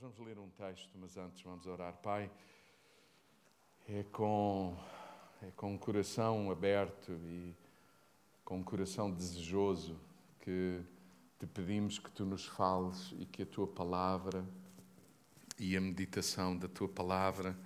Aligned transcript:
Nós 0.00 0.14
vamos 0.14 0.28
ler 0.28 0.38
um 0.38 0.48
texto, 0.50 0.96
mas 0.96 1.16
antes 1.16 1.42
vamos 1.42 1.66
orar. 1.66 1.92
Pai, 1.94 2.30
é 3.88 4.04
com, 4.12 4.78
é 5.42 5.50
com 5.56 5.74
um 5.74 5.76
coração 5.76 6.52
aberto 6.52 7.10
e 7.10 7.52
com 8.44 8.58
um 8.58 8.62
coração 8.62 9.10
desejoso 9.10 9.98
que 10.38 10.80
te 11.36 11.48
pedimos 11.48 11.98
que 11.98 12.12
tu 12.12 12.24
nos 12.24 12.46
fales 12.46 13.12
e 13.18 13.26
que 13.26 13.42
a 13.42 13.46
tua 13.46 13.66
palavra 13.66 14.46
e 15.58 15.76
a 15.76 15.80
meditação 15.80 16.56
da 16.56 16.68
tua 16.68 16.88
palavra 16.88 17.58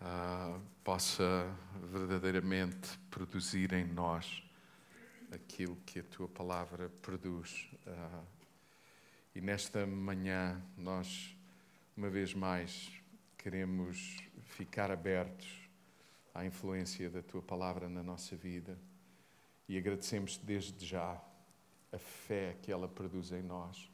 ah, 0.00 0.58
possa 0.82 1.54
verdadeiramente 1.82 2.98
produzir 3.10 3.74
em 3.74 3.84
nós 3.84 4.42
aquilo 5.30 5.76
que 5.84 5.98
a 5.98 6.04
tua 6.04 6.28
palavra 6.28 6.88
produz. 7.02 7.68
Ah, 7.86 8.22
e 9.34 9.40
nesta 9.40 9.84
manhã 9.84 10.62
nós, 10.76 11.36
uma 11.96 12.08
vez 12.08 12.32
mais, 12.32 12.92
queremos 13.36 14.18
ficar 14.42 14.92
abertos 14.92 15.68
à 16.32 16.46
influência 16.46 17.10
da 17.10 17.20
tua 17.20 17.42
palavra 17.42 17.88
na 17.88 18.02
nossa 18.02 18.36
vida 18.36 18.78
e 19.68 19.76
agradecemos 19.76 20.38
desde 20.38 20.86
já 20.86 21.20
a 21.92 21.98
fé 21.98 22.56
que 22.62 22.70
ela 22.70 22.86
produz 22.86 23.32
em 23.32 23.42
nós, 23.42 23.90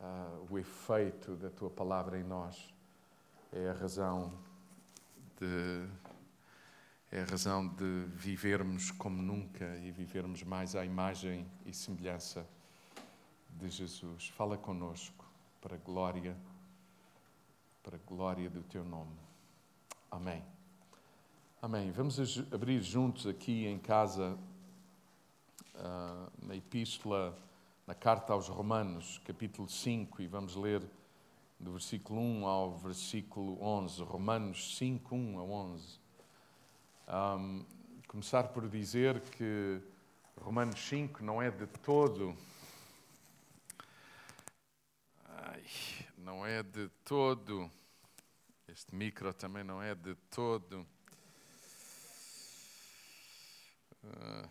uh, 0.00 0.46
o 0.50 0.58
efeito 0.58 1.36
da 1.36 1.50
tua 1.50 1.68
palavra 1.68 2.18
em 2.18 2.24
nós. 2.24 2.72
É 3.52 3.68
a 3.68 3.72
razão 3.72 4.32
de 5.38 5.86
é 7.10 7.22
a 7.22 7.24
razão 7.24 7.66
de 7.66 8.04
vivermos 8.14 8.90
como 8.90 9.22
nunca 9.22 9.76
e 9.78 9.90
vivermos 9.90 10.42
mais 10.42 10.76
à 10.76 10.84
imagem 10.84 11.46
e 11.64 11.72
semelhança 11.72 12.46
de 13.58 13.68
Jesus. 13.68 14.28
Fala 14.28 14.56
conosco 14.56 15.24
para 15.60 15.74
a 15.74 15.78
glória, 15.78 16.36
para 17.82 17.96
a 17.96 18.00
glória 18.06 18.48
do 18.48 18.62
teu 18.62 18.84
nome. 18.84 19.16
Amém. 20.08 20.44
Amém. 21.60 21.90
Vamos 21.90 22.38
abrir 22.52 22.80
juntos 22.80 23.26
aqui 23.26 23.66
em 23.66 23.78
casa 23.78 24.38
uh, 25.74 26.46
na 26.46 26.54
epístola, 26.54 27.36
na 27.84 27.96
carta 27.96 28.32
aos 28.32 28.46
Romanos, 28.46 29.20
capítulo 29.24 29.68
5, 29.68 30.22
e 30.22 30.28
vamos 30.28 30.54
ler 30.54 30.80
do 31.58 31.72
versículo 31.72 32.20
1 32.20 32.46
ao 32.46 32.78
versículo 32.78 33.60
11. 33.60 34.04
Romanos 34.04 34.76
5, 34.76 35.16
1 35.16 35.38
a 35.38 35.42
11. 35.42 36.00
Um, 37.08 37.64
começar 38.06 38.44
por 38.48 38.68
dizer 38.68 39.20
que 39.20 39.80
Romanos 40.40 40.78
5 40.88 41.24
não 41.24 41.42
é 41.42 41.50
de 41.50 41.66
todo. 41.66 42.36
Ai, 45.40 45.64
não 46.16 46.44
é 46.44 46.64
de 46.64 46.88
todo. 47.04 47.70
Este 48.66 48.92
micro 48.92 49.32
também 49.32 49.62
não 49.62 49.80
é 49.80 49.94
de 49.94 50.16
todo. 50.30 50.84
Uh, 54.02 54.50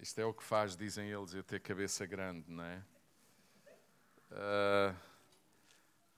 isto 0.00 0.20
é 0.20 0.24
o 0.24 0.32
que 0.32 0.44
faz, 0.44 0.76
dizem 0.76 1.10
eles, 1.10 1.34
eu 1.34 1.42
ter 1.42 1.58
cabeça 1.60 2.06
grande, 2.06 2.48
não 2.48 2.62
é? 2.62 2.84
Uh, 4.30 4.96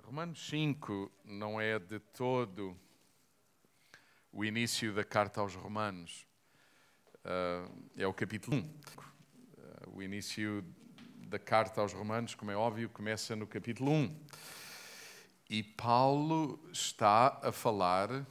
Romanos 0.05 0.47
5 0.47 1.11
não 1.25 1.59
é 1.59 1.79
de 1.79 1.99
todo 1.99 2.79
o 4.31 4.45
início 4.45 4.93
da 4.93 5.03
carta 5.03 5.41
aos 5.41 5.55
Romanos. 5.55 6.27
Uh, 7.25 7.91
é 7.97 8.07
o 8.07 8.13
capítulo 8.13 8.59
1. 8.59 8.61
Uh, 8.61 9.97
o 9.97 10.03
início 10.03 10.63
da 11.29 11.39
carta 11.39 11.83
aos 11.83 11.93
Romanos, 11.93 12.35
como 12.35 12.51
é 12.51 12.57
óbvio, 12.57 12.89
começa 12.89 13.37
no 13.37 13.47
capítulo 13.47 13.91
1. 13.91 14.17
E 15.51 15.63
Paulo 15.63 16.59
está 16.73 17.39
a 17.43 17.53
falar, 17.53 18.27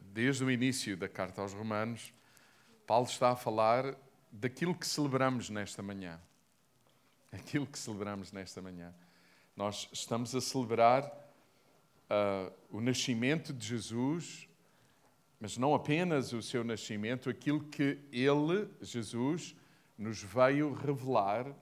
desde 0.00 0.42
o 0.42 0.50
início 0.50 0.96
da 0.96 1.06
carta 1.06 1.42
aos 1.42 1.52
Romanos, 1.52 2.14
Paulo 2.86 3.06
está 3.06 3.32
a 3.32 3.36
falar 3.36 3.94
daquilo 4.32 4.74
que 4.74 4.86
celebramos 4.86 5.50
nesta 5.50 5.82
manhã. 5.82 6.18
Aquilo 7.30 7.66
que 7.66 7.78
celebramos 7.78 8.32
nesta 8.32 8.62
manhã. 8.62 8.94
Nós 9.54 9.86
estamos 9.92 10.34
a 10.34 10.40
celebrar 10.40 11.04
uh, 11.04 12.50
o 12.70 12.80
nascimento 12.80 13.52
de 13.52 13.66
Jesus, 13.66 14.48
mas 15.38 15.58
não 15.58 15.74
apenas 15.74 16.32
o 16.32 16.40
seu 16.40 16.64
nascimento, 16.64 17.28
aquilo 17.28 17.64
que 17.64 17.98
ele, 18.10 18.66
Jesus, 18.80 19.54
nos 19.98 20.22
veio 20.22 20.72
revelar 20.72 21.54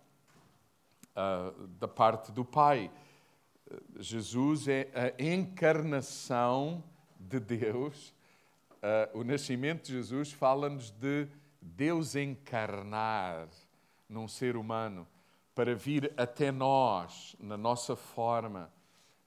uh, 1.16 1.66
da 1.78 1.88
parte 1.88 2.30
do 2.30 2.44
Pai. 2.44 2.90
Jesus 3.98 4.68
é 4.68 4.88
a 4.94 5.22
encarnação 5.22 6.84
de 7.18 7.40
Deus. 7.40 8.14
Uh, 8.76 9.20
o 9.20 9.24
nascimento 9.24 9.86
de 9.86 9.92
Jesus 9.92 10.30
fala-nos 10.30 10.90
de 10.90 11.26
Deus 11.60 12.14
encarnar 12.14 13.48
num 14.08 14.28
ser 14.28 14.56
humano 14.56 15.06
para 15.54 15.74
vir 15.74 16.12
até 16.16 16.52
nós, 16.52 17.34
na 17.40 17.56
nossa 17.56 17.96
forma, 17.96 18.70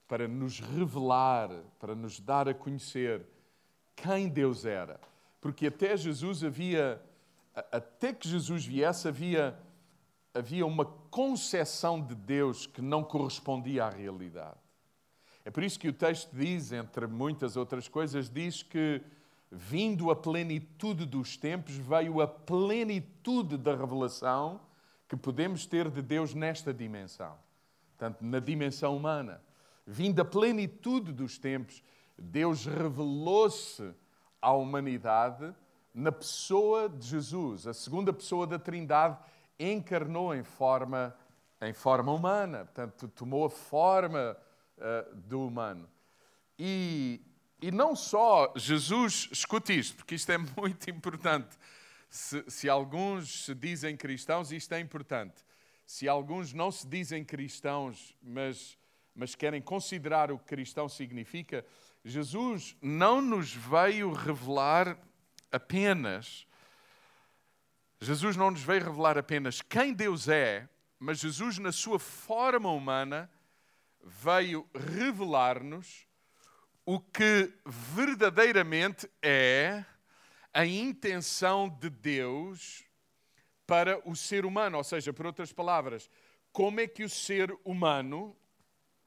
para 0.06 0.26
nos 0.26 0.60
revelar, 0.60 1.50
para 1.78 1.94
nos 1.94 2.18
dar 2.18 2.48
a 2.48 2.54
conhecer 2.54 3.26
quem 3.94 4.28
Deus 4.28 4.64
era. 4.64 4.98
Porque 5.40 5.66
até 5.66 5.96
Jesus 5.96 6.42
havia, 6.42 7.02
até 7.70 8.12
que 8.12 8.28
Jesus 8.28 8.64
viesse, 8.64 9.08
havia, 9.08 9.58
havia 10.32 10.64
uma 10.64 10.84
concepção 11.10 12.00
de 12.00 12.14
Deus 12.14 12.66
que 12.66 12.80
não 12.80 13.02
correspondia 13.02 13.84
à 13.84 13.90
realidade. 13.90 14.58
É 15.44 15.50
por 15.50 15.62
isso 15.62 15.78
que 15.78 15.88
o 15.88 15.92
texto 15.92 16.30
diz, 16.32 16.72
entre 16.72 17.06
muitas 17.06 17.56
outras 17.56 17.88
coisas, 17.88 18.28
diz 18.28 18.62
que 18.62 19.02
vindo 19.50 20.10
a 20.10 20.16
plenitude 20.16 21.04
dos 21.04 21.36
tempos, 21.36 21.74
veio 21.74 22.20
a 22.20 22.28
plenitude 22.28 23.56
da 23.56 23.74
revelação 23.74 24.60
que 25.08 25.16
podemos 25.16 25.66
ter 25.66 25.90
de 25.90 26.00
Deus 26.00 26.34
nesta 26.34 26.72
dimensão. 26.72 27.36
Portanto, 27.98 28.22
na 28.22 28.38
dimensão 28.38 28.96
humana. 28.96 29.42
Vindo 29.84 30.20
a 30.20 30.24
plenitude 30.24 31.12
dos 31.12 31.36
tempos, 31.36 31.82
Deus 32.16 32.64
revelou-se 32.64 33.92
à 34.40 34.52
humanidade 34.52 35.52
na 35.92 36.12
pessoa 36.12 36.88
de 36.88 37.06
Jesus. 37.06 37.66
A 37.66 37.74
segunda 37.74 38.12
pessoa 38.12 38.46
da 38.46 38.58
Trindade 38.58 39.18
encarnou 39.60 40.34
em 40.34 40.42
forma, 40.42 41.14
em 41.60 41.72
forma 41.72 42.12
humana, 42.12 42.64
portanto, 42.64 43.08
tomou 43.08 43.44
a 43.44 43.50
forma 43.50 44.36
uh, 44.78 45.14
do 45.14 45.46
humano. 45.46 45.88
E, 46.58 47.20
e 47.60 47.70
não 47.70 47.94
só 47.94 48.52
Jesus, 48.56 49.28
escute 49.30 49.78
isto, 49.78 49.96
porque 49.96 50.14
isto 50.14 50.30
é 50.32 50.38
muito 50.56 50.90
importante. 50.90 51.58
Se, 52.08 52.44
se, 52.48 52.68
alguns 52.68 53.44
se 53.44 53.54
dizem 53.54 53.96
cristãos, 53.96 54.50
isto 54.50 54.72
é 54.72 54.80
importante. 54.80 55.44
Se 55.86 56.08
alguns 56.08 56.52
não 56.52 56.70
se 56.70 56.86
dizem 56.86 57.24
cristãos, 57.24 58.16
mas, 58.22 58.78
mas 59.14 59.34
querem 59.34 59.60
considerar 59.60 60.30
o 60.30 60.38
que 60.38 60.44
cristão 60.46 60.88
significa, 60.88 61.64
Jesus 62.04 62.76
não 62.80 63.20
nos 63.20 63.54
veio 63.54 64.12
revelar 64.12 64.96
apenas. 65.52 66.46
Jesus 68.02 68.34
não 68.34 68.50
nos 68.50 68.62
veio 68.62 68.84
revelar 68.84 69.18
apenas 69.18 69.60
quem 69.60 69.92
Deus 69.92 70.26
é, 70.26 70.66
mas 70.98 71.18
Jesus, 71.18 71.58
na 71.58 71.70
sua 71.70 71.98
forma 71.98 72.70
humana, 72.70 73.30
veio 74.02 74.66
revelar-nos 74.74 76.06
o 76.86 76.98
que 76.98 77.52
verdadeiramente 77.66 79.10
é 79.22 79.84
a 80.52 80.64
intenção 80.64 81.68
de 81.68 81.90
Deus 81.90 82.84
para 83.66 84.00
o 84.08 84.16
ser 84.16 84.46
humano. 84.46 84.78
Ou 84.78 84.84
seja, 84.84 85.12
por 85.12 85.26
outras 85.26 85.52
palavras, 85.52 86.10
como 86.52 86.80
é 86.80 86.88
que 86.88 87.04
o 87.04 87.08
ser 87.08 87.54
humano, 87.64 88.34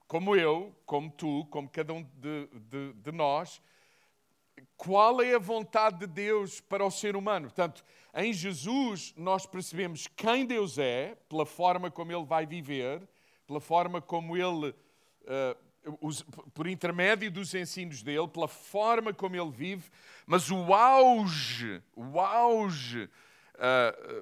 como 0.07 0.35
eu, 0.35 0.73
como 0.85 1.09
tu, 1.11 1.45
como 1.47 1.67
cada 1.67 1.93
um 1.93 2.03
de, 2.03 2.47
de, 2.53 2.93
de 2.93 3.11
nós, 3.11 3.61
qual 4.77 5.21
é 5.21 5.35
a 5.35 5.39
vontade 5.39 5.99
de 5.99 6.07
Deus 6.07 6.59
para 6.59 6.85
o 6.85 6.91
ser 6.91 7.15
humano? 7.15 7.47
Portanto, 7.47 7.83
em 8.15 8.33
Jesus 8.33 9.13
nós 9.17 9.45
percebemos 9.45 10.07
quem 10.15 10.45
Deus 10.45 10.77
é, 10.77 11.17
pela 11.29 11.45
forma 11.45 11.89
como 11.89 12.11
Ele 12.11 12.25
vai 12.25 12.45
viver, 12.45 13.01
pela 13.47 13.59
forma 13.59 14.01
como 14.01 14.35
Ele 14.37 14.69
uh, 14.69 15.73
por 16.53 16.67
intermédio 16.67 17.29
dos 17.29 17.53
ensinos 17.53 18.01
dele, 18.01 18.27
pela 18.27 18.47
forma 18.47 19.13
como 19.13 19.35
ele 19.35 19.51
vive, 19.51 19.83
mas 20.25 20.49
o 20.49 20.73
auge, 20.73 21.81
o 21.95 22.19
auge, 22.19 23.09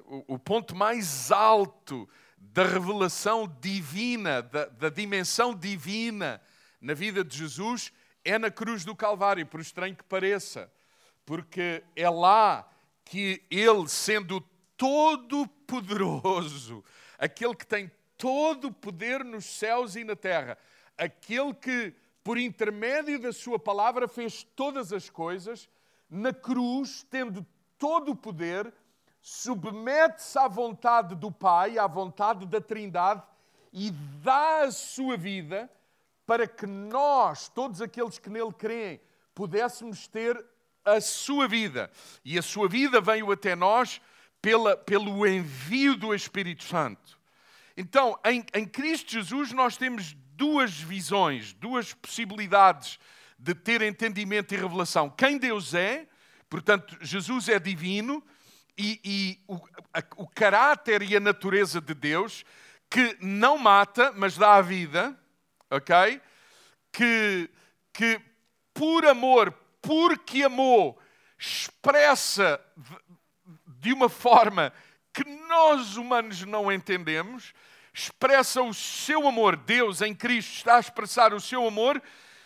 o, 0.06 0.34
o, 0.34 0.38
ponto 0.38 0.74
mais 0.74 1.30
alto 1.30 2.08
da 2.36 2.64
revelação 2.64 3.46
divina, 3.60 4.42
da, 4.42 4.66
da 4.66 4.88
dimensão 4.88 5.54
divina 5.54 6.40
na 6.80 6.94
vida 6.94 7.22
de 7.22 7.38
Jesus 7.38 7.92
é 8.24 8.38
na 8.38 8.50
cruz 8.50 8.84
do 8.84 8.94
Calvário, 8.94 9.46
por 9.46 9.60
estranho 9.60 9.96
que 9.96 10.04
pareça, 10.04 10.70
porque 11.24 11.82
é 11.96 12.08
lá 12.08 12.68
que 13.04 13.42
ele, 13.50 13.88
sendo 13.88 14.40
todo-poderoso, 14.76 16.84
aquele 17.18 17.54
que 17.54 17.66
tem 17.66 17.90
todo 18.16 18.68
o 18.68 18.72
poder 18.72 19.24
nos 19.24 19.44
céus 19.44 19.96
e 19.96 20.04
na 20.04 20.14
terra, 20.14 20.56
aquele 20.96 21.52
que, 21.54 21.94
por 22.22 22.38
intermédio 22.38 23.20
da 23.20 23.32
Sua 23.32 23.58
palavra, 23.58 24.06
fez 24.06 24.42
todas 24.42 24.92
as 24.92 25.10
coisas, 25.10 25.68
na 26.08 26.32
cruz, 26.32 27.04
tendo 27.10 27.44
todo 27.78 28.12
o 28.12 28.16
poder, 28.16 28.72
submete-se 29.20 30.38
à 30.38 30.46
vontade 30.46 31.14
do 31.14 31.32
Pai, 31.32 31.78
à 31.78 31.86
vontade 31.86 32.46
da 32.46 32.60
Trindade 32.60 33.22
e 33.72 33.90
dá 33.90 34.62
a 34.62 34.70
sua 34.70 35.16
vida 35.16 35.70
para 36.26 36.46
que 36.46 36.66
nós, 36.66 37.48
todos 37.48 37.80
aqueles 37.80 38.18
que 38.18 38.30
nele 38.30 38.52
creem, 38.52 39.00
pudéssemos 39.34 40.06
ter 40.06 40.42
a 40.84 41.00
sua 41.00 41.48
vida. 41.48 41.90
E 42.24 42.38
a 42.38 42.42
sua 42.42 42.68
vida 42.68 43.00
veio 43.00 43.30
até 43.30 43.54
nós 43.54 44.00
pela, 44.40 44.76
pelo 44.76 45.26
envio 45.26 45.96
do 45.96 46.14
Espírito 46.14 46.64
Santo. 46.64 47.18
Então, 47.76 48.18
em, 48.24 48.44
em 48.54 48.66
Cristo 48.66 49.12
Jesus, 49.12 49.52
nós 49.52 49.76
temos 49.76 50.14
duas 50.34 50.72
visões, 50.72 51.52
duas 51.52 51.94
possibilidades 51.94 52.98
de 53.38 53.54
ter 53.54 53.82
entendimento 53.82 54.52
e 54.54 54.56
revelação. 54.56 55.08
Quem 55.08 55.38
Deus 55.38 55.74
é, 55.74 56.06
portanto, 56.48 56.96
Jesus 57.00 57.48
é 57.48 57.58
divino 57.58 58.22
e, 58.76 59.00
e 59.04 59.40
o, 59.48 59.56
a, 59.92 60.02
o 60.16 60.28
caráter 60.28 61.02
e 61.02 61.16
a 61.16 61.20
natureza 61.20 61.80
de 61.80 61.94
Deus 61.94 62.44
que 62.90 63.16
não 63.20 63.56
mata, 63.56 64.12
mas 64.14 64.36
dá 64.36 64.56
a 64.56 64.62
vida, 64.62 65.18
ok? 65.72 66.20
Que, 66.92 67.50
que 67.92 68.20
por 68.74 69.06
amor, 69.06 69.52
porque 69.80 70.42
amou, 70.42 71.00
expressa 71.38 72.60
de 73.66 73.92
uma 73.92 74.08
forma 74.08 74.72
que 75.12 75.24
nós 75.24 75.96
humanos 75.96 76.42
não 76.42 76.70
entendemos, 76.70 77.52
expressa 77.92 78.62
o 78.62 78.72
seu 78.72 79.26
amor. 79.26 79.56
Deus 79.56 80.00
em 80.00 80.14
Cristo 80.14 80.52
está 80.52 80.76
a 80.76 80.80
expressar 80.80 81.34
o 81.34 81.40
seu 81.40 81.66
amor 81.66 82.00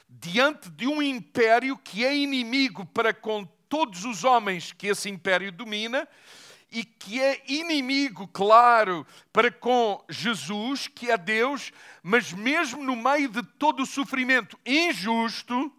diante 0.09 0.71
de 0.71 0.87
um 0.87 1.03
império 1.03 1.77
que 1.77 2.05
é 2.05 2.17
inimigo 2.17 2.87
para 2.87 3.13
com 3.13 3.45
todos 3.69 4.05
os 4.05 4.25
homens 4.25 4.73
que 4.73 4.87
esse 4.87 5.11
império 5.11 5.51
domina 5.53 6.09
e 6.71 6.85
que 6.85 7.21
é 7.21 7.43
inimigo, 7.47 8.27
claro, 8.29 9.07
para 9.33 9.51
com 9.51 10.05
Jesus, 10.09 10.89
que 10.89 11.11
é 11.11 11.17
Deus, 11.17 11.73
mas 12.03 12.33
mesmo 12.33 12.83
no 12.83 12.97
meio 12.97 13.29
de 13.29 13.43
todo 13.43 13.83
o 13.83 13.87
sofrimento 13.87 14.59
injusto, 14.67 15.73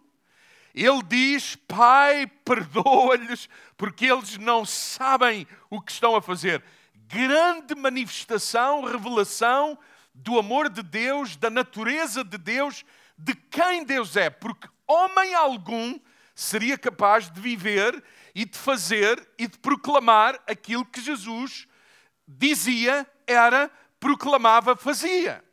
ele 0.74 1.02
diz: 1.02 1.56
Pai, 1.56 2.26
perdoa-lhes, 2.44 3.48
porque 3.76 4.06
eles 4.06 4.38
não 4.38 4.64
sabem 4.64 5.46
o 5.68 5.80
que 5.80 5.92
estão 5.92 6.16
a 6.16 6.22
fazer. 6.22 6.62
Grande 7.06 7.74
manifestação, 7.74 8.84
revelação 8.84 9.78
do 10.14 10.38
amor 10.38 10.68
de 10.68 10.82
Deus, 10.82 11.36
da 11.36 11.48
natureza 11.50 12.24
de 12.24 12.36
Deus, 12.36 12.84
de 13.16 13.34
quem 13.34 13.84
Deus 13.84 14.16
é, 14.16 14.30
porque 14.30 14.68
homem 14.86 15.34
algum 15.34 15.98
seria 16.34 16.78
capaz 16.78 17.30
de 17.30 17.40
viver 17.40 18.02
e 18.38 18.44
de 18.44 18.56
fazer 18.56 19.28
e 19.36 19.48
de 19.48 19.58
proclamar 19.58 20.40
aquilo 20.46 20.86
que 20.86 21.00
Jesus 21.00 21.66
dizia, 22.24 23.04
era, 23.26 23.68
proclamava, 23.98 24.76
fazia. 24.76 25.44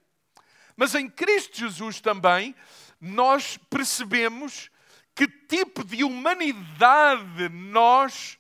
Mas 0.78 0.94
em 0.94 1.10
Cristo 1.10 1.58
Jesus 1.58 2.00
também 2.00 2.54
nós 3.02 3.58
percebemos 3.72 4.70
que 5.16 5.28
tipo 5.28 5.84
de 5.84 6.04
humanidade 6.04 7.50
nós, 7.50 8.38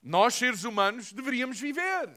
nós 0.00 0.34
seres 0.34 0.62
humanos, 0.62 1.12
deveríamos 1.12 1.58
viver. 1.58 2.08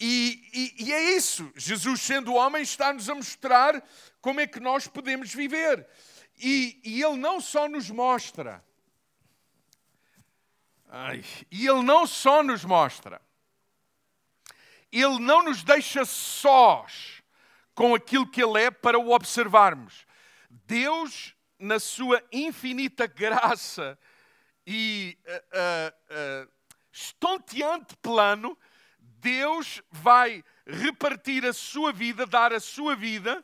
E, 0.00 0.48
e, 0.54 0.84
e, 0.86 0.92
é 0.94 1.16
isso. 1.16 1.52
Jesus, 1.54 2.00
sendo 2.00 2.32
homem, 2.32 2.62
está-nos 2.62 3.10
a 3.10 3.14
mostrar 3.14 3.86
como 4.22 4.40
é 4.40 4.46
que 4.46 4.58
nós 4.58 4.86
podemos 4.88 5.34
viver. 5.34 5.86
E, 6.38 6.80
e 6.82 7.02
Ele 7.02 7.18
não 7.18 7.42
só 7.42 7.68
nos 7.68 7.90
mostra, 7.90 8.64
ai, 10.92 11.24
e 11.50 11.66
Ele 11.66 11.82
não 11.82 12.06
só 12.06 12.42
nos 12.42 12.64
mostra, 12.64 13.20
Ele 14.92 15.18
não 15.18 15.42
nos 15.42 15.64
deixa 15.64 16.04
sós 16.04 17.22
com 17.74 17.94
aquilo 17.94 18.30
que 18.30 18.42
Ele 18.42 18.60
é 18.60 18.70
para 18.70 18.98
o 18.98 19.10
observarmos. 19.10 20.06
Deus 20.66 21.34
na 21.58 21.80
sua 21.80 22.22
infinita 22.30 23.06
graça 23.06 23.98
e 24.66 25.16
uh, 25.26 25.32
uh, 25.32 26.44
uh, 26.44 26.52
estonteante 26.92 27.96
plano, 27.96 28.58
Deus 28.98 29.80
vai 29.90 30.44
repartir 30.66 31.46
a 31.46 31.52
sua 31.52 31.92
vida, 31.92 32.26
dar 32.26 32.52
a 32.52 32.60
sua 32.60 32.94
vida 32.94 33.42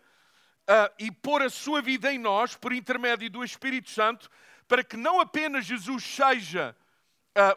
e 0.98 1.10
pôr 1.10 1.40
a 1.40 1.48
sua 1.48 1.80
vida 1.80 2.12
em 2.12 2.18
nós 2.18 2.54
por 2.54 2.74
intermédio 2.74 3.30
do 3.30 3.42
Espírito 3.42 3.88
Santo, 3.88 4.28
para 4.66 4.84
que 4.84 4.98
não 4.98 5.18
apenas 5.18 5.64
Jesus 5.64 6.04
seja 6.04 6.76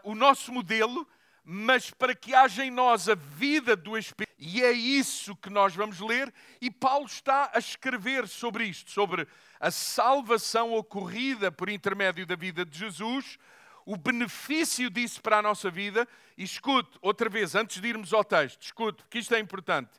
o 0.04 0.16
nosso 0.16 0.52
modelo, 0.52 1.08
mas 1.44 1.90
para 1.90 2.16
que 2.16 2.34
haja 2.34 2.64
em 2.64 2.72
nós 2.72 3.10
a 3.10 3.16
vida 3.16 3.76
do 3.76 3.98
Espírito. 3.98 4.32
E 4.38 4.64
é 4.64 4.72
isso 4.72 5.36
que 5.36 5.50
nós 5.50 5.76
vamos 5.76 6.00
ler, 6.00 6.34
e 6.60 6.72
Paulo 6.72 7.06
está 7.06 7.52
a 7.54 7.60
escrever 7.60 8.28
sobre 8.28 8.66
isto, 8.66 8.90
sobre 8.92 9.28
a 9.60 9.70
salvação 9.70 10.74
ocorrida 10.74 11.52
por 11.52 11.70
intermédio 11.70 12.26
da 12.26 12.36
vida 12.36 12.66
de 12.66 12.78
Jesus, 12.78 13.38
o 13.86 13.96
benefício 13.98 14.90
disso 14.90 15.22
para 15.22 15.38
a 15.38 15.42
nossa 15.42 15.70
vida. 15.70 16.08
E 16.38 16.44
escute, 16.44 16.98
outra 17.02 17.30
vez, 17.30 17.54
antes 17.54 17.80
de 17.80 17.88
irmos 17.88 18.14
ao 18.14 18.24
texto, 18.24 18.62
escute, 18.64 19.04
porque 19.04 19.20
isto 19.20 19.36
é 19.36 19.40
importante. 19.40 19.92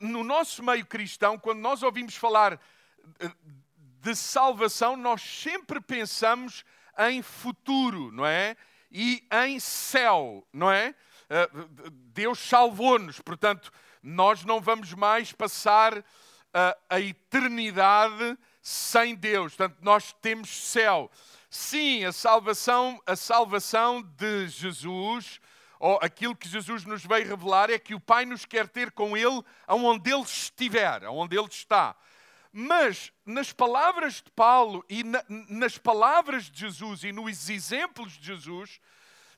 No 0.00 0.24
nosso 0.24 0.62
meio 0.62 0.86
cristão, 0.86 1.38
quando 1.38 1.60
nós 1.60 1.82
ouvimos 1.82 2.16
falar 2.16 2.58
eh, 3.20 3.30
de 4.00 4.14
salvação, 4.16 4.96
nós 4.96 5.20
sempre 5.22 5.80
pensamos 5.80 6.64
em 6.98 7.22
futuro, 7.22 8.10
não 8.12 8.26
é? 8.26 8.56
E 8.92 9.26
em 9.46 9.58
céu, 9.58 10.46
não 10.52 10.70
é? 10.70 10.94
Eh, 11.30 11.50
Deus 12.12 12.38
salvou-nos, 12.38 13.18
portanto, 13.20 13.72
nós 14.02 14.44
não 14.44 14.60
vamos 14.60 14.92
mais 14.92 15.32
passar 15.32 15.96
a, 15.96 16.02
eh, 16.52 16.78
a 16.90 17.00
eternidade 17.00 18.36
sem 18.60 19.14
Deus. 19.14 19.54
Portanto, 19.54 19.78
nós 19.80 20.12
temos 20.20 20.50
céu. 20.50 21.10
Sim, 21.48 22.04
a 22.04 22.12
salvação, 22.12 23.00
a 23.06 23.16
salvação 23.16 24.02
de 24.02 24.48
Jesus, 24.48 25.40
ou 25.80 25.98
aquilo 26.02 26.36
que 26.36 26.48
Jesus 26.48 26.84
nos 26.84 27.04
veio 27.04 27.26
revelar, 27.26 27.70
é 27.70 27.78
que 27.78 27.94
o 27.94 28.00
Pai 28.00 28.26
nos 28.26 28.44
quer 28.44 28.68
ter 28.68 28.92
com 28.92 29.16
Ele 29.16 29.42
aonde 29.66 30.12
Ele 30.12 30.22
estiver, 30.22 31.04
aonde 31.04 31.36
Ele 31.36 31.48
está. 31.48 31.96
Mas 32.52 33.12
nas 33.24 33.52
palavras 33.52 34.16
de 34.16 34.30
Paulo 34.32 34.84
e 34.88 35.02
na, 35.02 35.24
nas 35.28 35.78
palavras 35.78 36.50
de 36.50 36.60
Jesus 36.60 37.02
e 37.02 37.12
nos 37.12 37.48
exemplos 37.48 38.12
de 38.12 38.26
Jesus, 38.26 38.80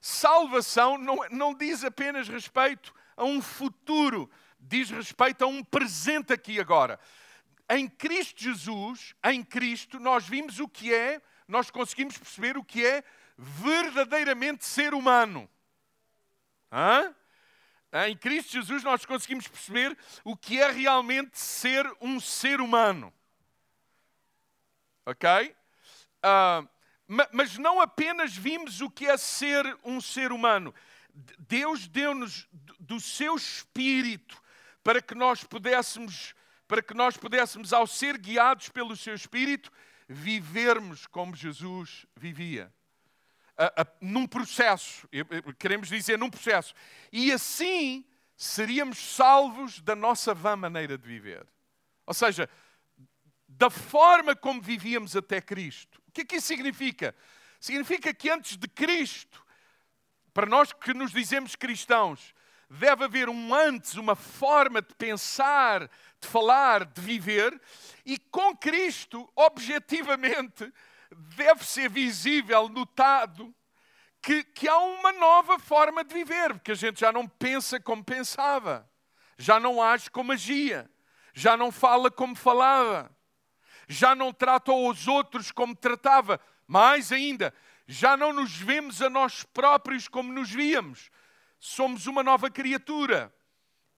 salvação 0.01 0.99
não, 0.99 1.19
não 1.31 1.55
diz 1.55 1.85
apenas 1.85 2.29
respeito 2.29 2.93
a 3.17 3.25
um 3.25 3.41
futuro, 3.41 4.29
diz 4.59 4.91
respeito 4.91 5.45
a 5.45 5.47
um 5.47 5.63
presente 5.63 6.33
aqui 6.33 6.59
agora 6.59 6.99
em 7.69 7.89
Cristo 7.89 8.43
Jesus, 8.43 9.15
em 9.25 9.43
Cristo, 9.43 9.99
nós 9.99 10.27
vimos 10.27 10.61
o 10.61 10.69
que 10.69 10.93
é, 10.93 11.21
nós 11.49 11.71
conseguimos 11.71 12.17
perceber 12.17 12.57
o 12.57 12.65
que 12.65 12.85
é 12.85 13.03
verdadeiramente 13.37 14.65
ser 14.65 14.95
humano. 14.95 15.49
Hã? 16.71 17.15
Em 18.09 18.17
Cristo 18.17 18.53
Jesus, 18.53 18.83
nós 18.83 19.07
conseguimos 19.07 19.47
perceber 19.47 19.97
o 20.25 20.37
que 20.37 20.61
é 20.61 20.71
realmente 20.71 21.39
ser 21.39 21.87
um 22.01 22.19
ser 22.19 22.61
humano. 22.61 23.13
Ok? 25.07 25.55
Uh, 26.25 26.69
mas 27.33 27.57
não 27.59 27.81
apenas 27.81 28.37
vimos 28.37 28.81
o 28.81 28.91
que 28.91 29.07
é 29.07 29.17
ser 29.17 29.79
um 29.85 30.01
ser 30.01 30.33
humano. 30.33 30.75
Deus 31.39 31.87
deu-nos 31.87 32.49
do 32.81 32.99
seu 32.99 33.37
espírito 33.37 34.43
para 34.83 35.01
que 35.01 35.15
nós 35.15 35.45
pudéssemos 35.45 36.35
para 36.67 36.83
que 36.83 36.95
nós 36.95 37.17
pudéssemos, 37.17 37.73
ao 37.73 37.87
ser 37.87 38.19
guiados 38.19 38.69
pelo 38.69 38.97
seu 38.97 39.15
Espírito, 39.15 39.71
vivermos 40.09 41.07
como 41.07 41.37
Jesus 41.37 42.07
vivia. 42.17 42.73
A, 43.57 43.83
a, 43.83 43.87
num 44.01 44.27
processo, 44.27 45.09
queremos 45.59 45.89
dizer 45.89 46.19
num 46.19 46.31
processo. 46.31 46.75
E 47.13 47.33
assim 47.33 48.05
seríamos 48.37 48.99
salvos 48.99 49.81
da 49.81 49.95
nossa 49.95 50.35
vã 50.35 50.57
maneira 50.57 50.99
de 50.99 51.07
viver. 51.07 51.47
Ou 52.07 52.15
seja, 52.15 52.49
da 53.49 53.71
forma 53.71 54.35
como 54.35 54.61
vivíamos 54.61 55.15
até 55.17 55.41
Cristo. 55.41 56.03
O 56.09 56.13
que 56.13 56.23
é 56.23 56.25
que 56.25 56.37
isso 56.37 56.49
significa? 56.49 57.15
Significa 57.61 58.13
que 58.13 58.29
antes 58.29 58.57
de 58.57 58.69
Cristo, 58.69 59.45
para 60.33 60.47
nós 60.47 60.73
que 60.73 60.93
nos 60.93 61.13
dizemos 61.13 61.55
cristãos, 61.55 62.35
deve 62.69 63.05
haver 63.05 63.29
um 63.29 63.55
antes, 63.55 63.95
uma 63.95 64.17
forma 64.17 64.83
de 64.83 64.95
pensar, 64.95 65.89
de 66.21 66.29
falar, 66.29 66.85
de 66.85 67.01
viver, 67.01 67.61
e 68.05 68.19
com 68.19 68.57
Cristo, 68.57 69.31
objetivamente, 69.37 70.71
deve 71.37 71.65
ser 71.65 71.89
visível, 71.89 72.69
notado, 72.69 73.55
que, 74.21 74.43
que 74.43 74.69
há 74.69 74.79
uma 74.79 75.13
nova 75.13 75.59
forma 75.59 76.03
de 76.03 76.15
viver, 76.15 76.55
porque 76.55 76.73
a 76.73 76.77
gente 76.77 77.01
já 77.01 77.13
não 77.13 77.29
pensa 77.29 77.79
como 77.79 78.03
pensava, 78.03 78.89
já 79.37 79.61
não 79.61 79.83
age 79.83 80.11
como 80.11 80.33
agia, 80.33 80.91
já 81.35 81.57
não 81.57 81.71
fala 81.71 82.11
como 82.11 82.35
falava, 82.35 83.15
já 83.87 84.15
não 84.15 84.33
trata 84.33 84.73
os 84.73 85.07
outros 85.07 85.53
como 85.53 85.77
tratava, 85.77 86.41
mais 86.67 87.13
ainda, 87.13 87.53
já 87.87 88.17
não 88.17 88.33
nos 88.33 88.57
vemos 88.57 89.03
a 89.03 89.11
nós 89.11 89.45
próprios 89.45 90.09
como 90.09 90.33
nos 90.33 90.51
víamos, 90.51 91.11
somos 91.59 92.07
uma 92.07 92.23
nova 92.23 92.51
criatura. 92.51 93.35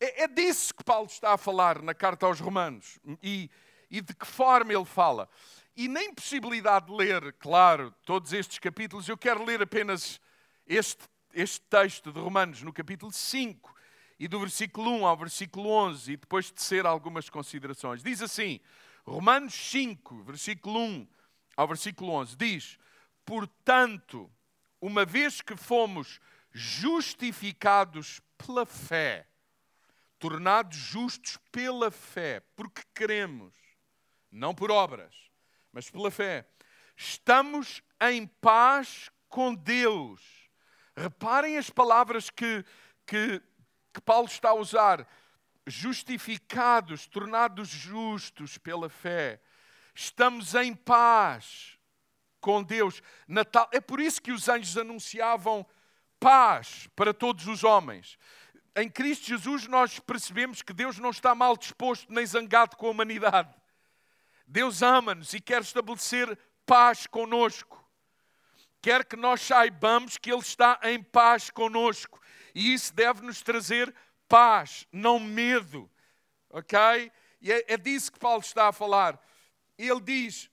É, 0.00 0.24
é 0.24 0.28
disso 0.28 0.74
que 0.74 0.84
Paulo 0.84 1.06
está 1.06 1.34
a 1.34 1.38
falar 1.38 1.80
na 1.82 1.94
carta 1.94 2.26
aos 2.26 2.40
Romanos 2.40 2.98
e, 3.22 3.50
e 3.90 4.00
de 4.00 4.14
que 4.14 4.26
forma 4.26 4.72
ele 4.72 4.84
fala. 4.84 5.28
E 5.76 5.88
nem 5.88 6.14
possibilidade 6.14 6.86
de 6.86 6.92
ler, 6.92 7.34
claro, 7.34 7.94
todos 8.06 8.32
estes 8.32 8.58
capítulos, 8.58 9.10
eu 9.10 9.18
quero 9.18 9.44
ler 9.44 9.60
apenas 9.60 10.18
este, 10.66 11.04
este 11.34 11.60
texto 11.68 12.10
de 12.10 12.18
Romanos 12.18 12.62
no 12.62 12.72
capítulo 12.72 13.12
5 13.12 13.76
e 14.18 14.26
do 14.26 14.40
versículo 14.40 14.90
1 14.90 15.06
ao 15.06 15.16
versículo 15.18 15.68
11 15.68 16.12
e 16.12 16.16
depois 16.16 16.50
tecer 16.50 16.86
algumas 16.86 17.28
considerações. 17.28 18.02
Diz 18.02 18.22
assim, 18.22 18.58
Romanos 19.04 19.52
5, 19.52 20.22
versículo 20.22 20.80
1 20.80 21.06
ao 21.54 21.68
versículo 21.68 22.10
11, 22.12 22.36
diz: 22.36 22.78
Portanto, 23.22 24.30
uma 24.80 25.04
vez 25.04 25.42
que 25.42 25.56
fomos 25.56 26.20
justificados 26.52 28.22
pela 28.38 28.64
fé, 28.64 29.28
tornados 30.18 30.78
justos 30.78 31.36
pela 31.52 31.90
fé, 31.90 32.40
porque 32.56 32.80
queremos, 32.94 33.54
não 34.32 34.54
por 34.54 34.70
obras, 34.70 35.25
mas 35.76 35.90
pela 35.90 36.10
fé, 36.10 36.46
estamos 36.96 37.82
em 38.00 38.26
paz 38.26 39.10
com 39.28 39.54
Deus. 39.54 40.22
Reparem 40.96 41.58
as 41.58 41.68
palavras 41.68 42.30
que, 42.30 42.64
que, 43.06 43.42
que 43.92 44.00
Paulo 44.00 44.26
está 44.26 44.48
a 44.48 44.54
usar: 44.54 45.06
justificados, 45.66 47.06
tornados 47.06 47.68
justos 47.68 48.56
pela 48.56 48.88
fé, 48.88 49.38
estamos 49.94 50.54
em 50.54 50.74
paz 50.74 51.78
com 52.40 52.62
Deus. 52.62 53.02
Natal. 53.28 53.68
É 53.70 53.78
por 53.78 54.00
isso 54.00 54.22
que 54.22 54.32
os 54.32 54.48
anjos 54.48 54.78
anunciavam 54.78 55.66
paz 56.18 56.88
para 56.96 57.12
todos 57.12 57.46
os 57.46 57.62
homens 57.62 58.18
em 58.78 58.90
Cristo 58.90 59.26
Jesus 59.26 59.66
nós 59.66 59.98
percebemos 59.98 60.60
que 60.60 60.72
Deus 60.72 60.98
não 60.98 61.08
está 61.08 61.34
mal 61.34 61.56
disposto 61.56 62.12
nem 62.12 62.26
zangado 62.26 62.76
com 62.76 62.86
a 62.86 62.90
humanidade. 62.90 63.48
Deus 64.46 64.82
ama-nos 64.82 65.32
e 65.34 65.40
quer 65.40 65.62
estabelecer 65.62 66.38
paz 66.64 67.06
conosco. 67.06 67.84
Quer 68.80 69.04
que 69.04 69.16
nós 69.16 69.40
saibamos 69.40 70.16
que 70.16 70.30
Ele 70.30 70.40
está 70.40 70.78
em 70.84 71.02
paz 71.02 71.50
conosco. 71.50 72.20
E 72.54 72.72
isso 72.72 72.94
deve 72.94 73.22
nos 73.22 73.42
trazer 73.42 73.92
paz, 74.28 74.86
não 74.92 75.18
medo. 75.18 75.90
Ok? 76.50 76.78
E 77.40 77.52
é, 77.52 77.74
é 77.74 77.76
disso 77.76 78.12
que 78.12 78.18
Paulo 78.18 78.40
está 78.40 78.68
a 78.68 78.72
falar. 78.72 79.20
Ele 79.76 80.00
diz, 80.00 80.50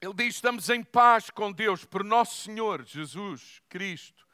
ele 0.00 0.14
diz, 0.14 0.36
estamos 0.36 0.68
em 0.70 0.82
paz 0.82 1.30
com 1.30 1.52
Deus 1.52 1.84
por 1.84 2.02
nosso 2.02 2.42
Senhor 2.42 2.84
Jesus 2.84 3.62
Cristo. 3.68 4.26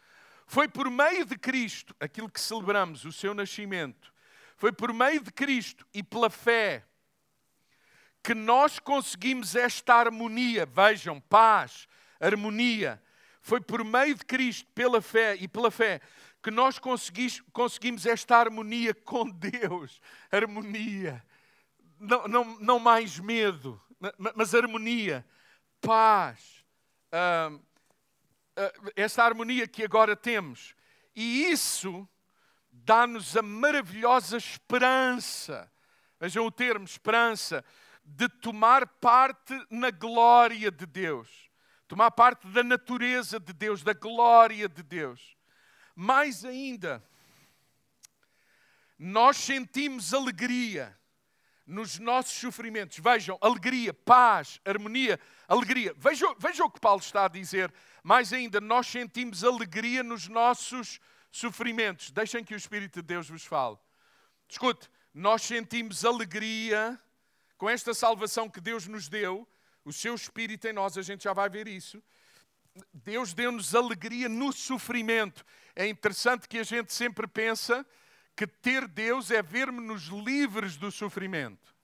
Foi 0.46 0.66
por 0.66 0.90
meio 0.90 1.24
de 1.24 1.38
Cristo, 1.38 1.94
aquilo 2.00 2.30
que 2.30 2.40
celebramos, 2.40 3.04
o 3.04 3.12
seu 3.12 3.34
nascimento, 3.34 4.12
foi 4.56 4.72
por 4.72 4.92
meio 4.92 5.20
de 5.20 5.30
Cristo 5.30 5.86
e 5.94 6.02
pela 6.02 6.28
fé 6.28 6.84
que 8.22 8.34
nós 8.34 8.78
conseguimos 8.78 9.56
esta 9.56 9.94
harmonia. 9.94 10.66
Vejam, 10.66 11.20
paz, 11.20 11.88
harmonia. 12.18 13.02
Foi 13.40 13.60
por 13.60 13.84
meio 13.84 14.14
de 14.14 14.24
Cristo, 14.24 14.68
pela 14.74 15.00
fé 15.00 15.34
e 15.36 15.48
pela 15.48 15.70
fé, 15.70 16.00
que 16.42 16.50
nós 16.50 16.78
conseguimos 16.78 18.06
esta 18.06 18.36
harmonia 18.36 18.94
com 18.94 19.28
Deus. 19.28 20.00
Harmonia. 20.30 21.24
Não, 21.98 22.28
não, 22.28 22.58
não 22.60 22.78
mais 22.78 23.18
medo, 23.18 23.80
mas 24.34 24.54
harmonia, 24.54 25.24
paz. 25.80 26.64
Essa 28.96 29.22
harmonia 29.22 29.66
que 29.66 29.84
agora 29.84 30.16
temos. 30.16 30.74
E 31.14 31.44
isso 31.50 32.08
dá-nos 32.70 33.36
a 33.36 33.42
maravilhosa 33.42 34.36
esperança. 34.36 35.70
Vejam 36.18 36.46
o 36.46 36.50
termo 36.50 36.84
esperança 36.84 37.64
de 38.16 38.28
tomar 38.28 38.86
parte 38.86 39.54
na 39.70 39.90
glória 39.90 40.70
de 40.70 40.86
Deus. 40.86 41.50
Tomar 41.86 42.10
parte 42.10 42.46
da 42.48 42.62
natureza 42.62 43.40
de 43.40 43.52
Deus, 43.52 43.82
da 43.82 43.92
glória 43.92 44.68
de 44.68 44.82
Deus. 44.82 45.36
Mais 45.94 46.44
ainda, 46.44 47.02
nós 48.98 49.36
sentimos 49.36 50.12
alegria 50.14 50.96
nos 51.66 51.98
nossos 51.98 52.32
sofrimentos. 52.32 52.98
Vejam, 52.98 53.38
alegria, 53.40 53.94
paz, 53.94 54.60
harmonia, 54.64 55.18
alegria. 55.48 55.94
Vejam, 55.96 56.34
vejam 56.38 56.66
o 56.66 56.70
que 56.70 56.80
Paulo 56.80 57.00
está 57.00 57.24
a 57.24 57.28
dizer. 57.28 57.72
Mais 58.02 58.32
ainda, 58.32 58.60
nós 58.60 58.86
sentimos 58.86 59.44
alegria 59.44 60.02
nos 60.02 60.28
nossos 60.28 61.00
sofrimentos. 61.30 62.10
Deixem 62.10 62.44
que 62.44 62.54
o 62.54 62.56
Espírito 62.56 63.00
de 63.00 63.06
Deus 63.06 63.28
vos 63.28 63.44
fale. 63.44 63.78
Escute, 64.48 64.88
nós 65.14 65.42
sentimos 65.42 66.04
alegria 66.04 67.00
com 67.60 67.68
esta 67.68 67.92
salvação 67.92 68.48
que 68.48 68.58
Deus 68.58 68.86
nos 68.86 69.06
deu, 69.06 69.46
o 69.84 69.92
seu 69.92 70.14
Espírito 70.14 70.66
em 70.66 70.72
nós, 70.72 70.96
a 70.96 71.02
gente 71.02 71.24
já 71.24 71.34
vai 71.34 71.50
ver 71.50 71.68
isso. 71.68 72.02
Deus 72.90 73.34
deu-nos 73.34 73.74
alegria 73.74 74.30
no 74.30 74.50
sofrimento. 74.50 75.44
É 75.76 75.86
interessante 75.86 76.48
que 76.48 76.56
a 76.56 76.62
gente 76.62 76.90
sempre 76.90 77.26
pensa 77.26 77.86
que 78.34 78.46
ter 78.46 78.88
Deus 78.88 79.30
é 79.30 79.42
vermos-nos 79.42 80.04
livres 80.04 80.78
do 80.78 80.90
sofrimento. 80.90 81.76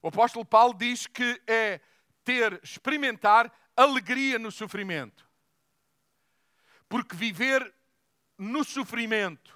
O 0.00 0.08
apóstolo 0.08 0.46
Paulo 0.46 0.72
diz 0.72 1.06
que 1.06 1.38
é 1.46 1.82
ter, 2.24 2.58
experimentar 2.64 3.52
alegria 3.76 4.38
no 4.38 4.50
sofrimento. 4.50 5.28
Porque 6.88 7.14
viver 7.14 7.74
no 8.38 8.64
sofrimento 8.64 9.54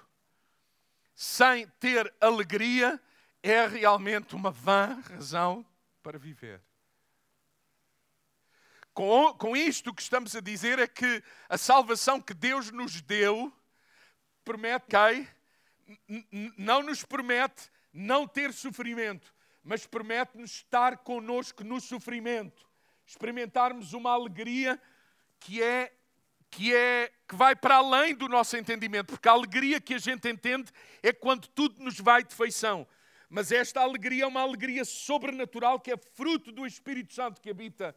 sem 1.15 1.67
ter 1.79 2.13
alegria 2.21 3.01
é 3.43 3.67
realmente 3.67 4.35
uma 4.35 4.49
vã 4.49 5.03
razão 5.09 5.65
para 6.01 6.17
viver. 6.17 6.61
Com, 8.93 9.33
com 9.33 9.57
isto 9.57 9.93
que 9.93 10.01
estamos 10.01 10.33
a 10.35 10.39
dizer 10.39 10.79
é 10.79 10.87
que 10.87 11.21
a 11.49 11.57
salvação 11.57 12.21
que 12.21 12.33
Deus 12.33 12.71
nos 12.71 13.01
deu 13.01 13.51
promete, 14.45 14.85
okay, 14.85 15.27
não 16.57 16.81
nos 16.81 17.03
promete 17.03 17.69
não 17.91 18.25
ter 18.27 18.53
sofrimento, 18.53 19.33
mas 19.61 19.85
promete-nos 19.85 20.51
estar 20.51 20.97
conosco 20.97 21.63
no 21.63 21.81
sofrimento, 21.81 22.67
experimentarmos 23.05 23.93
uma 23.93 24.11
alegria 24.11 24.81
que 25.39 25.61
é 25.61 25.91
que 26.49 26.73
é 26.73 27.11
que 27.27 27.35
vai 27.35 27.55
para 27.55 27.77
além 27.77 28.13
do 28.13 28.29
nosso 28.29 28.55
entendimento, 28.55 29.07
porque 29.07 29.27
a 29.27 29.31
alegria 29.31 29.81
que 29.81 29.95
a 29.95 29.97
gente 29.97 30.29
entende 30.29 30.71
é 31.01 31.11
quando 31.11 31.47
tudo 31.47 31.83
nos 31.83 31.99
vai 31.99 32.23
de 32.23 32.33
feição. 32.33 32.87
Mas 33.35 33.51
esta 33.51 33.81
alegria 33.81 34.25
é 34.25 34.27
uma 34.27 34.41
alegria 34.41 34.85
sobrenatural 34.85 35.79
que 35.79 35.91
é 35.91 35.97
fruto 35.97 36.51
do 36.51 36.67
Espírito 36.67 37.15
Santo 37.15 37.41
que 37.41 37.49
habita 37.49 37.95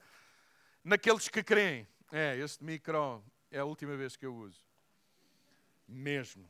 naqueles 0.82 1.28
que 1.28 1.42
creem. 1.42 1.86
É, 2.10 2.38
este 2.38 2.64
micro 2.64 3.22
é 3.50 3.58
a 3.58 3.64
última 3.66 3.94
vez 3.98 4.16
que 4.16 4.24
eu 4.24 4.34
uso 4.34 4.64
mesmo. 5.86 6.48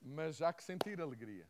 Mas 0.00 0.40
há 0.40 0.52
que 0.52 0.62
sentir 0.62 1.00
alegria. 1.00 1.48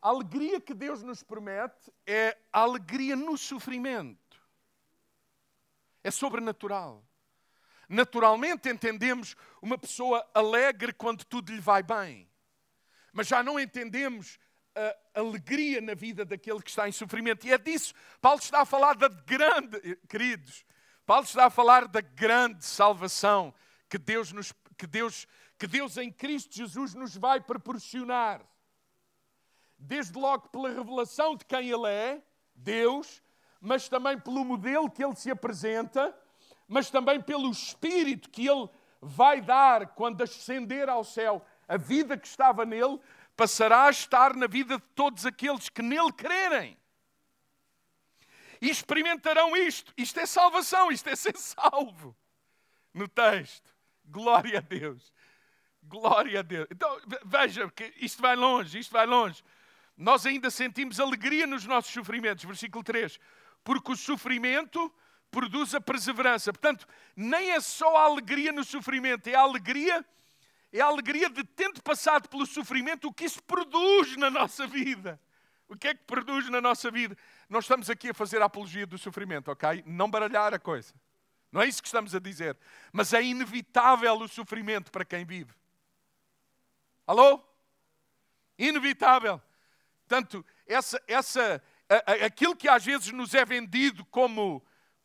A 0.00 0.08
alegria 0.10 0.60
que 0.60 0.72
Deus 0.72 1.02
nos 1.02 1.24
promete 1.24 1.92
é 2.06 2.38
a 2.52 2.60
alegria 2.60 3.16
no 3.16 3.36
sofrimento. 3.36 4.40
É 6.04 6.12
sobrenatural. 6.12 7.04
Naturalmente 7.90 8.68
entendemos 8.68 9.36
uma 9.60 9.76
pessoa 9.76 10.24
alegre 10.32 10.92
quando 10.92 11.24
tudo 11.24 11.52
lhe 11.52 11.60
vai 11.60 11.82
bem. 11.82 12.30
Mas 13.12 13.26
já 13.26 13.42
não 13.42 13.58
entendemos 13.58 14.38
a 14.76 15.20
alegria 15.20 15.80
na 15.80 15.92
vida 15.92 16.24
daquele 16.24 16.62
que 16.62 16.70
está 16.70 16.88
em 16.88 16.92
sofrimento. 16.92 17.44
E 17.48 17.52
é 17.52 17.58
disso. 17.58 17.92
Paulo 18.20 18.38
está 18.38 18.60
a 18.60 18.64
falar 18.64 18.94
da 18.94 19.08
grande, 19.08 19.96
queridos, 20.08 20.64
Paulo 21.04 21.24
está 21.24 21.46
a 21.46 21.50
falar 21.50 21.88
da 21.88 22.00
grande 22.00 22.64
salvação 22.64 23.52
que 23.88 23.98
Deus, 23.98 24.30
nos, 24.30 24.52
que 24.78 24.86
Deus, 24.86 25.26
que 25.58 25.66
Deus 25.66 25.96
em 25.96 26.12
Cristo 26.12 26.54
Jesus 26.54 26.94
nos 26.94 27.16
vai 27.16 27.40
proporcionar. 27.40 28.40
Desde 29.76 30.16
logo 30.16 30.48
pela 30.50 30.70
revelação 30.70 31.34
de 31.34 31.44
quem 31.44 31.68
Ele 31.68 31.88
é, 31.88 32.22
Deus, 32.54 33.20
mas 33.60 33.88
também 33.88 34.16
pelo 34.16 34.44
modelo 34.44 34.88
que 34.88 35.02
Ele 35.02 35.16
se 35.16 35.28
apresenta, 35.28 36.16
mas 36.70 36.88
também 36.88 37.20
pelo 37.20 37.50
Espírito 37.50 38.30
que 38.30 38.46
Ele 38.46 38.68
vai 39.02 39.40
dar 39.40 39.88
quando 39.88 40.22
ascender 40.22 40.88
ao 40.88 41.02
céu. 41.02 41.44
A 41.66 41.76
vida 41.76 42.16
que 42.16 42.28
estava 42.28 42.64
nele 42.64 43.00
passará 43.36 43.86
a 43.86 43.90
estar 43.90 44.36
na 44.36 44.46
vida 44.46 44.76
de 44.76 44.84
todos 44.94 45.26
aqueles 45.26 45.68
que 45.68 45.82
nele 45.82 46.12
crerem. 46.12 46.78
E 48.62 48.70
experimentarão 48.70 49.56
isto. 49.56 49.92
Isto 49.96 50.20
é 50.20 50.26
salvação, 50.26 50.92
isto 50.92 51.08
é 51.08 51.16
ser 51.16 51.36
salvo. 51.36 52.16
No 52.94 53.08
texto. 53.08 53.74
Glória 54.04 54.58
a 54.58 54.60
Deus. 54.60 55.12
Glória 55.82 56.38
a 56.38 56.42
Deus. 56.42 56.68
Então, 56.70 57.00
veja 57.24 57.68
que 57.72 57.92
isto 57.96 58.22
vai 58.22 58.36
longe, 58.36 58.78
isto 58.78 58.92
vai 58.92 59.06
longe. 59.06 59.42
Nós 59.96 60.24
ainda 60.24 60.50
sentimos 60.50 61.00
alegria 61.00 61.48
nos 61.48 61.66
nossos 61.66 61.92
sofrimentos. 61.92 62.44
Versículo 62.44 62.84
3. 62.84 63.18
Porque 63.64 63.90
o 63.90 63.96
sofrimento 63.96 64.92
produz 65.30 65.74
a 65.74 65.80
perseverança. 65.80 66.52
Portanto, 66.52 66.86
nem 67.14 67.52
é 67.52 67.60
só 67.60 67.96
a 67.96 68.04
alegria 68.04 68.52
no 68.52 68.64
sofrimento, 68.64 69.28
é 69.28 69.34
a 69.34 69.40
alegria, 69.40 70.04
é 70.72 70.80
a 70.80 70.86
alegria 70.86 71.28
de 71.30 71.44
tendo 71.44 71.82
passado 71.82 72.28
pelo 72.28 72.46
sofrimento, 72.46 73.08
o 73.08 73.12
que 73.12 73.24
isso 73.24 73.42
produz 73.42 74.16
na 74.16 74.30
nossa 74.30 74.66
vida. 74.66 75.20
O 75.68 75.76
que 75.76 75.86
é 75.86 75.94
que 75.94 76.02
produz 76.02 76.50
na 76.50 76.60
nossa 76.60 76.90
vida? 76.90 77.16
Nós 77.48 77.64
estamos 77.64 77.88
aqui 77.88 78.10
a 78.10 78.14
fazer 78.14 78.42
a 78.42 78.46
apologia 78.46 78.84
do 78.84 78.98
sofrimento, 78.98 79.52
ok? 79.52 79.84
Não 79.86 80.10
baralhar 80.10 80.52
a 80.52 80.58
coisa. 80.58 80.92
Não 81.52 81.62
é 81.62 81.66
isso 81.66 81.80
que 81.80 81.86
estamos 81.86 82.12
a 82.12 82.18
dizer. 82.18 82.56
Mas 82.92 83.12
é 83.12 83.22
inevitável 83.22 84.14
o 84.14 84.28
sofrimento 84.28 84.90
para 84.90 85.04
quem 85.04 85.24
vive. 85.24 85.52
Alô? 87.06 87.40
Inevitável. 88.58 89.40
Portanto, 90.08 90.44
essa, 90.66 91.00
essa, 91.06 91.62
aquilo 92.24 92.56
que 92.56 92.68
às 92.68 92.84
vezes 92.84 93.12
nos 93.12 93.32
é 93.32 93.44
vendido 93.44 94.04
como, 94.06 94.60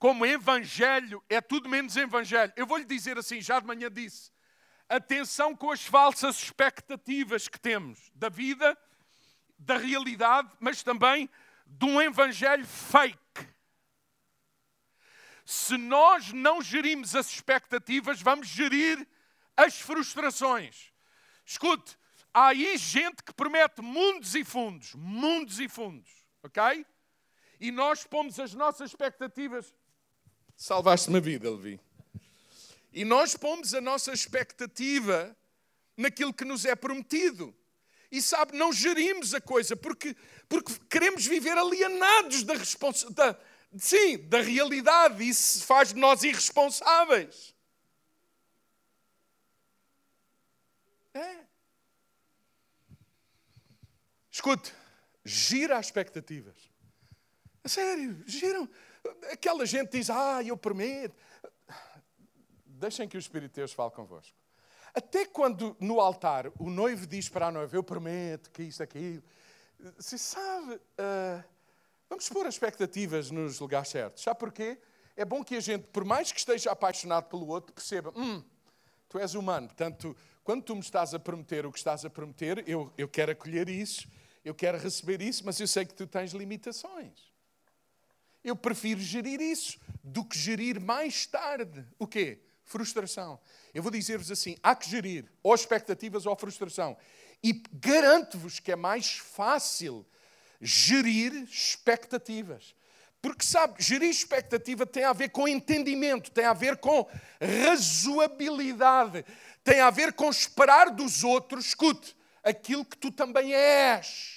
como 0.06 0.24
evangelho 0.24 1.24
é 1.28 1.42
tudo 1.42 1.68
menos 1.68 1.98
evangelho. 1.98 2.54
Eu 2.56 2.68
vou 2.68 2.78
lhe 2.78 2.86
dizer 2.86 3.18
assim, 3.18 3.42
já 3.42 3.60
de 3.60 3.66
manhã 3.66 3.90
disse. 3.90 4.32
Atenção 4.88 5.56
com 5.56 5.72
as 5.72 5.84
falsas 5.84 6.44
expectativas 6.44 7.48
que 7.48 7.60
temos 7.60 8.12
da 8.14 8.30
vida 8.30 8.78
da 9.58 9.78
realidade, 9.78 10.52
mas 10.60 10.84
também 10.84 11.28
de 11.66 11.86
um 11.86 12.00
evangelho 12.00 12.68
fake. 12.68 13.18
Se 15.44 15.76
nós 15.76 16.32
não 16.32 16.62
gerimos 16.62 17.16
as 17.16 17.32
expectativas, 17.32 18.22
vamos 18.22 18.48
gerir 18.48 19.08
as 19.58 19.82
frustrações. 19.82 20.94
Escute, 21.44 21.98
há 22.32 22.50
aí 22.50 22.78
gente 22.78 23.24
que 23.24 23.34
promete 23.34 23.82
mundos 23.82 24.36
e 24.36 24.44
fundos, 24.44 24.94
mundos 24.94 25.60
e 25.60 25.68
fundos, 25.68 26.12
ok? 26.44 26.86
E 27.60 27.72
nós 27.72 28.06
pomos 28.06 28.40
as 28.40 28.54
nossas 28.54 28.92
expectativas. 28.92 29.74
Salvaste-me 30.56 31.18
a 31.18 31.22
vida, 31.22 31.50
Levi. 31.50 31.80
E 32.94 33.04
nós 33.04 33.36
pomos 33.36 33.74
a 33.74 33.82
nossa 33.82 34.14
expectativa 34.14 35.36
naquilo 35.98 36.34
que 36.34 36.46
nos 36.46 36.66
é 36.66 36.76
prometido 36.76 37.54
e 38.12 38.22
sabe, 38.22 38.58
não 38.58 38.72
gerimos 38.72 39.34
a 39.34 39.42
coisa 39.42 39.76
porque, 39.76 40.16
porque 40.48 40.74
queremos 40.90 41.26
viver 41.26 41.58
alienados 41.58 42.44
da 42.44 42.54
responsabilidade. 42.54 43.38
Sim, 43.78 44.18
da 44.30 44.42
realidade, 44.42 45.28
isso 45.28 45.66
faz 45.66 45.90
de 45.90 46.00
nós 46.00 46.24
irresponsáveis. 46.24 47.54
É. 51.14 51.40
Escute, 54.32 54.74
gira 55.26 55.78
as 55.78 55.88
expectativas. 55.88 56.56
A 57.64 57.68
sério, 57.68 58.24
giram. 58.26 58.70
Aquela 59.32 59.66
gente 59.66 59.92
diz, 59.92 60.10
ah, 60.10 60.44
eu 60.44 60.58
prometo. 60.58 61.16
Deixem 62.66 63.08
que 63.08 63.18
o 63.18 63.20
Espírito 63.20 63.52
de 63.52 63.56
Deus 63.56 63.74
fale 63.74 63.92
convosco. 63.92 64.36
Até 64.96 65.26
quando 65.26 65.76
no 65.78 66.00
altar 66.00 66.50
o 66.58 66.70
noivo 66.70 67.06
diz 67.06 67.28
para 67.28 67.48
a 67.48 67.52
noiva: 67.52 67.76
Eu 67.76 67.84
prometo 67.84 68.50
que 68.50 68.64
isto, 68.64 68.82
aquilo. 68.82 69.22
Se 70.00 70.18
sabe, 70.18 70.76
uh, 70.76 71.44
vamos 72.10 72.30
pôr 72.30 72.48
as 72.48 72.56
expectativas 72.56 73.30
nos 73.30 73.60
lugares 73.60 73.90
certos. 73.90 74.24
Sabe 74.24 74.40
porquê? 74.40 74.80
É 75.18 75.26
bom 75.26 75.44
que 75.44 75.58
a 75.58 75.60
gente, 75.60 75.86
por 75.88 76.06
mais 76.06 76.32
que 76.32 76.40
esteja 76.40 76.72
apaixonado 76.72 77.26
pelo 77.26 77.46
outro, 77.48 77.74
perceba: 77.74 78.14
hum, 78.16 78.42
tu 79.10 79.20
és 79.20 79.36
humano, 79.36 79.68
portanto, 79.68 80.16
quando 80.46 80.64
tu 80.64 80.74
me 80.76 80.82
estás 80.82 81.14
a 81.14 81.20
prometer 81.20 81.66
o 81.66 81.74
que 81.74 81.78
estás 81.78 82.06
a 82.06 82.10
prometer, 82.10 82.64
eu, 82.66 82.94
eu 82.98 83.10
quero 83.10 83.34
acolher 83.34 83.68
isso, 83.68 84.08
eu 84.46 84.56
quero 84.56 84.78
receber 84.78 85.22
isso, 85.22 85.46
mas 85.46 85.60
eu 85.60 85.68
sei 85.68 85.86
que 85.86 85.94
tu 85.94 86.08
tens 86.08 86.32
limitações. 86.32 87.35
Eu 88.46 88.56
prefiro 88.56 89.02
gerir 89.02 89.42
isso 89.42 89.78
do 90.02 90.24
que 90.24 90.38
gerir 90.38 90.80
mais 90.80 91.26
tarde. 91.26 91.86
O 92.00 92.08
quê? 92.08 92.40
frustração. 92.66 93.40
Eu 93.74 93.82
vou 93.82 93.92
dizer-vos 93.92 94.30
assim: 94.30 94.58
há 94.62 94.76
que 94.76 94.90
gerir 94.90 95.26
ou 95.42 95.56
expectativas 95.56 96.26
ou 96.26 96.36
frustração. 96.36 96.98
E 97.44 97.62
garanto-vos 97.72 98.60
que 98.60 98.72
é 98.72 98.76
mais 98.76 99.18
fácil 99.18 100.06
gerir 100.60 101.34
expectativas. 101.44 102.76
Porque, 103.22 103.46
sabe, 103.46 103.82
gerir 103.82 104.10
expectativa 104.10 104.86
tem 104.86 105.04
a 105.04 105.14
ver 105.14 105.30
com 105.30 105.48
entendimento, 105.48 106.30
tem 106.32 106.46
a 106.46 106.54
ver 106.54 106.78
com 106.78 107.08
razoabilidade, 107.42 109.26
tem 109.64 109.80
a 109.80 109.90
ver 109.90 110.14
com 110.14 110.30
esperar 110.30 110.92
dos 110.92 111.24
outros, 111.24 111.68
escute, 111.68 112.16
aquilo 112.44 112.86
que 112.86 112.98
tu 112.98 113.12
também 113.12 113.54
és. 113.54 114.35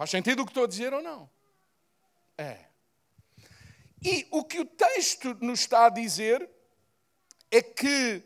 Faz 0.00 0.08
sentido 0.08 0.40
o 0.40 0.46
que 0.46 0.50
estou 0.52 0.64
a 0.64 0.66
dizer 0.66 0.94
ou 0.94 1.02
não? 1.02 1.28
É. 2.38 2.56
E 4.02 4.26
o 4.30 4.42
que 4.42 4.58
o 4.58 4.64
texto 4.64 5.36
nos 5.42 5.60
está 5.60 5.84
a 5.84 5.90
dizer 5.90 6.48
é 7.50 7.60
que, 7.60 8.22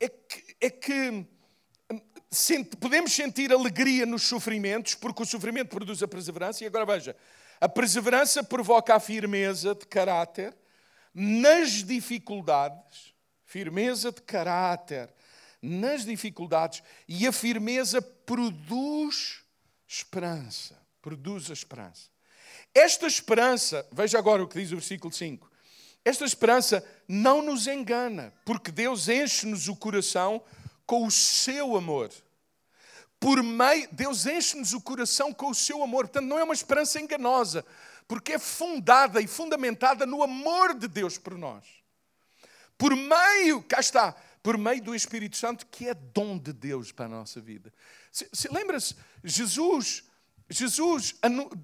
é 0.00 0.08
que, 0.08 0.56
é 0.58 0.70
que 0.70 1.26
podemos 2.80 3.12
sentir 3.12 3.52
alegria 3.52 4.06
nos 4.06 4.22
sofrimentos, 4.22 4.94
porque 4.94 5.22
o 5.22 5.26
sofrimento 5.26 5.68
produz 5.68 6.02
a 6.02 6.08
perseverança. 6.08 6.64
E 6.64 6.66
agora 6.66 6.86
veja: 6.86 7.14
a 7.60 7.68
perseverança 7.68 8.42
provoca 8.42 8.94
a 8.94 9.00
firmeza 9.00 9.74
de 9.74 9.84
caráter 9.84 10.56
nas 11.12 11.84
dificuldades, 11.84 13.12
firmeza 13.44 14.10
de 14.10 14.22
caráter 14.22 15.12
nas 15.60 16.06
dificuldades, 16.06 16.82
e 17.06 17.26
a 17.26 17.32
firmeza 17.32 18.00
produz 18.00 19.42
esperança. 19.86 20.77
Produz 21.00 21.50
a 21.50 21.52
esperança. 21.52 22.10
Esta 22.74 23.06
esperança, 23.06 23.86
veja 23.92 24.18
agora 24.18 24.42
o 24.42 24.48
que 24.48 24.60
diz 24.60 24.72
o 24.72 24.76
versículo 24.76 25.12
5. 25.12 25.50
Esta 26.04 26.24
esperança 26.24 26.84
não 27.06 27.42
nos 27.42 27.66
engana, 27.66 28.32
porque 28.44 28.70
Deus 28.70 29.08
enche-nos 29.08 29.68
o 29.68 29.76
coração 29.76 30.42
com 30.86 31.06
o 31.06 31.10
seu 31.10 31.76
amor. 31.76 32.10
Por 33.20 33.42
meio, 33.42 33.88
Deus 33.92 34.26
enche-nos 34.26 34.72
o 34.72 34.80
coração 34.80 35.34
com 35.34 35.50
o 35.50 35.54
seu 35.54 35.82
amor. 35.82 36.06
Portanto, 36.06 36.28
não 36.28 36.38
é 36.38 36.44
uma 36.44 36.54
esperança 36.54 37.00
enganosa, 37.00 37.64
porque 38.06 38.34
é 38.34 38.38
fundada 38.38 39.20
e 39.20 39.26
fundamentada 39.26 40.06
no 40.06 40.22
amor 40.22 40.74
de 40.74 40.88
Deus 40.88 41.18
por 41.18 41.36
nós. 41.36 41.64
Por 42.78 42.94
meio, 42.94 43.60
cá 43.62 43.80
está, 43.80 44.12
por 44.40 44.56
meio 44.56 44.80
do 44.80 44.94
Espírito 44.94 45.36
Santo, 45.36 45.66
que 45.66 45.88
é 45.88 45.94
dom 45.94 46.38
de 46.38 46.52
Deus 46.52 46.92
para 46.92 47.06
a 47.06 47.08
nossa 47.08 47.40
vida. 47.40 47.74
Se, 48.12 48.28
se 48.32 48.48
lembra-se, 48.48 48.94
Jesus 49.24 50.04
Jesus 50.50 51.14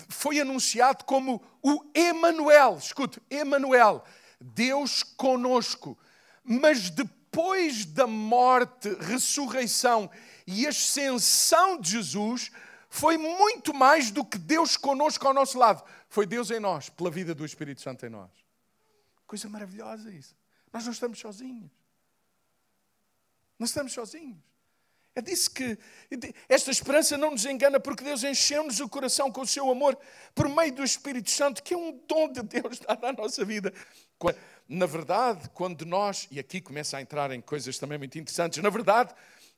foi 0.08 0.40
anunciado 0.40 1.04
como 1.04 1.42
o 1.62 1.82
Emanuel. 1.94 2.76
Escute, 2.76 3.20
Emanuel, 3.30 4.04
Deus 4.40 5.02
conosco. 5.02 5.98
Mas 6.44 6.90
depois 6.90 7.86
da 7.86 8.06
morte, 8.06 8.94
ressurreição 9.00 10.10
e 10.46 10.66
ascensão 10.66 11.80
de 11.80 11.92
Jesus, 11.92 12.52
foi 12.90 13.16
muito 13.16 13.72
mais 13.72 14.10
do 14.10 14.24
que 14.24 14.36
Deus 14.36 14.76
conosco 14.76 15.26
ao 15.26 15.32
nosso 15.32 15.58
lado. 15.58 15.82
Foi 16.08 16.26
Deus 16.26 16.50
em 16.50 16.60
nós, 16.60 16.90
pela 16.90 17.10
vida 17.10 17.34
do 17.34 17.44
Espírito 17.44 17.80
Santo 17.80 18.04
em 18.04 18.10
nós. 18.10 18.30
Coisa 19.26 19.48
maravilhosa 19.48 20.12
isso. 20.12 20.36
Nós 20.70 20.84
não 20.84 20.92
estamos 20.92 21.18
sozinhos. 21.18 21.70
Não 23.58 23.64
estamos 23.64 23.92
sozinhos. 23.92 24.38
É 25.16 25.22
disso 25.22 25.50
que 25.50 25.78
esta 26.48 26.72
esperança 26.72 27.16
não 27.16 27.30
nos 27.30 27.44
engana, 27.44 27.78
porque 27.78 28.02
Deus 28.02 28.24
encheu-nos 28.24 28.80
o 28.80 28.88
coração 28.88 29.30
com 29.30 29.42
o 29.42 29.46
seu 29.46 29.70
amor 29.70 29.96
por 30.34 30.48
meio 30.48 30.72
do 30.72 30.82
Espírito 30.82 31.30
Santo, 31.30 31.62
que 31.62 31.72
é 31.72 31.76
um 31.76 32.00
dom 32.08 32.32
de 32.32 32.42
Deus 32.42 32.80
dado 32.86 33.04
à 33.04 33.12
nossa 33.12 33.44
vida. 33.44 33.72
Na 34.68 34.86
verdade, 34.86 35.48
quando 35.50 35.86
nós, 35.86 36.26
e 36.30 36.40
aqui 36.40 36.60
começa 36.60 36.96
a 36.96 37.00
entrar 37.00 37.30
em 37.30 37.40
coisas 37.40 37.78
também 37.78 37.96
muito 37.96 38.18
interessantes, 38.18 38.60
na 38.60 38.70
verdade, 38.70 39.14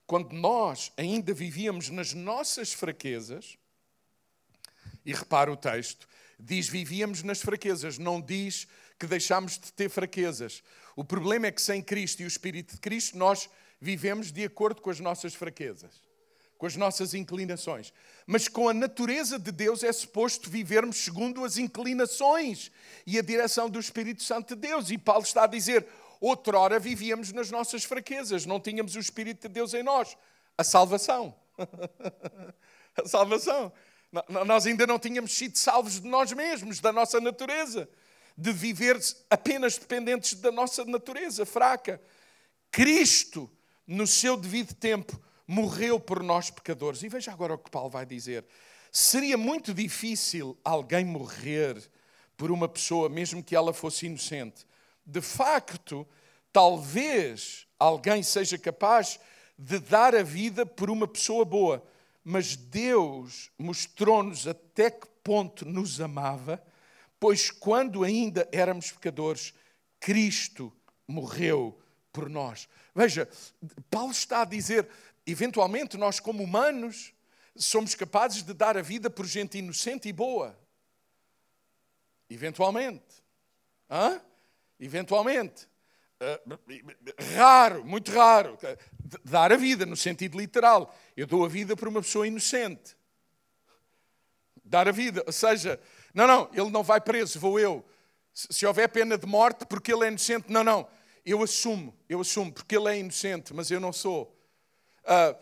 quando 0.07 0.33
nós 0.33 0.93
ainda 0.97 1.33
vivíamos 1.33 1.89
nas 1.89 2.13
nossas 2.13 2.73
fraquezas, 2.73 3.57
e 5.07 5.15
repara 5.15 5.51
o 5.51 5.57
texto, 5.57 6.07
diz 6.39 6.69
vivíamos 6.69 7.23
nas 7.23 7.41
fraquezas, 7.41 7.97
não 7.97 8.21
diz 8.21 8.67
que 8.99 9.07
deixámos 9.07 9.59
de 9.59 9.73
ter 9.73 9.89
fraquezas. 9.89 10.63
O 10.95 11.05
problema 11.05 11.47
é 11.47 11.53
que 11.53 11.63
sem 11.63 11.83
Cristo 11.83 12.21
e 12.21 12.25
o 12.25 12.29
Espírito 12.29 12.75
de 12.75 12.81
Cristo, 12.81 13.17
nós 13.17 13.49
vivemos 13.81 14.33
de 14.33 14.45
acordo 14.45 14.81
com 14.81 14.91
as 14.91 15.01
nossas 15.01 15.35
fraquezas, 15.35 16.03
com 16.59 16.67
as 16.67 16.77
nossas 16.77 17.15
inclinações. 17.15 17.93
Mas 18.27 18.49
com 18.49 18.69
a 18.69 18.75
natureza 18.75 19.39
de 19.39 19.53
Deus 19.53 19.83
é 19.83 19.93
suposto 19.93 20.51
vivermos 20.51 20.97
segundo 20.97 21.45
as 21.45 21.59
inclinações 21.59 22.71
e 23.07 23.19
a 23.19 23.23
direção 23.23 23.69
do 23.69 23.79
Espírito 23.79 24.23
Santo 24.23 24.55
de 24.55 24.61
Deus. 24.63 24.91
E 24.91 24.99
Paulo 24.99 25.23
está 25.23 25.45
a 25.45 25.49
dizer: 25.49 25.87
outrora 26.21 26.79
vivíamos 26.79 27.33
nas 27.33 27.51
nossas 27.51 27.85
fraquezas, 27.85 28.47
não 28.47 28.61
tínhamos 28.61 28.97
o 28.97 29.01
Espírito 29.01 29.49
de 29.49 29.55
Deus 29.55 29.75
em 29.75 29.83
nós. 29.83 30.17
A 30.57 30.65
salvação. 30.65 31.35
a 32.97 33.07
salvação. 33.07 33.73
Nós 34.47 34.67
ainda 34.67 34.87
não 34.87 34.99
tínhamos 34.99 35.33
sido 35.33 35.59
salvos 35.59 36.01
de 36.01 36.09
nós 36.09 36.33
mesmos, 36.33 36.81
da 36.81 36.93
nossa 36.93 37.21
natureza. 37.21 37.89
de 38.39 38.53
viver 38.53 38.99
apenas 39.31 39.79
dependentes 39.79 40.35
da 40.35 40.53
nossa 40.53 40.85
natureza 40.85 41.47
fraca. 41.47 42.01
Cristo, 42.71 43.51
no 43.87 44.07
seu 44.07 44.37
devido 44.37 44.75
tempo, 44.75 45.21
morreu 45.47 46.01
por 46.01 46.23
nós 46.23 46.51
pecadores. 46.51 47.03
E 47.03 47.09
veja 47.09 47.33
agora 47.33 47.55
o 47.55 47.59
que 47.59 47.71
Paulo 47.71 47.91
vai 47.91 48.05
dizer. 48.05 48.45
Seria 48.91 49.37
muito 49.37 49.73
difícil 49.73 50.59
alguém 50.65 51.05
morrer 51.05 51.77
por 52.37 52.51
uma 52.51 52.69
pessoa, 52.69 53.09
mesmo 53.09 53.43
que 53.43 53.55
ela 53.55 53.73
fosse 53.73 54.07
inocente. 54.07 54.67
De 55.05 55.21
facto, 55.21 56.07
talvez 56.53 57.67
alguém 57.79 58.23
seja 58.23 58.59
capaz 58.59 59.21
de 59.59 59.79
dar 59.79 60.15
a 60.15 60.23
vida 60.23 60.67
por 60.67 60.91
uma 60.91 61.07
pessoa 61.07 61.45
boa, 61.45 61.87
mas 62.25 62.57
Deus 62.57 63.51
mostrou-nos 63.59 64.47
até 64.47 64.91
que 64.91 65.07
ponto 65.23 65.65
nos 65.65 66.01
amava, 66.01 66.63
pois 67.19 67.51
quando 67.51 68.05
ainda 68.05 68.49
éramos 68.53 68.91
pecadores, 68.93 69.55
Cristo 69.99 70.73
morreu 71.07 71.79
por 72.17 72.31
nós. 72.31 72.67
Veja, 72.95 73.29
Paulo 73.91 74.11
está 74.11 74.41
a 74.41 74.47
dizer: 74.47 74.89
eventualmente 75.27 75.99
nós, 75.99 76.19
como 76.19 76.43
humanos, 76.43 77.13
somos 77.55 77.95
capazes 77.95 78.43
de 78.43 78.55
dar 78.55 78.79
a 78.79 78.83
vida 78.83 79.11
por 79.11 79.27
gente 79.27 79.59
inocente 79.59 80.09
e 80.09 80.13
boa. 80.15 80.59
Eventualmente. 82.31 83.23
Hã? 83.91 84.19
Eventualmente. 84.81 85.69
Uh, 86.19 87.35
raro, 87.37 87.85
muito 87.85 88.11
raro. 88.11 88.59
Dar 89.23 89.53
a 89.53 89.57
vida, 89.57 89.85
no 89.85 89.95
sentido 89.95 90.39
literal. 90.39 90.97
Eu 91.15 91.27
dou 91.27 91.45
a 91.45 91.49
vida 91.49 91.77
por 91.77 91.87
uma 91.87 92.01
pessoa 92.01 92.27
inocente. 92.27 92.97
Dar 94.65 94.89
a 94.89 94.93
vida, 94.93 95.23
ou 95.27 95.33
seja, 95.33 95.79
não, 96.15 96.27
não, 96.27 96.51
ele 96.55 96.71
não 96.71 96.83
vai 96.83 96.99
preso, 96.99 97.39
vou 97.39 97.61
eu. 97.61 97.85
Se, 98.33 98.67
houver 98.67 98.89
pena 98.89 99.17
de 99.17 99.27
morte 99.27 99.65
porque 99.67 99.93
ele 99.93 100.05
é 100.05 100.09
inocente, 100.09 100.51
não, 100.51 100.65
não. 100.65 100.89
Eu 101.27 101.43
assumo, 101.43 101.93
eu 102.09 102.21
assumo, 102.21 102.53
porque 102.53 102.77
ele 102.77 102.89
é 102.89 103.01
inocente, 103.01 103.53
mas 103.53 103.69
eu 103.69 103.81
não 103.81 103.93
sou. 103.93 104.33
Uh, 105.03 105.37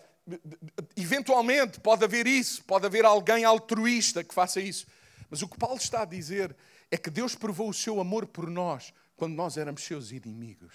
eventualmente 0.97 1.79
pode 1.79 2.03
haver 2.03 2.27
isso, 2.27 2.65
pode 2.65 2.87
haver 2.87 3.05
alguém 3.05 3.45
altruísta 3.45 4.25
que 4.25 4.33
faça 4.33 4.61
isso. 4.61 4.87
Mas 5.29 5.43
o 5.43 5.49
que 5.49 5.59
Paulo 5.59 5.77
está 5.77 6.03
a 6.03 6.07
dizer 6.07 6.57
é 6.91 6.97
que 6.97 7.11
Deus 7.11 7.35
provou 7.35 7.69
o 7.69 7.75
seu 7.75 8.01
amor 8.01 8.27
por 8.27 8.49
nós 8.49 8.95
quando 9.15 9.35
nós 9.35 9.59
éramos 9.59 9.83
seus 9.83 10.11
inimigos. 10.11 10.75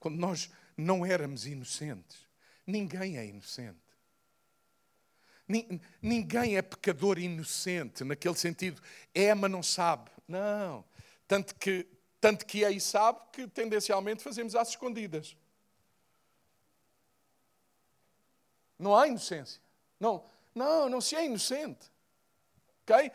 Quando 0.00 0.16
nós 0.16 0.50
não 0.76 1.06
éramos 1.06 1.46
inocentes. 1.46 2.18
Ninguém 2.66 3.16
é 3.16 3.26
inocente. 3.26 3.78
Ninguém 6.02 6.56
é 6.56 6.62
pecador 6.62 7.18
inocente, 7.18 8.04
naquele 8.04 8.34
sentido. 8.34 8.82
É, 9.14 9.34
mas 9.34 9.50
não 9.50 9.62
sabe. 9.62 10.10
Não. 10.26 10.84
Tanto 11.26 11.54
que, 11.54 11.86
tanto 12.20 12.44
que 12.46 12.64
e 12.66 12.80
sabe 12.80 13.20
que 13.32 13.46
tendencialmente 13.46 14.22
fazemos 14.22 14.54
às 14.54 14.70
escondidas. 14.70 15.36
Não 18.78 18.96
há 18.96 19.08
inocência. 19.08 19.60
Não, 19.98 20.24
não, 20.54 20.88
não 20.88 21.00
se 21.00 21.16
é 21.16 21.24
inocente. 21.24 21.90
Okay? 22.88 23.12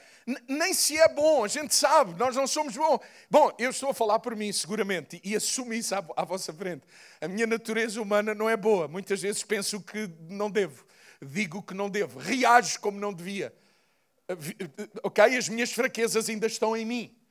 Nem 0.48 0.74
se 0.74 0.98
é 1.00 1.08
bom, 1.08 1.44
a 1.44 1.48
gente 1.48 1.74
sabe, 1.74 2.14
nós 2.20 2.36
não 2.36 2.46
somos 2.46 2.78
bons. 2.78 3.00
Bom, 3.30 3.52
eu 3.58 3.72
estou 3.72 3.90
a 3.90 3.94
falar 3.94 4.20
por 4.20 4.36
mim, 4.36 4.52
seguramente, 4.52 5.20
e 5.24 5.36
assumo 5.36 5.74
isso 5.74 5.96
à, 5.96 6.06
à 6.16 6.24
vossa 6.24 6.54
frente. 6.54 6.86
A 7.20 7.28
minha 7.28 7.48
natureza 7.48 8.00
humana 8.00 8.36
não 8.36 8.48
é 8.48 8.56
boa. 8.56 8.88
Muitas 8.88 9.22
vezes 9.22 9.44
penso 9.44 9.82
que 9.82 10.08
não 10.30 10.52
devo, 10.52 10.86
digo 11.20 11.64
que 11.64 11.74
não 11.74 11.90
devo, 11.90 12.20
reajo 12.20 12.80
como 12.80 13.00
não 13.00 13.12
devia. 13.12 13.54
Ok? 15.02 15.24
As 15.24 15.50
minhas 15.50 15.72
fraquezas 15.72 16.30
ainda 16.30 16.46
estão 16.46 16.78
em 16.78 16.86
mim. 16.86 17.23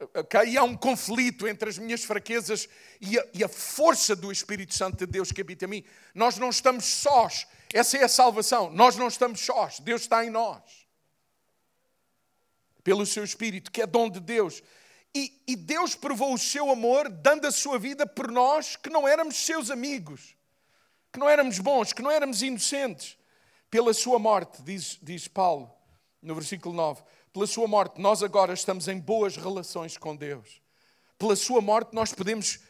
Ok? 0.00 0.40
E 0.46 0.58
há 0.58 0.64
um 0.64 0.76
conflito 0.76 1.46
entre 1.46 1.68
as 1.68 1.78
minhas 1.78 2.04
fraquezas 2.04 2.68
e 3.00 3.18
a, 3.18 3.26
e 3.32 3.44
a 3.44 3.48
força 3.48 4.16
do 4.16 4.32
Espírito 4.32 4.74
Santo 4.74 4.98
de 4.98 5.06
Deus 5.06 5.30
que 5.30 5.40
habita 5.40 5.64
em 5.64 5.68
mim. 5.68 5.84
Nós 6.14 6.36
não 6.36 6.50
estamos 6.50 6.84
sós. 6.84 7.46
Essa 7.72 7.98
é 7.98 8.04
a 8.04 8.08
salvação. 8.08 8.70
Nós 8.70 8.96
não 8.96 9.08
estamos 9.08 9.40
sós. 9.40 9.80
Deus 9.80 10.02
está 10.02 10.24
em 10.24 10.30
nós 10.30 10.84
pelo 12.84 13.06
seu 13.06 13.24
Espírito, 13.24 13.72
que 13.72 13.80
é 13.80 13.86
dom 13.86 14.10
de 14.10 14.20
Deus. 14.20 14.62
E, 15.14 15.42
e, 15.46 15.56
Deus 15.56 15.94
provou 15.94 16.34
o 16.34 16.38
seu 16.38 16.70
amor 16.70 17.08
dando 17.08 17.46
a 17.46 17.52
sua 17.52 17.78
vida 17.78 18.06
por 18.06 18.30
nós 18.30 18.76
que 18.76 18.90
não 18.90 19.08
éramos 19.08 19.36
seus 19.36 19.70
amigos, 19.70 20.36
que 21.10 21.18
não 21.18 21.28
éramos 21.28 21.58
bons, 21.58 21.92
que 21.92 22.02
não 22.02 22.10
éramos 22.10 22.42
inocentes. 22.42 23.16
Pela 23.70 23.94
sua 23.94 24.18
morte, 24.18 24.62
diz, 24.62 24.98
diz 25.02 25.26
Paulo 25.26 25.72
no 26.20 26.34
versículo 26.34 26.74
9, 26.74 27.02
pela 27.34 27.48
sua 27.48 27.66
morte 27.66 28.00
nós 28.00 28.22
agora 28.22 28.54
estamos 28.54 28.86
em 28.86 28.96
boas 28.98 29.36
relações 29.36 29.98
com 29.98 30.14
Deus. 30.14 30.62
Pela 31.18 31.34
sua 31.34 31.60
morte 31.60 31.92
nós 31.92 32.12
podemos 32.12 32.60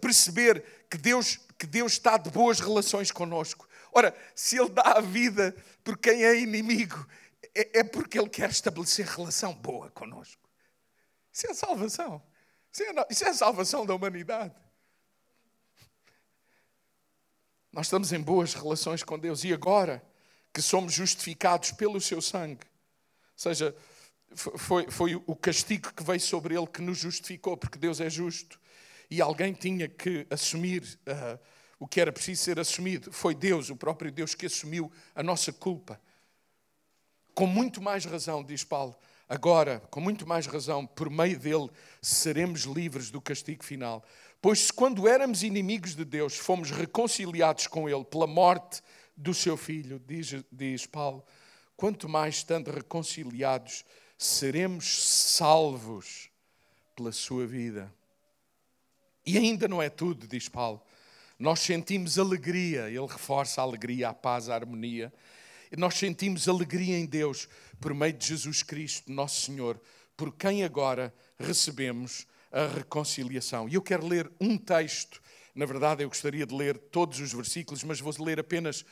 perceber 0.00 0.64
que 0.88 0.96
Deus, 0.96 1.40
que 1.58 1.66
Deus 1.66 1.92
está 1.92 2.16
de 2.16 2.30
boas 2.30 2.60
relações 2.60 3.10
conosco. 3.10 3.68
Ora, 3.92 4.16
se 4.36 4.56
Ele 4.56 4.70
dá 4.70 4.92
a 4.98 5.00
vida 5.00 5.52
por 5.82 5.98
quem 5.98 6.24
é 6.24 6.38
inimigo, 6.38 7.04
é, 7.52 7.80
é 7.80 7.84
porque 7.84 8.20
Ele 8.20 8.28
quer 8.28 8.50
estabelecer 8.50 9.04
relação 9.04 9.52
boa 9.52 9.90
conosco. 9.90 10.48
Isso 11.32 11.48
é 11.48 11.54
salvação. 11.54 12.22
Isso 12.72 12.84
é, 12.84 13.06
isso 13.10 13.24
é 13.24 13.30
a 13.30 13.34
salvação 13.34 13.84
da 13.84 13.92
humanidade. 13.92 14.54
Nós 17.72 17.86
estamos 17.86 18.12
em 18.12 18.20
boas 18.20 18.54
relações 18.54 19.02
com 19.02 19.18
Deus 19.18 19.42
e 19.42 19.52
agora 19.52 20.00
que 20.52 20.62
somos 20.62 20.92
justificados 20.92 21.72
pelo 21.72 22.00
seu 22.00 22.22
sangue, 22.22 22.69
seja, 23.40 23.74
foi, 24.34 24.90
foi 24.90 25.14
o 25.14 25.34
castigo 25.34 25.92
que 25.94 26.02
veio 26.02 26.20
sobre 26.20 26.54
ele 26.54 26.66
que 26.66 26.82
nos 26.82 26.98
justificou, 26.98 27.56
porque 27.56 27.78
Deus 27.78 28.00
é 28.00 28.10
justo 28.10 28.60
e 29.10 29.20
alguém 29.20 29.54
tinha 29.54 29.88
que 29.88 30.26
assumir 30.28 30.82
uh, 30.82 31.40
o 31.78 31.86
que 31.86 32.00
era 32.00 32.12
preciso 32.12 32.42
ser 32.42 32.60
assumido. 32.60 33.10
Foi 33.10 33.34
Deus, 33.34 33.70
o 33.70 33.76
próprio 33.76 34.12
Deus, 34.12 34.34
que 34.34 34.44
assumiu 34.44 34.92
a 35.14 35.22
nossa 35.22 35.52
culpa. 35.52 35.98
Com 37.34 37.46
muito 37.46 37.80
mais 37.80 38.04
razão, 38.04 38.44
diz 38.44 38.62
Paulo, 38.62 38.94
agora, 39.26 39.80
com 39.90 40.00
muito 40.00 40.26
mais 40.26 40.46
razão, 40.46 40.86
por 40.86 41.08
meio 41.08 41.38
dele, 41.38 41.70
seremos 42.02 42.64
livres 42.64 43.10
do 43.10 43.22
castigo 43.22 43.64
final. 43.64 44.04
Pois 44.42 44.66
se 44.66 44.72
quando 44.72 45.08
éramos 45.08 45.42
inimigos 45.42 45.96
de 45.96 46.04
Deus, 46.04 46.36
fomos 46.36 46.70
reconciliados 46.70 47.66
com 47.66 47.88
ele 47.88 48.04
pela 48.04 48.26
morte 48.26 48.82
do 49.16 49.32
seu 49.32 49.56
filho, 49.56 49.98
diz, 50.06 50.34
diz 50.52 50.86
Paulo, 50.86 51.24
quanto 51.80 52.06
mais 52.06 52.36
estando 52.36 52.70
reconciliados, 52.70 53.86
seremos 54.18 55.02
salvos 55.02 56.28
pela 56.94 57.10
sua 57.10 57.46
vida. 57.46 57.90
E 59.24 59.38
ainda 59.38 59.66
não 59.66 59.80
é 59.80 59.88
tudo, 59.88 60.28
diz 60.28 60.46
Paulo. 60.46 60.82
Nós 61.38 61.60
sentimos 61.60 62.18
alegria, 62.18 62.90
ele 62.90 63.06
reforça 63.06 63.62
a 63.62 63.64
alegria, 63.64 64.10
a 64.10 64.14
paz, 64.14 64.50
a 64.50 64.54
harmonia 64.54 65.10
nós 65.76 65.94
sentimos 65.94 66.48
alegria 66.48 66.98
em 66.98 67.06
Deus 67.06 67.48
por 67.80 67.94
meio 67.94 68.12
de 68.12 68.26
Jesus 68.26 68.62
Cristo, 68.62 69.10
nosso 69.10 69.46
Senhor, 69.46 69.80
por 70.16 70.34
quem 70.34 70.64
agora 70.64 71.14
recebemos 71.38 72.26
a 72.50 72.66
reconciliação. 72.66 73.68
E 73.68 73.74
eu 73.74 73.82
quero 73.82 74.06
ler 74.06 74.30
um 74.40 74.58
texto, 74.58 75.22
na 75.54 75.64
verdade 75.64 76.02
eu 76.02 76.08
gostaria 76.08 76.44
de 76.44 76.54
ler 76.54 76.76
todos 76.76 77.20
os 77.20 77.32
versículos, 77.32 77.84
mas 77.84 78.00
vou 78.00 78.12
ler 78.18 78.40
apenas 78.40 78.84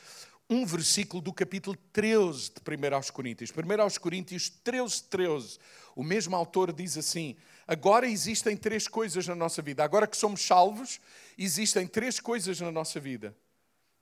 um 0.49 0.65
versículo 0.65 1.21
do 1.21 1.31
capítulo 1.31 1.77
13 1.93 2.51
de 2.53 2.87
1 2.91 2.95
aos 2.95 3.11
Coríntios. 3.11 3.51
1 3.51 3.81
aos 3.81 3.97
Coríntios 3.99 4.49
13, 4.49 5.03
13. 5.03 5.59
O 5.95 6.03
mesmo 6.03 6.35
autor 6.35 6.73
diz 6.73 6.97
assim: 6.97 7.37
Agora 7.67 8.07
existem 8.07 8.57
três 8.57 8.87
coisas 8.87 9.27
na 9.27 9.35
nossa 9.35 9.61
vida. 9.61 9.83
Agora 9.83 10.07
que 10.07 10.17
somos 10.17 10.41
salvos, 10.41 10.99
existem 11.37 11.85
três 11.85 12.19
coisas 12.19 12.59
na 12.59 12.71
nossa 12.71 12.99
vida: 12.99 13.35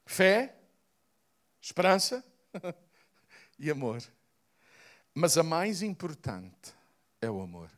fé, 0.06 0.56
esperança 1.62 2.24
e 3.60 3.70
amor. 3.70 4.02
Mas 5.14 5.38
a 5.38 5.44
mais 5.44 5.82
importante 5.82 6.74
é 7.20 7.30
o 7.30 7.42
amor. 7.42 7.70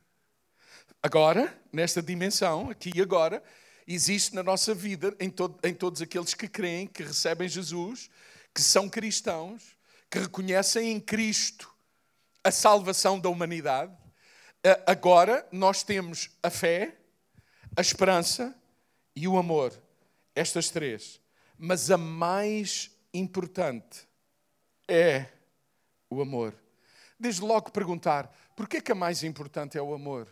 Agora, 1.02 1.58
nesta 1.72 2.02
dimensão, 2.02 2.70
aqui 2.70 2.92
e 2.94 3.02
agora, 3.02 3.42
existe 3.88 4.36
na 4.36 4.44
nossa 4.44 4.76
vida, 4.76 5.16
em, 5.20 5.30
todo, 5.30 5.58
em 5.64 5.74
todos 5.74 6.02
aqueles 6.02 6.34
que 6.34 6.48
creem, 6.48 6.86
que 6.86 7.02
recebem 7.02 7.48
Jesus, 7.48 8.10
que 8.54 8.62
são 8.62 8.90
cristãos, 8.90 9.78
que 10.10 10.20
reconhecem 10.20 10.92
em 10.92 11.00
Cristo 11.00 11.74
a 12.44 12.52
salvação 12.52 13.20
da 13.20 13.30
humanidade. 13.30 13.96
Agora 14.86 15.48
nós 15.52 15.84
temos 15.84 16.30
a 16.42 16.50
fé, 16.50 16.98
a 17.76 17.82
esperança 17.82 18.56
e 19.16 19.28
o 19.28 19.38
amor. 19.38 19.74
Estas 20.36 20.70
três. 20.70 21.22
Mas 21.58 21.92
a 21.92 21.98
mais 21.98 22.92
importante 23.14 24.08
é 24.88 25.28
o 26.10 26.22
amor. 26.22 26.56
Desde 27.20 27.42
logo 27.42 27.72
perguntar, 27.72 28.34
porquê 28.56 28.78
é 28.78 28.82
que 28.82 28.92
a 28.92 28.96
mais 28.96 29.24
importante 29.24 29.78
é 29.78 29.82
o 29.82 29.94
amor? 29.94 30.28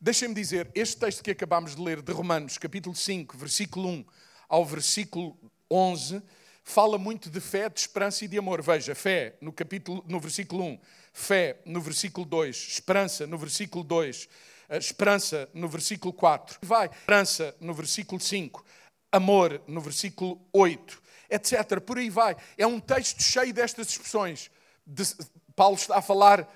Deixem-me 0.00 0.34
dizer, 0.34 0.70
este 0.74 0.98
texto 0.98 1.22
que 1.22 1.30
acabamos 1.30 1.74
de 1.74 1.82
ler 1.82 2.02
de 2.02 2.12
Romanos, 2.12 2.58
capítulo 2.58 2.94
5, 2.94 3.36
versículo 3.38 3.88
1 3.88 4.06
ao 4.48 4.64
versículo 4.64 5.36
11, 5.70 6.22
fala 6.64 6.96
muito 6.96 7.28
de 7.28 7.40
fé, 7.40 7.68
de 7.68 7.78
esperança 7.78 8.24
e 8.24 8.28
de 8.28 8.38
amor. 8.38 8.62
Veja, 8.62 8.94
fé, 8.94 9.36
no 9.40 9.52
capítulo, 9.52 10.02
no 10.08 10.18
versículo 10.18 10.64
1, 10.64 10.78
fé 11.12 11.60
no 11.66 11.80
versículo 11.80 12.26
2, 12.26 12.56
esperança 12.56 13.26
no 13.26 13.36
versículo 13.36 13.84
2, 13.84 14.28
esperança 14.70 15.48
no 15.52 15.68
versículo 15.68 16.12
4, 16.12 16.58
vai, 16.62 16.86
esperança 16.86 17.54
no 17.60 17.74
versículo 17.74 18.18
5, 18.18 18.64
amor 19.12 19.62
no 19.68 19.80
versículo 19.80 20.40
8, 20.52 21.02
etc. 21.30 21.80
Por 21.80 21.98
aí 21.98 22.08
vai. 22.08 22.34
É 22.56 22.66
um 22.66 22.80
texto 22.80 23.22
cheio 23.22 23.52
destas 23.52 23.90
expressões. 23.90 24.50
De, 24.86 25.04
Paulo 25.54 25.76
está 25.76 25.98
a 25.98 26.02
falar 26.02 26.48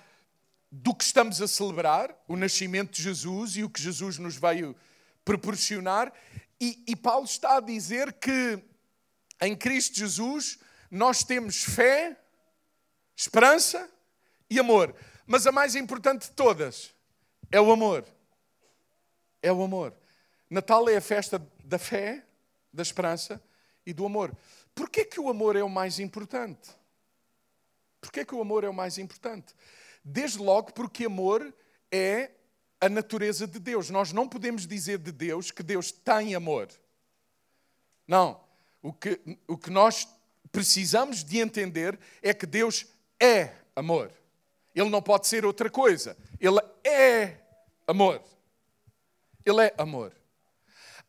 do 0.71 0.94
que 0.94 1.05
estamos 1.05 1.40
a 1.40 1.47
celebrar, 1.47 2.14
o 2.27 2.37
nascimento 2.37 2.92
de 2.92 3.03
Jesus 3.03 3.57
e 3.57 3.62
o 3.62 3.71
que 3.71 3.81
Jesus 3.81 4.18
nos 4.18 4.37
veio 4.37 4.75
proporcionar. 5.25 6.12
E, 6.61 6.83
e 6.87 6.97
Paulo 6.97 7.25
está 7.25 7.59
a 7.59 7.61
dizer 7.61 8.12
que 8.14 8.59
em 9.40 9.57
Cristo 9.57 9.96
Jesus 9.96 10.59
nós 10.90 11.22
temos 11.22 11.62
fé, 11.62 12.16
esperança 13.16 13.88
e 14.48 14.59
amor. 14.59 14.94
Mas 15.27 15.46
a 15.46 15.53
mais 15.53 15.74
importante 15.74 16.29
de 16.29 16.33
todas 16.33 16.94
é 17.51 17.61
o 17.61 17.70
amor. 17.70 18.05
É 19.42 19.53
o 19.53 19.62
amor. 19.62 19.94
Natal 20.48 20.88
é 20.88 20.96
a 20.96 21.01
festa 21.01 21.38
da 21.62 21.79
fé, 21.79 22.24
da 22.72 22.83
esperança 22.83 23.42
e 23.85 23.92
do 23.92 24.07
amor. 24.07 24.35
Porquê 24.74 25.05
que 25.05 25.20
o 25.20 25.29
amor 25.29 25.57
é 25.57 25.62
o 25.62 25.68
mais 25.68 25.98
importante? 25.98 26.70
Porquê 28.01 28.24
que 28.24 28.35
o 28.35 28.40
amor 28.40 28.64
é 28.64 28.68
o 28.68 28.74
mais 28.74 28.96
importante? 28.96 29.55
Desde 30.03 30.38
logo 30.38 30.72
porque 30.72 31.05
amor 31.05 31.55
é 31.92 32.31
a 32.81 32.88
natureza 32.88 33.46
de 33.46 33.59
Deus. 33.59 33.90
Nós 33.90 34.12
não 34.12 34.29
podemos 34.29 34.66
dizer 34.66 34.98
de 34.98 35.12
Deus 35.12 35.51
que 35.51 35.62
Deus 35.62 35.92
tem 35.92 36.35
amor. 36.35 36.68
Não. 38.07 38.48
O 38.83 38.93
que, 38.93 39.21
o 39.47 39.57
que 39.57 39.71
nós 39.71 40.09
precisamos 40.53 41.25
de 41.25 41.38
entender 41.38 41.99
é 42.23 42.33
que 42.33 42.47
Deus 42.47 42.87
é 43.21 43.53
amor. 43.75 44.12
Ele 44.75 44.91
não 44.91 45.03
pode 45.03 45.27
ser 45.27 45.45
outra 45.45 45.69
coisa. 45.69 46.17
Ele 46.41 46.61
é 46.85 47.37
amor. 47.87 48.23
Ele 49.45 49.62
é 49.62 49.75
amor. 49.77 50.12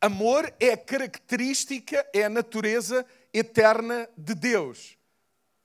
Amor 0.01 0.53
é 0.59 0.71
a 0.71 0.77
característica, 0.77 2.07
é 2.13 2.23
a 2.23 2.29
natureza 2.29 3.05
eterna 3.33 4.09
de 4.17 4.33
Deus. 4.33 4.97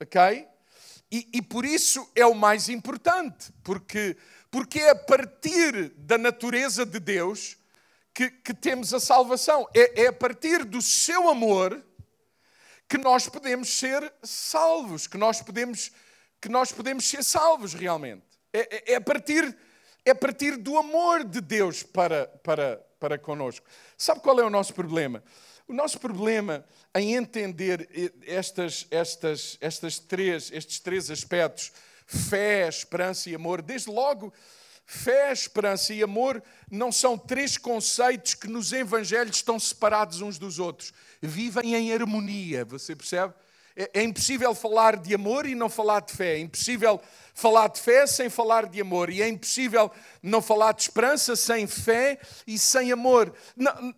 Ok? 0.00 0.46
E, 1.10 1.28
e, 1.34 1.42
por 1.42 1.64
isso 1.64 2.10
é 2.16 2.26
o 2.26 2.34
mais 2.34 2.68
importante, 2.68 3.52
porque, 3.62 4.16
porque 4.50 4.80
é 4.80 4.90
a 4.90 4.96
partir 4.96 5.90
da 5.90 6.18
natureza 6.18 6.84
de 6.84 6.98
Deus 6.98 7.56
que, 8.12 8.28
que 8.28 8.52
temos 8.52 8.92
a 8.92 8.98
salvação. 8.98 9.68
É, 9.72 10.02
é 10.02 10.06
a 10.08 10.12
partir 10.12 10.64
do 10.64 10.82
seu 10.82 11.28
amor 11.28 11.80
que 12.88 12.98
nós 12.98 13.28
podemos 13.28 13.68
ser 13.78 14.12
salvos, 14.22 15.06
que 15.06 15.16
nós 15.16 15.40
podemos, 15.40 15.90
que 16.40 16.48
nós 16.48 16.72
podemos 16.72 17.08
ser 17.08 17.24
salvos 17.24 17.74
realmente. 17.74 18.24
É, 18.52 18.92
é, 18.92 18.92
é 18.92 18.94
a 18.96 19.00
partir, 19.00 19.56
é 20.04 20.10
a 20.10 20.14
partir 20.14 20.56
do 20.56 20.78
amor 20.78 21.24
de 21.24 21.40
Deus 21.40 21.82
para, 21.82 22.26
para, 22.44 22.76
para 23.00 23.18
connosco. 23.18 23.66
Sabe 23.96 24.20
qual 24.20 24.38
é 24.38 24.44
o 24.44 24.50
nosso 24.50 24.74
problema? 24.74 25.22
O 25.66 25.72
nosso 25.72 25.98
problema 25.98 26.64
em 26.94 27.14
entender 27.14 27.88
estas, 28.26 28.86
estas, 28.90 29.56
estas 29.60 29.98
três, 29.98 30.52
estes 30.52 30.78
três 30.78 31.10
aspectos, 31.10 31.72
fé, 32.06 32.68
esperança 32.68 33.30
e 33.30 33.34
amor, 33.34 33.62
desde 33.62 33.90
logo, 33.90 34.32
fé, 34.86 35.32
esperança 35.32 35.92
e 35.94 36.02
amor 36.02 36.42
não 36.70 36.92
são 36.92 37.16
três 37.16 37.56
conceitos 37.56 38.34
que 38.34 38.48
nos 38.48 38.72
evangelhos 38.72 39.36
estão 39.36 39.58
separados 39.58 40.20
uns 40.20 40.38
dos 40.38 40.58
outros. 40.58 40.92
Vivem 41.20 41.74
em 41.74 41.92
harmonia, 41.92 42.64
você 42.64 42.94
percebe? 42.94 43.34
É, 43.76 43.90
é 43.94 44.02
impossível 44.02 44.54
falar 44.54 44.96
de 44.96 45.14
amor 45.14 45.46
e 45.46 45.54
não 45.54 45.68
falar 45.68 46.00
de 46.00 46.12
fé. 46.12 46.36
É 46.36 46.38
impossível 46.38 47.00
falar 47.34 47.68
de 47.68 47.80
fé 47.80 48.06
sem 48.06 48.30
falar 48.30 48.66
de 48.66 48.80
amor. 48.80 49.10
E 49.10 49.20
é 49.20 49.28
impossível 49.28 49.90
não 50.22 50.40
falar 50.40 50.72
de 50.72 50.82
esperança 50.82 51.34
sem 51.34 51.66
fé 51.66 52.20
e 52.46 52.58
sem 52.58 52.92
amor. 52.92 53.34
Não, 53.56 53.94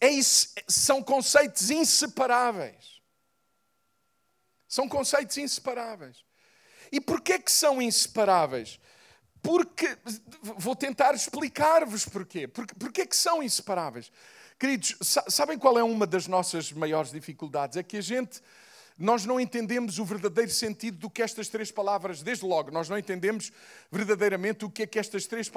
é 0.00 0.08
isso, 0.08 0.52
são 0.68 1.02
conceitos 1.02 1.70
inseparáveis. 1.70 3.00
São 4.68 4.88
conceitos 4.88 5.36
inseparáveis. 5.36 6.24
E 6.92 7.00
porquê 7.00 7.38
que 7.38 7.50
são 7.50 7.82
inseparáveis? 7.82 8.78
Porque, 9.42 9.96
vou 10.42 10.76
tentar 10.76 11.14
explicar-vos 11.14 12.04
porquê. 12.04 12.46
Porque, 12.46 12.74
porquê 12.74 13.06
que 13.06 13.16
são 13.16 13.42
inseparáveis? 13.42 14.12
Queridos, 14.58 14.96
sabem 15.28 15.58
qual 15.58 15.78
é 15.78 15.82
uma 15.82 16.06
das 16.06 16.26
nossas 16.26 16.70
maiores 16.72 17.10
dificuldades? 17.10 17.78
É 17.78 17.82
que 17.82 17.96
a 17.96 18.02
gente, 18.02 18.42
nós 18.98 19.24
não 19.24 19.40
entendemos 19.40 19.98
o 19.98 20.04
verdadeiro 20.04 20.50
sentido 20.50 20.98
do 20.98 21.08
que 21.08 21.22
estas 21.22 21.48
três 21.48 21.72
palavras, 21.72 22.22
desde 22.22 22.44
logo, 22.44 22.70
nós 22.70 22.86
não 22.86 22.98
entendemos 22.98 23.50
verdadeiramente 23.90 24.66
o 24.66 24.70
que 24.70 24.82
é 24.82 24.86
que 24.86 24.98
estas 24.98 25.26
três 25.26 25.50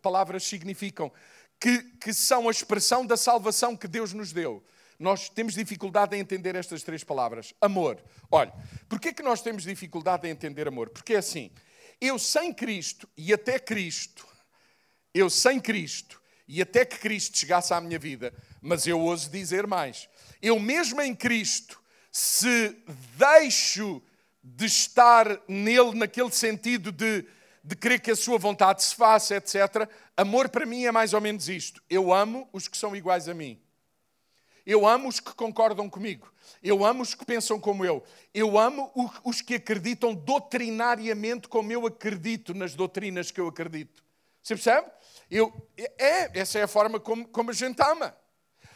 palavras 0.00 0.44
significam 0.44 1.12
que, 1.60 1.82
que 2.00 2.14
são 2.14 2.48
a 2.48 2.50
expressão 2.50 3.04
da 3.04 3.16
salvação 3.16 3.76
que 3.76 3.86
Deus 3.86 4.14
nos 4.14 4.32
deu. 4.32 4.64
Nós 4.98 5.28
temos 5.28 5.52
dificuldade 5.52 6.16
em 6.16 6.20
entender 6.20 6.54
estas 6.54 6.82
três 6.82 7.04
palavras. 7.04 7.52
Amor. 7.60 8.02
Olha, 8.30 8.52
porquê 8.88 9.12
que 9.12 9.22
nós 9.22 9.42
temos 9.42 9.64
dificuldade 9.64 10.26
em 10.26 10.30
entender 10.30 10.66
amor? 10.66 10.88
Porque 10.88 11.12
é 11.14 11.18
assim, 11.18 11.50
eu 12.00 12.18
sem 12.18 12.52
Cristo 12.52 13.08
e 13.16 13.32
até 13.32 13.58
Cristo, 13.58 14.26
eu 15.14 15.30
sem 15.30 15.60
Cristo 15.60 16.20
e 16.46 16.62
até 16.62 16.84
que 16.84 16.98
Cristo 16.98 17.38
chegasse 17.38 17.72
à 17.74 17.80
minha 17.80 17.98
vida, 17.98 18.32
mas 18.60 18.86
eu 18.86 19.00
ouso 19.00 19.30
dizer 19.30 19.66
mais, 19.66 20.08
eu 20.40 20.58
mesmo 20.58 21.00
em 21.00 21.14
Cristo, 21.14 21.80
se 22.12 22.76
deixo 23.16 24.02
de 24.42 24.66
estar 24.66 25.40
nele 25.48 25.94
naquele 25.94 26.30
sentido 26.30 26.92
de 26.92 27.26
de 27.66 27.74
querer 27.74 27.98
que 27.98 28.12
a 28.12 28.16
sua 28.16 28.38
vontade 28.38 28.80
se 28.84 28.94
faça, 28.94 29.34
etc. 29.34 29.90
Amor 30.16 30.48
para 30.48 30.64
mim 30.64 30.84
é 30.84 30.92
mais 30.92 31.12
ou 31.12 31.20
menos 31.20 31.48
isto. 31.48 31.82
Eu 31.90 32.14
amo 32.14 32.48
os 32.52 32.68
que 32.68 32.76
são 32.76 32.94
iguais 32.94 33.28
a 33.28 33.34
mim. 33.34 33.60
Eu 34.66 34.84
amo 34.84 35.08
os 35.08 35.20
que 35.20 35.32
concordam 35.32 35.88
comigo. 35.88 36.32
Eu 36.60 36.84
amo 36.84 37.02
os 37.02 37.14
que 37.14 37.24
pensam 37.24 37.60
como 37.60 37.84
eu. 37.84 38.02
Eu 38.34 38.58
amo 38.58 38.90
os 39.22 39.40
que 39.40 39.54
acreditam 39.54 40.12
doutrinariamente 40.12 41.46
como 41.46 41.70
eu 41.70 41.86
acredito 41.86 42.52
nas 42.52 42.74
doutrinas 42.74 43.30
que 43.30 43.40
eu 43.40 43.46
acredito. 43.46 44.02
Você 44.42 44.54
percebe? 44.54 44.90
Eu, 45.30 45.52
é, 45.76 46.38
essa 46.40 46.58
é 46.58 46.64
a 46.64 46.68
forma 46.68 46.98
como, 46.98 47.28
como 47.28 47.50
a 47.50 47.54
gente 47.54 47.80
ama. 47.80 48.16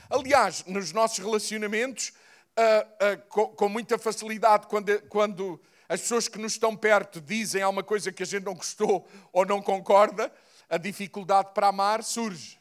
Aliás, 0.09 0.65
nos 0.67 0.93
nossos 0.93 1.19
relacionamentos, 1.19 2.13
uh, 2.59 3.15
uh, 3.15 3.29
com, 3.29 3.49
com, 3.49 3.69
muita 3.69 3.99
facilidade, 3.99 4.69
quando, 4.69 5.01
quando 5.09 5.61
as 5.89 6.01
pessoas 6.01 6.29
que 6.29 6.39
nos 6.39 6.53
estão 6.53 6.77
perto 6.77 7.21
dizem 7.21 7.63
alguma 7.63 7.83
coisa 7.83 8.13
que 8.13 8.23
a 8.23 8.27
gente 8.27 8.45
não 8.45 8.55
gostou 8.55 9.09
ou 9.33 9.45
não 9.45 9.61
concorda, 9.61 10.33
a 10.69 10.77
dificuldade 10.77 11.51
para 11.53 11.69
amar 11.69 12.05
surge. 12.05 12.59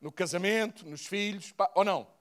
No 0.00 0.12
casamento, 0.12 0.88
nos 0.88 1.06
filhos, 1.06 1.52
ou 1.74 1.84
não? 1.84 2.17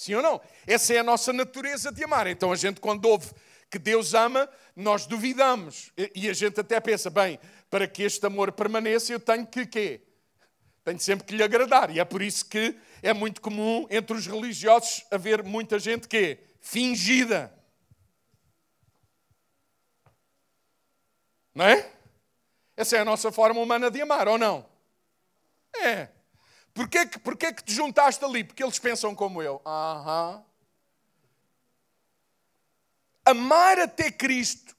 Sim 0.00 0.14
ou 0.14 0.22
não? 0.22 0.40
Essa 0.66 0.94
é 0.94 0.98
a 0.98 1.04
nossa 1.04 1.30
natureza 1.30 1.92
de 1.92 2.02
amar. 2.02 2.26
Então 2.26 2.50
a 2.50 2.56
gente, 2.56 2.80
quando 2.80 3.04
ouve 3.04 3.34
que 3.70 3.78
Deus 3.78 4.14
ama, 4.14 4.48
nós 4.74 5.04
duvidamos. 5.04 5.92
E 6.14 6.26
a 6.26 6.32
gente 6.32 6.58
até 6.58 6.80
pensa, 6.80 7.10
bem, 7.10 7.38
para 7.68 7.86
que 7.86 8.02
este 8.04 8.24
amor 8.24 8.50
permaneça, 8.50 9.12
eu 9.12 9.20
tenho 9.20 9.46
que 9.46 9.66
quê? 9.66 10.00
Tenho 10.86 10.98
sempre 10.98 11.26
que 11.26 11.36
lhe 11.36 11.42
agradar. 11.42 11.94
E 11.94 12.00
é 12.00 12.04
por 12.06 12.22
isso 12.22 12.46
que 12.46 12.74
é 13.02 13.12
muito 13.12 13.42
comum 13.42 13.86
entre 13.90 14.16
os 14.16 14.26
religiosos 14.26 15.04
haver 15.10 15.42
muita 15.42 15.78
gente 15.78 16.08
que 16.08 16.38
fingida. 16.62 17.54
Não 21.54 21.66
é? 21.66 21.92
Essa 22.74 22.96
é 22.96 23.00
a 23.00 23.04
nossa 23.04 23.30
forma 23.30 23.60
humana 23.60 23.90
de 23.90 24.00
amar, 24.00 24.28
ou 24.28 24.38
não? 24.38 24.66
É. 25.76 26.08
Porquê 26.72 27.06
que, 27.06 27.18
porquê 27.18 27.52
que 27.52 27.64
te 27.64 27.72
juntaste 27.72 28.24
ali? 28.24 28.44
Porque 28.44 28.62
eles 28.62 28.78
pensam 28.78 29.14
como 29.14 29.42
eu. 29.42 29.60
Aham. 29.66 30.44
Amar 33.24 33.78
até 33.78 34.10
Cristo, 34.10 34.74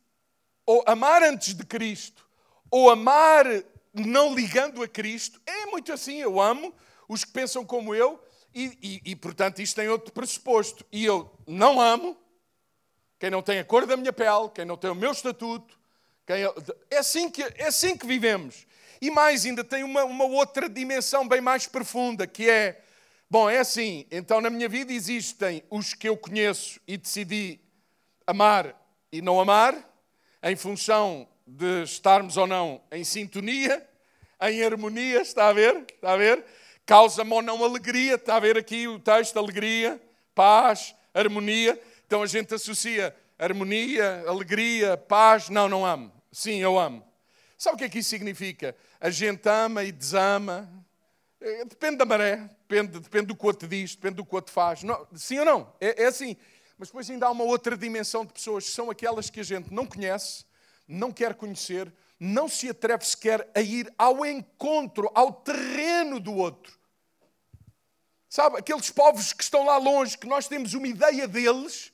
ou 0.66 0.84
amar 0.88 1.24
antes 1.24 1.54
de 1.54 1.66
Cristo, 1.66 2.28
ou 2.70 2.90
amar 2.90 3.46
não 3.94 4.34
ligando 4.34 4.82
a 4.82 4.88
Cristo, 4.88 5.42
é 5.46 5.66
muito 5.68 5.92
assim. 5.94 6.18
Eu 6.18 6.40
amo 6.40 6.74
os 7.08 7.24
que 7.24 7.32
pensam 7.32 7.66
como 7.66 7.94
eu, 7.94 8.22
e, 8.54 8.78
e, 9.06 9.12
e 9.12 9.16
portanto 9.16 9.62
isto 9.62 9.76
tem 9.76 9.88
outro 9.88 10.12
pressuposto. 10.12 10.86
E 10.92 11.06
eu 11.06 11.32
não 11.48 11.80
amo 11.80 12.18
quem 13.22 13.30
não 13.30 13.44
tem 13.44 13.60
a 13.60 13.64
cor 13.64 13.86
da 13.86 13.96
minha 13.96 14.12
pele, 14.12 14.50
quem 14.52 14.66
não 14.66 14.76
tem 14.76 14.90
o 14.90 14.96
meu 14.96 15.12
estatuto, 15.12 15.80
é, 16.28 16.98
assim 16.98 17.30
que, 17.30 17.44
é 17.44 17.68
assim 17.68 17.96
que 17.96 18.08
vivemos. 18.08 18.66
E 19.02 19.10
mais 19.10 19.46
ainda, 19.46 19.64
tem 19.64 19.84
uma, 19.84 20.04
uma 20.04 20.26
outra 20.26 20.70
dimensão 20.70 21.28
bem 21.28 21.42
mais 21.42 21.66
profunda, 21.66 22.28
que 22.28 22.48
é, 22.48 22.80
bom, 23.28 23.50
é 23.50 23.58
assim, 23.58 24.06
então 24.12 24.40
na 24.40 24.50
minha 24.50 24.70
vida 24.70 24.94
existem 24.94 25.64
os 25.72 25.96
que 25.96 26.08
eu 26.08 26.16
conheço 26.16 26.80
e 26.88 26.98
decidi 26.98 27.60
amar 28.28 28.80
e 29.12 29.20
não 29.20 29.40
amar, 29.40 29.76
em 30.44 30.56
função 30.56 31.28
de 31.48 31.84
estarmos 31.84 32.38
ou 32.38 32.46
não 32.46 32.80
em 32.92 33.04
sintonia, 33.04 33.86
em 34.40 34.64
harmonia, 34.64 35.22
está 35.22 35.48
a 35.48 35.54
ver? 35.54 35.86
Está 35.94 36.14
a 36.14 36.18
ver? 36.18 36.46
Causa-me 36.86 37.34
ou 37.34 37.42
não 37.42 37.64
alegria, 37.64 38.16
está 38.16 38.36
a 38.36 38.40
ver 38.40 38.58
aqui 38.58 38.88
o 38.88 39.00
texto, 39.00 39.38
alegria, 39.38 40.02
paz, 40.34 40.96
harmonia. 41.14 41.80
Então 42.06 42.24
a 42.24 42.26
gente 42.26 42.54
associa 42.54 43.16
harmonia, 43.38 44.24
alegria, 44.28 44.98
paz. 44.98 45.50
Não, 45.50 45.70
não 45.70 45.86
amo. 45.86 46.12
Sim, 46.32 46.58
eu 46.60 46.80
amo. 46.80 47.11
Sabe 47.62 47.76
o 47.76 47.78
que 47.78 47.84
é 47.84 47.90
que 47.90 48.00
isso 48.00 48.10
significa? 48.10 48.76
A 49.00 49.12
gente 49.12 49.48
ama 49.48 49.84
e 49.84 49.92
desama. 49.92 50.68
Eh, 51.40 51.64
depende 51.66 51.98
da 51.98 52.06
maré, 52.06 52.38
depende, 52.68 53.00
depende 53.00 53.28
do 53.28 53.36
que 53.36 53.44
o 53.44 53.46
outro 53.46 53.68
diz, 53.68 53.94
depende 53.94 54.16
do 54.16 54.26
que 54.26 54.34
o 54.34 54.36
outro 54.36 54.52
faz. 54.52 54.82
Não, 54.82 55.08
sim 55.16 55.38
ou 55.38 55.46
não? 55.46 55.72
É, 55.80 56.06
é 56.06 56.08
assim. 56.08 56.36
Mas 56.76 56.88
depois 56.88 57.08
ainda 57.08 57.28
há 57.28 57.30
uma 57.30 57.44
outra 57.44 57.78
dimensão 57.78 58.26
de 58.26 58.34
pessoas 58.34 58.66
que 58.66 58.72
são 58.72 58.90
aquelas 58.90 59.30
que 59.30 59.42
a 59.42 59.44
gente 59.44 59.72
não 59.72 59.86
conhece, 59.86 60.44
não 60.88 61.12
quer 61.12 61.36
conhecer, 61.36 61.94
não 62.20 62.50
se 62.50 62.68
atreve 62.68 63.06
sequer 63.06 63.48
a 63.54 63.62
ir 63.62 63.94
ao 63.96 64.26
encontro, 64.26 65.12
ao 65.14 65.32
terreno 65.32 66.20
do 66.20 66.34
outro. 66.34 66.76
Sabe, 68.28 68.58
aqueles 68.58 68.90
povos 68.90 69.34
que 69.34 69.44
estão 69.44 69.64
lá 69.64 69.78
longe, 69.78 70.18
que 70.18 70.26
nós 70.26 70.48
temos 70.48 70.74
uma 70.74 70.88
ideia 70.88 71.28
deles, 71.28 71.94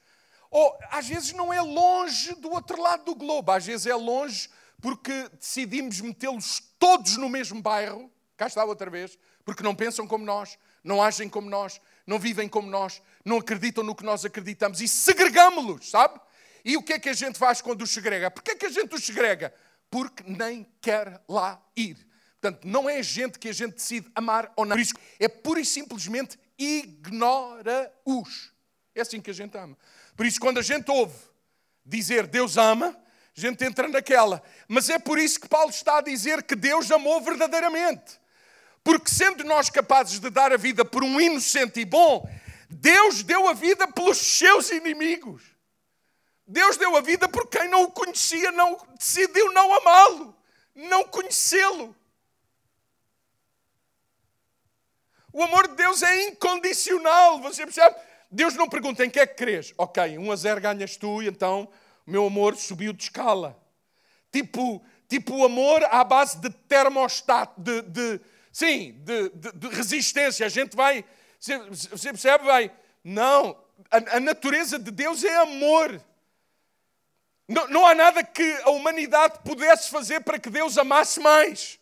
ou 0.50 0.80
às 0.90 1.10
vezes 1.10 1.34
não 1.34 1.52
é 1.52 1.60
longe 1.60 2.36
do 2.36 2.52
outro 2.52 2.82
lado 2.82 3.04
do 3.04 3.16
globo, 3.16 3.52
às 3.52 3.66
vezes 3.66 3.86
é 3.86 3.96
longe 3.96 4.50
porque 4.82 5.30
decidimos 5.40 6.00
metê-los 6.02 6.62
todos 6.78 7.18
no 7.18 7.30
mesmo 7.30 7.62
bairro, 7.62 8.12
cá 8.36 8.48
está 8.48 8.64
outra 8.64 8.90
vez, 8.90 9.18
porque 9.44 9.64
não 9.64 9.76
pensam 9.76 10.08
como 10.08 10.26
nós, 10.26 10.58
não 10.84 11.02
agem 11.02 11.28
como 11.28 11.50
nós, 11.50 11.82
não 12.06 12.20
vivem 12.20 12.48
como 12.48 12.70
nós, 12.70 13.02
não 13.26 13.38
acreditam 13.38 13.84
no 13.84 13.96
que 13.96 14.04
nós 14.04 14.24
acreditamos 14.24 14.80
e 14.82 14.88
segregamos-los, 14.88 15.90
sabe? 15.90 16.20
E 16.64 16.78
o 16.78 16.84
que 16.84 16.94
é 16.94 17.00
que 17.00 17.10
a 17.10 17.14
gente 17.14 17.38
faz 17.38 17.62
quando 17.62 17.82
os 17.82 17.90
segrega? 17.90 18.30
Porquê 18.30 18.52
é 18.52 18.56
que 18.56 18.66
a 18.66 18.70
gente 18.70 18.94
os 18.94 19.04
segrega? 19.04 19.54
Porque 19.90 20.24
nem 20.26 20.66
quer 20.82 21.22
lá 21.28 21.62
ir. 21.76 21.98
Portanto, 22.40 22.68
não 22.68 22.90
é 22.90 23.02
gente 23.02 23.40
que 23.40 23.50
a 23.50 23.54
gente 23.54 23.76
decide 23.76 24.10
amar 24.14 24.52
ou 24.56 24.66
não. 24.66 24.76
Por 24.76 24.82
isso, 24.82 24.94
é 25.20 25.28
pura 25.28 25.60
e 25.60 25.66
simplesmente 25.66 26.38
ignora-os. 26.58 28.52
É 28.94 29.02
assim 29.02 29.22
que 29.22 29.30
a 29.30 29.34
gente 29.34 29.58
ama. 29.58 29.78
Por 30.16 30.26
isso, 30.26 30.40
quando 30.40 30.58
a 30.58 30.62
gente 30.62 30.90
ouve 30.92 31.16
dizer 31.86 32.28
Deus 32.28 32.58
ama, 32.58 32.98
a 33.38 33.40
gente 33.40 33.64
entra 33.64 33.88
naquela. 33.88 34.42
Mas 34.68 34.90
é 34.90 34.98
por 34.98 35.20
isso 35.20 35.40
que 35.40 35.48
Paulo 35.48 35.70
está 35.70 36.00
a 36.00 36.02
dizer 36.02 36.42
que 36.42 36.56
Deus 36.56 36.90
amou 36.90 37.22
verdadeiramente. 37.22 38.20
Porque 38.84 39.12
sendo 39.12 39.44
nós 39.44 39.70
capazes 39.70 40.20
de 40.20 40.30
dar 40.32 40.52
a 40.52 40.58
vida 40.58 40.84
por 40.84 41.04
um 41.04 41.22
inocente 41.22 41.80
e 41.80 41.86
bom, 41.86 42.28
Deus 42.68 43.22
deu 43.22 43.48
a 43.48 43.54
vida 43.54 43.88
pelos 43.88 44.18
seus 44.18 44.72
inimigos. 44.72 45.44
Deus 46.48 46.78
deu 46.78 46.96
a 46.96 47.02
vida 47.02 47.30
por 47.30 47.48
quem 47.48 47.70
não 47.70 47.84
o 47.84 47.92
conhecia, 47.92 48.52
não 48.52 48.76
decidiu 48.98 49.54
não 49.54 49.72
amá-lo, 49.72 50.36
não 50.74 51.04
conhecê-lo. 51.04 51.96
O 55.32 55.44
amor 55.44 55.68
de 55.68 55.76
Deus 55.76 56.02
é 56.02 56.30
incondicional, 56.30 57.40
você 57.40 57.66
percebe? 57.66 57.96
Deus 58.32 58.56
não 58.56 58.68
pergunta 58.68 59.06
em 59.06 59.10
que 59.10 59.20
é 59.20 59.28
que 59.28 59.36
crês. 59.36 59.74
Ok, 59.78 60.18
1 60.18 60.32
a 60.32 60.36
0 60.36 60.62
ganhas 60.62 60.98
tu 60.98 61.22
então 61.22 61.70
o 62.08 62.12
meu 62.12 62.26
amor 62.26 62.56
subiu 62.56 62.94
de 62.94 63.04
escala. 63.04 63.62
Tipo, 64.32 64.84
tipo 65.08 65.36
o 65.36 65.46
amor 65.46 65.84
à 65.86 66.04
base 66.04 66.40
de 66.40 66.50
termostato, 66.50 67.60
de, 67.60 67.82
de 67.84 68.22
sim, 68.52 68.94
de, 69.04 69.30
de, 69.30 69.52
de, 69.52 69.68
resistência. 69.68 70.46
A 70.46 70.50
gente 70.50 70.76
vai, 70.76 71.06
você, 71.40 72.10
percebe? 72.10 72.46
Vai, 72.46 72.72
não, 73.04 73.58
a, 73.92 74.18
a, 74.18 74.20
natureza 74.20 74.80
de 74.80 74.92
Deus 74.92 75.24
é 75.24 75.36
amor. 75.38 76.02
Não, 77.48 77.68
não 77.68 77.86
há 77.86 77.94
nada 77.94 78.24
que 78.24 78.60
a 78.64 78.70
humanidade 78.70 79.40
pudesse 79.44 79.90
fazer 79.90 80.22
para 80.22 80.40
que 80.40 80.50
Deus 80.50 80.78
amasse 80.78 81.20
mais 81.20 81.80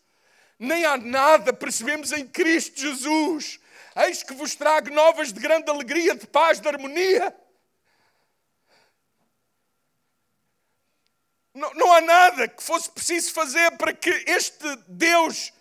nem 0.58 0.84
há 0.84 0.96
nada, 0.96 1.52
percebemos 1.52 2.12
em 2.12 2.26
Cristo 2.26 2.80
Jesus. 2.80 3.60
Eis 3.96 4.22
que 4.22 4.34
vos 4.34 4.54
trago 4.54 4.90
novas 4.90 5.32
de 5.32 5.40
grande 5.40 5.70
alegria, 5.70 6.14
de 6.14 6.26
paz, 6.26 6.60
de 6.60 6.68
harmonia. 6.68 7.34
Não, 11.56 11.72
não 11.72 11.90
há 11.90 12.02
nada 12.02 12.46
que 12.48 12.62
fosse 12.62 12.90
preciso 12.90 13.32
fazer 13.32 13.78
para 13.78 13.90
que 13.90 14.10
este 14.26 14.76
Deus 14.86 15.54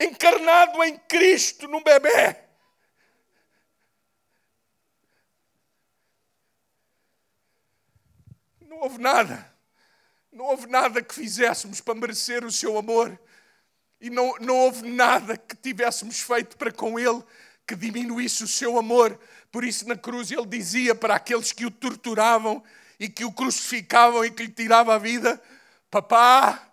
encarnado 0.00 0.82
em 0.82 0.98
Cristo, 1.00 1.68
num 1.68 1.82
bebê, 1.82 2.34
não 8.62 8.78
houve 8.78 8.96
nada, 8.96 9.54
não 10.32 10.46
houve 10.46 10.66
nada 10.66 11.02
que 11.02 11.14
fizéssemos 11.14 11.82
para 11.82 11.94
merecer 11.94 12.42
o 12.42 12.50
seu 12.50 12.78
amor 12.78 13.20
e 14.00 14.08
não, 14.08 14.34
não 14.40 14.56
houve 14.60 14.88
nada 14.88 15.36
que 15.36 15.54
tivéssemos 15.54 16.20
feito 16.20 16.56
para 16.56 16.72
com 16.72 16.98
ele 16.98 17.22
que 17.66 17.76
diminuísse 17.76 18.44
o 18.44 18.48
seu 18.48 18.78
amor. 18.78 19.20
Por 19.50 19.62
isso, 19.62 19.86
na 19.86 19.94
cruz, 19.94 20.32
ele 20.32 20.46
dizia 20.46 20.94
para 20.94 21.16
aqueles 21.16 21.52
que 21.52 21.66
o 21.66 21.70
torturavam 21.70 22.64
e 23.02 23.08
que 23.08 23.24
o 23.24 23.32
crucificavam 23.32 24.24
e 24.24 24.30
que 24.30 24.44
lhe 24.44 24.52
tiravam 24.52 24.94
a 24.94 24.98
vida: 24.98 25.42
Papá, 25.90 26.72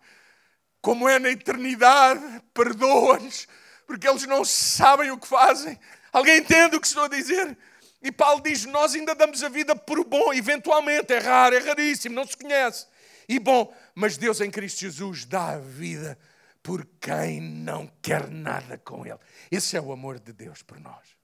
como 0.80 1.10
é 1.10 1.18
na 1.18 1.32
eternidade, 1.32 2.22
perdoa-lhes, 2.54 3.48
porque 3.88 4.08
eles 4.08 4.28
não 4.28 4.46
sabem 4.46 5.10
o 5.10 5.18
que 5.18 5.28
fazem. 5.28 5.80
Alguém 6.14 6.38
entende 6.38 6.76
o 6.76 6.80
que 6.80 6.86
estou 6.86 7.06
a 7.06 7.08
dizer? 7.08 7.58
E 8.00 8.12
Paulo 8.12 8.44
diz: 8.44 8.64
Nós 8.66 8.94
ainda 8.94 9.16
damos 9.16 9.44
a 9.44 9.50
vida 9.50 9.76
por 9.76 10.06
bom, 10.06 10.32
eventualmente, 10.32 11.12
é 11.12 11.18
raro, 11.18 11.56
é 11.56 11.60
raríssimo, 11.60 12.14
não 12.14 12.28
se 12.28 12.38
conhece. 12.38 12.86
E 13.28 13.40
bom, 13.40 13.76
mas 13.96 14.16
Deus 14.16 14.40
em 14.40 14.52
Cristo 14.52 14.82
Jesus 14.82 15.26
dá 15.26 15.54
a 15.54 15.58
vida 15.58 16.16
por 16.62 16.86
quem 17.02 17.42
não 17.42 17.88
quer 18.04 18.30
nada 18.30 18.78
com 18.78 19.04
Ele. 19.04 19.18
Esse 19.50 19.76
é 19.76 19.82
o 19.82 19.92
amor 19.92 20.20
de 20.20 20.32
Deus 20.32 20.62
por 20.62 20.80
nós. 20.80 21.18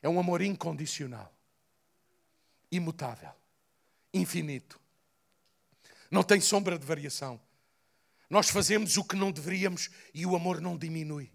É 0.00 0.08
um 0.08 0.20
amor 0.20 0.42
incondicional, 0.42 1.34
imutável, 2.70 3.32
infinito. 4.14 4.80
Não 6.10 6.22
tem 6.22 6.40
sombra 6.40 6.78
de 6.78 6.86
variação. 6.86 7.40
Nós 8.30 8.48
fazemos 8.48 8.96
o 8.96 9.04
que 9.04 9.16
não 9.16 9.30
deveríamos 9.30 9.90
e 10.14 10.24
o 10.24 10.34
amor 10.34 10.60
não 10.60 10.78
diminui. 10.78 11.30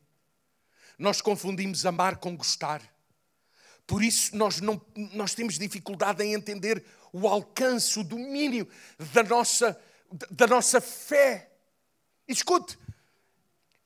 Nós 0.98 1.22
confundimos 1.22 1.86
amar 1.86 2.18
com 2.18 2.36
gostar. 2.36 2.82
Por 3.86 4.04
isso 4.04 4.36
nós, 4.36 4.62
não, 4.62 4.82
nós 5.14 5.34
temos 5.34 5.58
dificuldade 5.58 6.24
em 6.24 6.34
entender 6.34 6.84
o 7.12 7.28
alcance, 7.28 8.00
o 8.00 8.04
domínio 8.04 8.68
da 9.14 9.24
nossa, 9.24 9.80
da 10.30 10.48
nossa 10.48 10.80
fé. 10.80 11.52
Escute, 12.28 12.78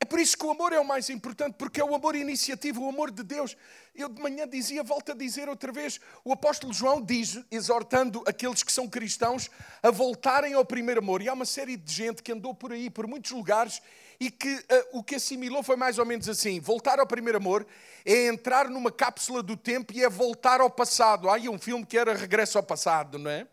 é 0.03 0.05
por 0.05 0.19
isso 0.19 0.37
que 0.37 0.45
o 0.45 0.51
amor 0.51 0.73
é 0.73 0.79
o 0.81 0.83
mais 0.83 1.09
importante, 1.09 1.55
porque 1.57 1.79
é 1.79 1.85
o 1.85 1.95
amor 1.95 2.13
iniciativo, 2.13 2.83
o 2.83 2.89
amor 2.89 3.09
de 3.09 3.23
Deus. 3.23 3.55
Eu 3.95 4.09
de 4.09 4.21
manhã 4.21 4.45
dizia, 4.45 4.83
volto 4.83 5.13
a 5.13 5.15
dizer 5.15 5.47
outra 5.47 5.71
vez, 5.71 5.97
o 6.25 6.33
apóstolo 6.33 6.73
João 6.73 7.01
diz, 7.01 7.39
exortando 7.49 8.21
aqueles 8.27 8.63
que 8.63 8.71
são 8.73 8.85
cristãos 8.85 9.49
a 9.81 9.89
voltarem 9.91 10.55
ao 10.55 10.65
primeiro 10.65 10.99
amor. 10.99 11.21
E 11.21 11.29
há 11.29 11.33
uma 11.33 11.45
série 11.45 11.77
de 11.77 11.93
gente 11.93 12.21
que 12.21 12.33
andou 12.33 12.53
por 12.53 12.73
aí, 12.73 12.89
por 12.89 13.07
muitos 13.07 13.31
lugares, 13.31 13.81
e 14.19 14.29
que 14.29 14.53
uh, 14.53 14.99
o 14.99 15.01
que 15.01 15.15
assimilou 15.15 15.63
foi 15.63 15.77
mais 15.77 15.97
ou 15.97 16.05
menos 16.05 16.27
assim: 16.27 16.59
voltar 16.59 16.99
ao 16.99 17.07
primeiro 17.07 17.37
amor 17.37 17.65
é 18.03 18.27
entrar 18.27 18.69
numa 18.69 18.91
cápsula 18.91 19.41
do 19.41 19.55
tempo 19.55 19.93
e 19.93 20.03
é 20.03 20.09
voltar 20.09 20.59
ao 20.59 20.69
passado. 20.69 21.29
Há 21.29 21.35
aí 21.35 21.47
um 21.47 21.57
filme 21.57 21.85
que 21.85 21.97
era 21.97 22.13
Regresso 22.13 22.57
ao 22.57 22.63
Passado, 22.63 23.17
não 23.17 23.31
é? 23.31 23.47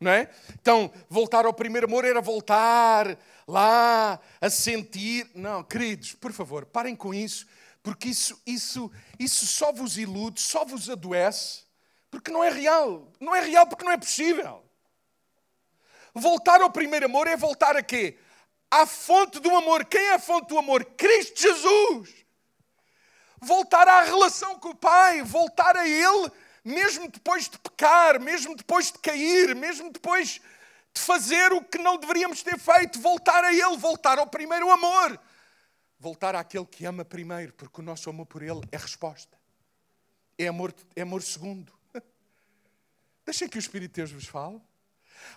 Não 0.00 0.12
é? 0.12 0.30
Então, 0.60 0.92
voltar 1.08 1.44
ao 1.44 1.52
primeiro 1.52 1.86
amor 1.86 2.04
era 2.04 2.20
voltar 2.20 3.18
lá 3.46 4.20
a 4.40 4.50
sentir. 4.50 5.28
Não, 5.34 5.64
queridos, 5.64 6.12
por 6.12 6.32
favor, 6.32 6.64
parem 6.66 6.94
com 6.94 7.12
isso, 7.12 7.46
porque 7.82 8.08
isso, 8.08 8.40
isso, 8.46 8.90
isso 9.18 9.46
só 9.46 9.72
vos 9.72 9.98
ilude, 9.98 10.40
só 10.40 10.64
vos 10.64 10.88
adoece, 10.88 11.64
porque 12.10 12.30
não 12.30 12.44
é 12.44 12.50
real. 12.50 13.10
Não 13.18 13.34
é 13.34 13.40
real 13.40 13.66
porque 13.66 13.84
não 13.84 13.92
é 13.92 13.96
possível. 13.96 14.64
Voltar 16.14 16.60
ao 16.60 16.70
primeiro 16.70 17.06
amor 17.06 17.26
é 17.26 17.36
voltar 17.36 17.76
a 17.76 17.82
quê? 17.82 18.18
À 18.70 18.86
fonte 18.86 19.40
do 19.40 19.54
amor. 19.54 19.84
Quem 19.84 20.00
é 20.00 20.14
a 20.14 20.18
fonte 20.18 20.48
do 20.48 20.58
amor? 20.58 20.84
Cristo 20.96 21.40
Jesus. 21.40 22.14
Voltar 23.40 23.86
à 23.86 24.02
relação 24.02 24.58
com 24.58 24.70
o 24.70 24.74
Pai, 24.74 25.22
voltar 25.22 25.76
a 25.76 25.88
Ele 25.88 26.30
mesmo 26.64 27.08
depois 27.08 27.48
de 27.48 27.58
pecar, 27.58 28.20
mesmo 28.20 28.56
depois 28.56 28.92
de 28.92 28.98
cair, 28.98 29.54
mesmo 29.54 29.92
depois 29.92 30.40
de 30.92 31.00
fazer 31.00 31.52
o 31.52 31.62
que 31.62 31.78
não 31.78 31.96
deveríamos 31.96 32.42
ter 32.42 32.58
feito, 32.58 33.00
voltar 33.00 33.44
a 33.44 33.52
Ele, 33.52 33.76
voltar 33.76 34.18
ao 34.18 34.26
primeiro 34.26 34.70
amor, 34.70 35.18
voltar 35.98 36.34
àquele 36.34 36.66
que 36.66 36.84
ama 36.84 37.04
primeiro, 37.04 37.52
porque 37.52 37.80
o 37.80 37.84
nosso 37.84 38.10
amor 38.10 38.26
por 38.26 38.42
Ele 38.42 38.60
é 38.72 38.76
resposta, 38.76 39.38
é 40.36 40.48
amor, 40.48 40.74
é 40.94 41.02
amor 41.02 41.22
segundo. 41.22 41.72
Deixem 43.24 43.48
que 43.48 43.58
o 43.58 43.60
Espírito 43.60 43.92
de 43.92 43.96
Deus 43.96 44.12
vos 44.12 44.26
fale. 44.26 44.60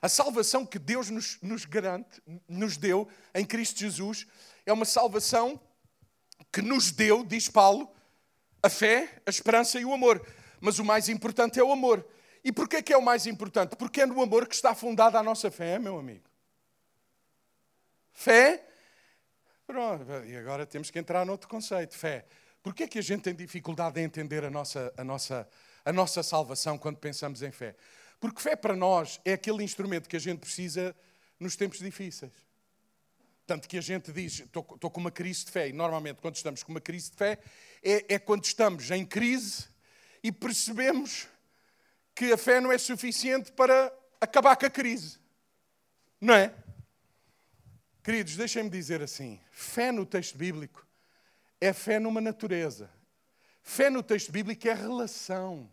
A 0.01 0.07
salvação 0.07 0.65
que 0.65 0.77
Deus 0.77 1.09
nos, 1.09 1.39
nos 1.41 1.65
garante, 1.65 2.21
nos 2.47 2.77
deu 2.77 3.07
em 3.33 3.45
Cristo 3.45 3.79
Jesus, 3.79 4.27
é 4.65 4.71
uma 4.71 4.85
salvação 4.85 5.59
que 6.51 6.61
nos 6.61 6.91
deu, 6.91 7.23
diz 7.23 7.49
Paulo, 7.49 7.91
a 8.61 8.69
fé, 8.69 9.21
a 9.25 9.29
esperança 9.29 9.79
e 9.79 9.85
o 9.85 9.93
amor 9.93 10.23
mas 10.61 10.79
o 10.79 10.85
mais 10.85 11.09
importante 11.09 11.59
é 11.59 11.63
o 11.63 11.71
amor. 11.71 12.05
E 12.43 12.51
porquê 12.51 12.81
que 12.81 12.93
é 12.93 12.97
o 12.97 13.01
mais 13.01 13.25
importante? 13.25 13.75
Porque 13.75 14.01
é 14.01 14.05
no 14.05 14.21
amor 14.21 14.47
que 14.47 14.55
está 14.55 14.73
fundada 14.73 15.19
a 15.19 15.23
nossa 15.23 15.51
fé, 15.51 15.77
meu 15.79 15.97
amigo. 15.97 16.29
Fé. 18.13 18.63
Pronto, 19.65 20.05
e 20.25 20.35
agora 20.35 20.65
temos 20.65 20.91
que 20.91 20.99
entrar 20.99 21.25
noutro 21.25 21.49
conceito. 21.49 21.95
Fé. 21.97 22.25
Porquê 22.61 22.87
que 22.87 22.99
a 22.99 23.01
gente 23.01 23.23
tem 23.23 23.33
dificuldade 23.33 23.99
em 23.99 24.03
entender 24.03 24.43
a 24.43 24.49
nossa, 24.49 24.93
a, 24.95 25.03
nossa, 25.03 25.47
a 25.83 25.91
nossa 25.91 26.21
salvação 26.21 26.77
quando 26.77 26.97
pensamos 26.97 27.41
em 27.41 27.51
fé? 27.51 27.75
Porque 28.19 28.39
fé 28.39 28.55
para 28.55 28.75
nós 28.75 29.19
é 29.25 29.33
aquele 29.33 29.63
instrumento 29.63 30.07
que 30.07 30.15
a 30.15 30.19
gente 30.19 30.39
precisa 30.39 30.95
nos 31.39 31.55
tempos 31.55 31.79
difíceis. 31.79 32.31
Tanto 33.47 33.67
que 33.67 33.77
a 33.77 33.81
gente 33.81 34.11
diz, 34.11 34.41
estou 34.41 34.63
com 34.63 34.99
uma 34.99 35.11
crise 35.11 35.45
de 35.45 35.51
fé, 35.51 35.67
e 35.67 35.73
normalmente 35.73 36.21
quando 36.21 36.35
estamos 36.35 36.61
com 36.61 36.71
uma 36.71 36.79
crise 36.79 37.09
de 37.09 37.17
fé, 37.17 37.39
é, 37.83 38.13
é 38.13 38.19
quando 38.19 38.45
estamos 38.45 38.91
em 38.91 39.03
crise 39.03 39.70
e 40.23 40.31
percebemos 40.31 41.27
que 42.13 42.31
a 42.31 42.37
fé 42.37 42.59
não 42.59 42.71
é 42.71 42.77
suficiente 42.77 43.51
para 43.51 43.91
acabar 44.19 44.55
com 44.55 44.65
a 44.65 44.69
crise. 44.69 45.19
Não 46.19 46.33
é? 46.33 46.53
Queridos, 48.03 48.35
deixem-me 48.35 48.69
dizer 48.69 49.01
assim: 49.01 49.39
fé 49.51 49.91
no 49.91 50.05
texto 50.05 50.37
bíblico 50.37 50.85
é 51.59 51.73
fé 51.73 51.99
numa 51.99 52.21
natureza. 52.21 52.89
Fé 53.63 53.89
no 53.89 54.01
texto 54.01 54.31
bíblico 54.31 54.67
é 54.67 54.73
relação. 54.73 55.69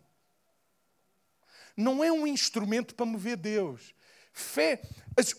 Não 1.75 2.03
é 2.03 2.11
um 2.11 2.27
instrumento 2.27 2.93
para 2.93 3.05
mover 3.05 3.37
Deus. 3.37 3.95
Fé, 4.31 4.81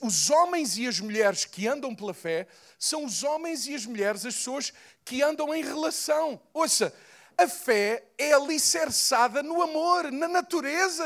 os 0.03 0.31
homens 0.31 0.77
e 0.77 0.87
as 0.87 0.99
mulheres 0.99 1.45
que 1.45 1.69
andam 1.69 1.95
pela 1.95 2.13
fé 2.13 2.49
são 2.79 3.05
os 3.05 3.23
homens 3.23 3.67
e 3.67 3.75
as 3.75 3.87
mulheres, 3.87 4.27
as 4.27 4.35
pessoas 4.35 4.73
que 5.05 5.23
andam 5.23 5.55
em 5.55 5.63
relação. 5.63 6.41
Ouça, 6.53 6.93
a 7.37 7.49
fé 7.49 8.05
é 8.19 8.33
alicerçada 8.33 9.43
no 9.43 9.63
amor, 9.63 10.11
na 10.11 10.29
natureza. 10.29 11.05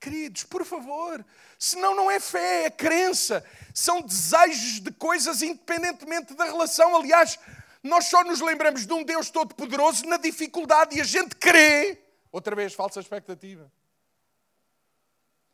Queridos, 0.00 0.44
por 0.44 0.64
favor, 0.64 1.24
senão 1.58 1.94
não 1.94 2.10
é 2.10 2.20
fé, 2.20 2.66
é 2.66 2.70
crença. 2.70 3.44
São 3.74 4.00
desejos 4.00 4.80
de 4.80 4.92
coisas 4.92 5.42
independentemente 5.42 6.34
da 6.34 6.44
relação. 6.44 6.96
Aliás, 6.96 7.38
nós 7.82 8.04
só 8.06 8.22
nos 8.22 8.40
lembramos 8.40 8.86
de 8.86 8.92
um 8.92 9.02
Deus 9.02 9.30
todo-poderoso 9.30 10.06
na 10.06 10.16
dificuldade 10.16 10.96
e 10.96 11.00
a 11.00 11.04
gente 11.04 11.34
crê. 11.34 12.00
Outra 12.30 12.54
vez, 12.54 12.74
falsa 12.74 13.00
expectativa. 13.00 13.70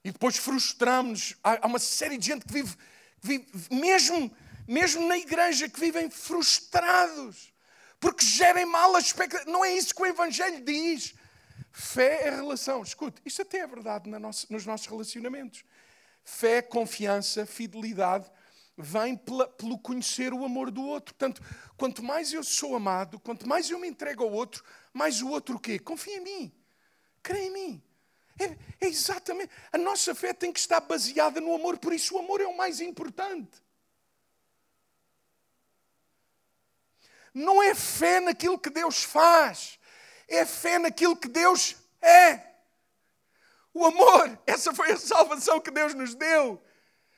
E 0.05 0.12
depois 0.12 0.36
frustramos-nos. 0.36 1.38
Há 1.42 1.66
uma 1.66 1.78
série 1.78 2.18
de 2.18 2.26
gente 2.26 2.45
que 2.45 2.53
vive, 2.53 2.76
que 2.76 3.26
vive 3.26 3.47
mesmo, 3.70 4.36
mesmo 4.68 5.09
na 5.09 5.16
igreja, 5.16 5.68
que 5.68 5.80
vivem 5.80 6.11
frustrados. 6.11 7.53
Porque 8.01 8.24
gerem 8.24 8.66
mal 8.66 8.95
a 8.97 8.99
expectativa. 8.99 9.51
Não 9.51 9.64
é 9.64 9.72
isso 9.72 9.95
que 9.95 10.03
o 10.03 10.07
Evangelho 10.07 10.64
diz. 10.64 11.14
Fé 11.72 12.28
é 12.28 12.30
relação. 12.30 12.82
Escute, 12.82 13.20
isto 13.24 13.42
até 13.42 13.59
é 13.59 13.66
verdade 13.66 14.09
nos 14.09 14.66
nossos 14.66 14.86
relacionamentos. 14.86 15.64
Fé, 16.24 16.62
confiança, 16.62 17.45
fidelidade 17.45 18.30
vem 18.76 19.16
pelo 19.16 19.78
conhecer 19.78 20.32
o 20.32 20.45
amor 20.45 20.70
do 20.70 20.82
outro. 20.82 21.14
Portanto, 21.14 21.42
quanto 21.76 22.03
mais 22.03 22.32
eu 22.32 22.42
sou 22.42 22.74
amado, 22.74 23.20
quanto 23.20 23.49
mais 23.49 23.70
eu 23.70 23.78
me 23.78 23.88
entrego 23.88 24.24
ao 24.24 24.32
outro, 24.32 24.64
mais 24.92 25.22
o 25.22 25.28
outro 25.28 25.57
o 25.57 25.61
quê? 25.61 25.78
Confia 25.78 26.16
em 26.16 26.20
mim. 26.20 26.53
Crê 27.22 27.47
em 27.47 27.53
mim. 27.53 27.82
É, 28.38 28.45
é, 28.84 28.88
exatamente. 28.88 29.53
A 29.72 29.78
nossa 29.78 30.14
fé 30.14 30.32
tem 30.32 30.53
que 30.53 30.59
estar 30.59 30.80
baseada 30.80 31.40
no 31.40 31.55
amor, 31.55 31.78
por 31.78 31.92
isso 31.92 32.16
o 32.16 32.18
amor 32.18 32.40
é 32.40 32.47
o 32.47 32.57
mais 32.57 32.80
importante. 32.80 33.62
Não 37.35 37.62
é 37.62 37.74
fé 37.74 38.20
naquilo 38.20 38.59
que 38.59 38.70
Deus 38.70 39.03
faz, 39.03 39.78
é 40.26 40.47
fé 40.47 40.78
naquilo 40.78 41.16
que 41.16 41.28
Deus 41.28 41.76
é. 42.01 42.41
O 43.74 43.85
amor, 43.85 44.39
essa 44.47 44.72
foi 44.72 44.93
a 44.93 44.97
salvação 44.97 45.61
que 45.61 45.70
Deus 45.70 45.93
nos 45.93 46.14
deu. 46.14 46.62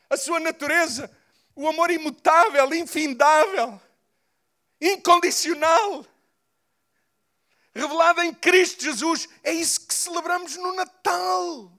A 0.09 0.17
sua 0.17 0.41
natureza, 0.41 1.15
o 1.55 1.69
amor 1.69 1.91
imutável, 1.91 2.75
infindável, 2.75 3.81
incondicional 4.81 6.07
revelada 7.77 8.25
em 8.25 8.33
Cristo 8.33 8.83
Jesus. 8.83 9.29
É 9.43 9.53
isso 9.53 9.87
que 9.87 9.95
celebramos 9.95 10.57
no 10.57 10.75
Natal. 10.75 11.71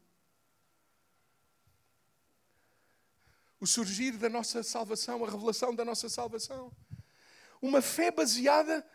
O 3.59 3.65
surgir 3.65 4.11
da 4.11 4.29
nossa 4.29 4.61
salvação, 4.61 5.25
a 5.25 5.29
revelação 5.29 5.73
da 5.73 5.83
nossa 5.83 6.07
salvação. 6.07 6.71
Uma 7.61 7.81
fé 7.81 8.11
baseada 8.11 8.85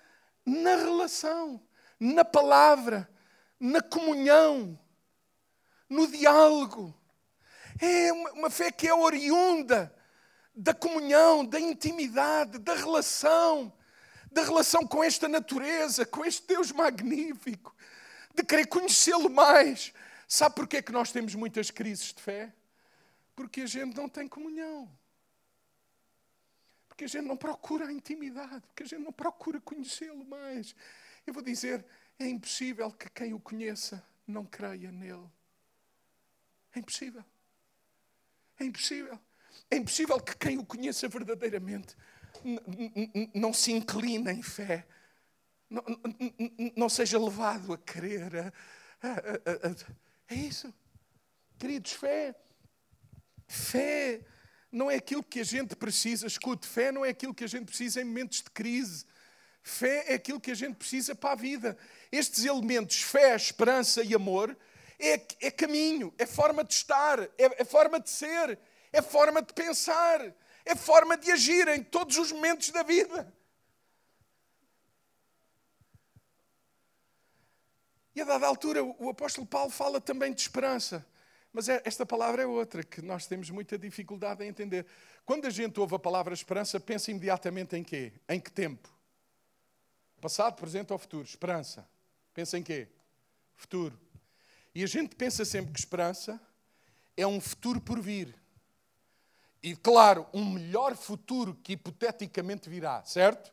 na 0.45 0.77
relação, 0.77 1.61
na 1.99 2.25
palavra, 2.25 3.09
na 3.59 3.81
comunhão, 3.81 4.79
no 5.89 6.07
diálogo. 6.07 6.95
É 7.81 8.13
uma 8.13 8.51
fé 8.51 8.71
que 8.71 8.87
é 8.87 8.95
oriunda 8.95 9.95
da 10.55 10.75
comunhão, 10.75 11.45
da 11.45 11.59
intimidade, 11.59 12.59
da 12.59 12.75
relação 12.75 13.73
da 14.33 14.43
relação 14.43 14.87
com 14.87 15.05
esta 15.05 15.29
natureza, 15.29 16.07
com 16.07 16.25
este 16.25 16.47
Deus 16.47 16.73
magnífico, 16.73 17.75
de 18.35 18.43
querer 18.43 18.67
conhecê-lo 18.67 19.29
mais. 19.29 19.93
Sabe 20.27 20.55
porquê 20.55 20.81
que 20.81 20.91
nós 20.91 21.13
temos 21.13 21.35
muitas 21.35 21.71
crises 21.71 22.15
de 22.15 22.23
fé? 22.23 22.53
Porque 23.37 23.63
a 23.63 23.67
gente 23.67 23.95
não 23.95 24.09
tem 24.09 24.27
comunhão. 24.27 24.91
Porque 27.03 27.17
a 27.17 27.21
gente 27.21 27.29
não 27.29 27.37
procura 27.37 27.89
a 27.89 27.93
intimidade, 27.93 28.61
porque 28.69 28.85
a 28.85 28.87
gente 28.87 29.03
não 29.03 29.13
procura 29.13 29.61
conhecê-lo 29.61 30.25
mais. 30.25 30.73
Eu 31.27 31.35
vou 31.35 31.43
dizer, 31.43 31.85
é 32.17 32.29
impossível 32.29 32.93
que 32.93 33.11
quem 33.11 33.35
o 33.35 33.41
conheça 33.41 34.07
não 34.25 34.45
creia 34.45 34.93
nele. 34.93 35.29
É 36.73 36.79
impossível. 36.79 37.25
É 38.57 38.65
impossível. 38.65 39.19
É 39.69 39.77
impossível 39.79 40.21
que 40.21 40.37
quem 40.37 40.59
o 40.59 40.65
conheça 40.65 41.09
verdadeiramente 41.09 41.97
não 43.35 43.53
se 43.53 43.73
inclina 43.73 44.33
em 44.33 44.43
fé, 44.43 44.87
não, 46.77 46.89
seja 46.89 47.19
levado 47.19 47.73
a 47.73 47.79
crer. 47.79 48.55
É 50.29 50.35
isso. 50.37 50.73
Queridos, 51.59 51.95
fé. 51.95 52.37
Fé 53.49 54.25
não 54.73 54.91
é 54.91 54.97
aquilo 54.97 55.23
que 55.23 55.41
a 55.41 55.45
gente 55.45 55.77
precisa. 55.77 56.27
Escute, 56.27 56.67
fé 56.67 56.91
não 56.91 57.05
é 57.05 57.11
aquilo 57.11 57.35
que 57.35 57.45
a 57.45 57.49
gente 57.49 57.67
precisa 57.67 58.01
em 58.01 58.05
momentos 58.05 58.39
de 58.39 58.51
crise. 58.51 59.05
Fé 59.63 60.07
é 60.09 60.15
aquilo 60.15 60.41
que 60.41 60.51
a 60.51 60.55
gente 60.55 60.77
precisa 60.77 61.15
para 61.15 61.33
a 61.33 61.37
vida. 61.37 61.77
Estes 62.11 62.45
elementos, 62.45 63.03
fé, 63.03 63.37
esperança 63.37 64.03
e 64.03 64.15
amor, 64.15 64.57
é, 64.99 65.21
é 65.41 65.51
caminho, 65.51 66.13
é 66.19 66.27
forma 66.27 66.65
de 66.65 66.73
estar, 66.73 67.21
é, 67.21 67.31
é 67.39 67.65
forma 67.65 68.01
de 68.01 68.11
ser, 68.11 68.59
é 68.93 69.03
forma 69.03 69.43
de 69.43 69.53
pensar, 69.53 70.21
é 70.65 70.75
forma 70.75 71.17
de 71.17 71.31
agir 71.31 71.69
em 71.69 71.83
todos 71.83 72.17
os 72.17 72.33
momentos 72.33 72.71
da 72.71 72.83
vida. 72.83 73.33
E 78.15 78.21
a 78.21 78.25
dada 78.25 78.47
altura, 78.47 78.83
o 78.83 79.09
apóstolo 79.09 79.47
Paulo 79.47 79.71
fala 79.71 80.01
também 80.01 80.33
de 80.33 80.41
esperança. 80.41 81.07
Mas 81.53 81.69
é, 81.69 81.83
esta 81.85 82.07
palavra 82.07 82.43
é 82.43 82.47
outra 82.47 82.83
que 82.83 83.03
nós 83.03 83.27
temos 83.27 83.51
muita 83.51 83.77
dificuldade 83.79 84.43
em 84.43 84.49
entender. 84.49 84.87
Quando 85.25 85.47
a 85.47 85.51
gente 85.51 85.79
ouve 85.79 85.95
a 85.95 85.99
palavra 85.99 86.33
esperança, 86.33 86.81
pensa 86.81 87.11
imediatamente 87.11 87.77
em 87.77 87.85
quê? 87.85 88.13
Em 88.29 88.41
que 88.41 88.51
tempo? 88.51 88.89
Passado, 90.21 90.55
presente 90.55 90.93
ou 90.93 90.99
futuro? 90.99 91.25
Esperança. 91.25 91.87
Pensa 92.33 92.57
em 92.57 92.63
quê? 92.63 92.89
Futuro. 93.55 93.99
E 94.75 94.83
a 94.83 94.87
gente 94.87 95.15
pensa 95.15 95.45
sempre 95.45 95.73
que 95.73 95.79
esperança 95.79 96.41
é 97.17 97.27
um 97.27 97.41
futuro 97.41 97.81
por 97.81 98.01
vir. 98.01 98.35
E 99.63 99.77
claro, 99.77 100.27
um 100.33 100.45
melhor 100.45 100.97
futuro 100.97 101.55
que 101.63 101.75
hipoteticamente 101.75 102.69
virá, 102.69 103.05
certo? 103.05 103.53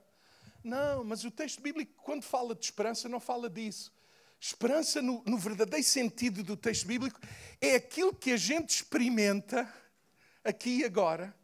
Não, 0.63 1.03
mas 1.03 1.23
o 1.23 1.31
texto 1.31 1.61
bíblico, 1.61 1.91
quando 2.01 2.23
fala 2.23 2.55
de 2.55 2.63
esperança, 2.63 3.09
não 3.09 3.19
fala 3.19 3.49
disso. 3.49 3.91
Esperança, 4.39 5.01
no, 5.01 5.21
no 5.25 5.37
verdadeiro 5.37 5.85
sentido 5.85 6.43
do 6.43 6.55
texto 6.55 6.87
bíblico, 6.87 7.19
é 7.59 7.75
aquilo 7.75 8.13
que 8.13 8.31
a 8.31 8.37
gente 8.37 8.69
experimenta 8.69 9.71
aqui 10.43 10.79
e 10.79 10.85
agora, 10.85 11.35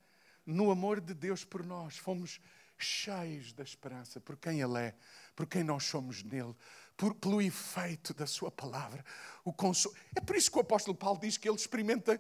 no 0.46 0.72
amor 0.72 1.02
de 1.02 1.14
Deus 1.14 1.44
por 1.44 1.66
nós. 1.66 1.98
Fomos 1.98 2.40
cheios 2.78 3.52
da 3.52 3.64
esperança 3.64 4.20
por 4.22 4.38
quem 4.38 4.62
Ele 4.62 4.78
é, 4.78 4.96
por 5.36 5.46
quem 5.46 5.64
nós 5.64 5.84
somos 5.84 6.24
nele, 6.24 6.56
por, 6.96 7.14
pelo 7.16 7.42
efeito 7.42 8.14
da 8.14 8.26
Sua 8.26 8.50
palavra. 8.50 9.04
O 9.44 9.52
consolo. 9.52 9.96
É 10.16 10.22
por 10.22 10.36
isso 10.36 10.50
que 10.50 10.58
o 10.58 10.62
apóstolo 10.62 10.96
Paulo 10.96 11.20
diz 11.20 11.38
que 11.38 11.50
ele 11.50 11.58
experimenta 11.58 12.20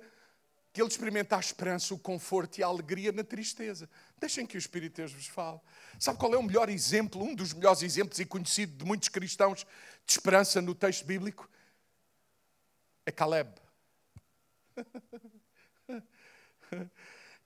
que 0.75 0.81
ele 0.81 0.89
experimenta 0.89 1.37
a 1.37 1.39
esperança, 1.39 1.93
o 1.93 1.97
conforto 1.97 2.57
e 2.57 2.63
a 2.63 2.67
alegria 2.67 3.09
na 3.13 3.23
tristeza. 3.23 3.89
Deixem 4.17 4.45
que 4.45 4.55
o 4.55 4.59
Espírito 4.59 4.95
Deus 4.95 5.11
vos 5.11 5.27
fale. 5.27 5.59
Sabe 5.99 6.17
qual 6.17 6.33
é 6.33 6.37
o 6.37 6.43
melhor 6.43 6.69
exemplo, 6.69 7.21
um 7.21 7.35
dos 7.35 7.53
melhores 7.53 7.81
exemplos 7.83 8.19
e 8.19 8.25
conhecido 8.25 8.77
de 8.77 8.85
muitos 8.85 9.09
cristãos 9.09 9.65
de 10.05 10.11
esperança 10.11 10.61
no 10.61 10.73
texto 10.73 11.05
bíblico? 11.05 11.49
É 13.05 13.11
Caleb. 13.11 13.51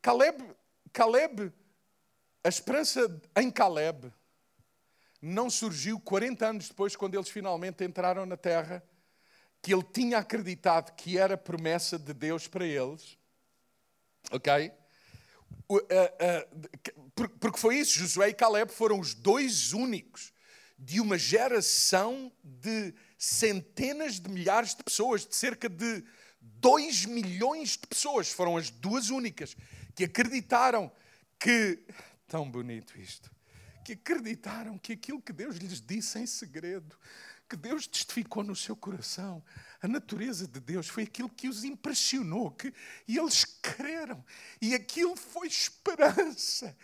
Caleb, 0.01 0.43
Caleb, 0.93 1.51
a 2.43 2.49
esperança 2.49 3.21
em 3.35 3.51
Caleb 3.51 4.13
não 5.21 5.49
surgiu 5.49 5.99
40 5.99 6.47
anos 6.47 6.69
depois, 6.69 6.95
quando 6.95 7.15
eles 7.15 7.29
finalmente 7.29 7.83
entraram 7.83 8.25
na 8.25 8.37
terra, 8.37 8.81
que 9.61 9.73
ele 9.73 9.83
tinha 9.83 10.19
acreditado 10.19 10.95
que 10.95 11.17
era 11.17 11.35
promessa 11.35 11.99
de 11.99 12.13
Deus 12.13 12.47
para 12.47 12.65
eles 12.65 13.19
Ok? 14.31 14.71
Porque 17.39 17.59
foi 17.59 17.77
isso, 17.77 17.99
Josué 17.99 18.29
e 18.29 18.33
Caleb 18.33 18.71
foram 18.71 18.99
os 18.99 19.13
dois 19.13 19.73
únicos 19.73 20.33
de 20.77 20.99
uma 21.01 21.17
geração 21.17 22.31
de 22.43 22.93
centenas 23.17 24.19
de 24.19 24.29
milhares 24.29 24.75
de 24.75 24.83
pessoas, 24.83 25.25
de 25.25 25.35
cerca 25.35 25.67
de 25.67 26.03
2 26.41 27.05
milhões 27.05 27.71
de 27.71 27.85
pessoas, 27.87 28.31
foram 28.31 28.55
as 28.55 28.69
duas 28.69 29.09
únicas 29.09 29.55
que 29.93 30.05
acreditaram 30.05 30.91
que 31.37 31.85
Tão 32.29 32.49
bonito 32.49 32.97
isto. 32.97 33.31
Que 33.83 33.93
acreditaram 33.93 34.77
que 34.77 34.93
aquilo 34.93 35.19
que 35.19 35.33
Deus 35.33 35.57
lhes 35.57 35.81
disse 35.81 36.19
em 36.19 36.27
segredo, 36.27 36.95
que 37.49 37.57
Deus 37.57 37.87
testificou 37.87 38.43
no 38.43 38.55
seu 38.55 38.75
coração, 38.75 39.43
a 39.81 39.87
natureza 39.87 40.47
de 40.47 40.59
Deus 40.59 40.87
foi 40.87 41.03
aquilo 41.03 41.27
que 41.27 41.49
os 41.49 41.63
impressionou, 41.63 42.51
que, 42.51 42.71
e 43.07 43.17
eles 43.17 43.43
creram. 43.43 44.23
E 44.61 44.75
aquilo 44.75 45.15
foi 45.15 45.47
esperança. 45.47 46.77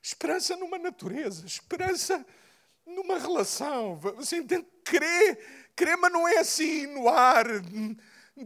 Esperança 0.00 0.56
numa 0.56 0.78
natureza, 0.78 1.44
esperança 1.44 2.24
numa 2.86 3.18
relação. 3.18 3.96
Você 3.96 4.36
entende? 4.36 4.66
Crer, 4.84 5.70
crer, 5.74 5.96
mas 5.96 6.12
não 6.12 6.26
é 6.28 6.38
assim 6.38 6.86
no 6.86 7.08
ar, 7.08 7.46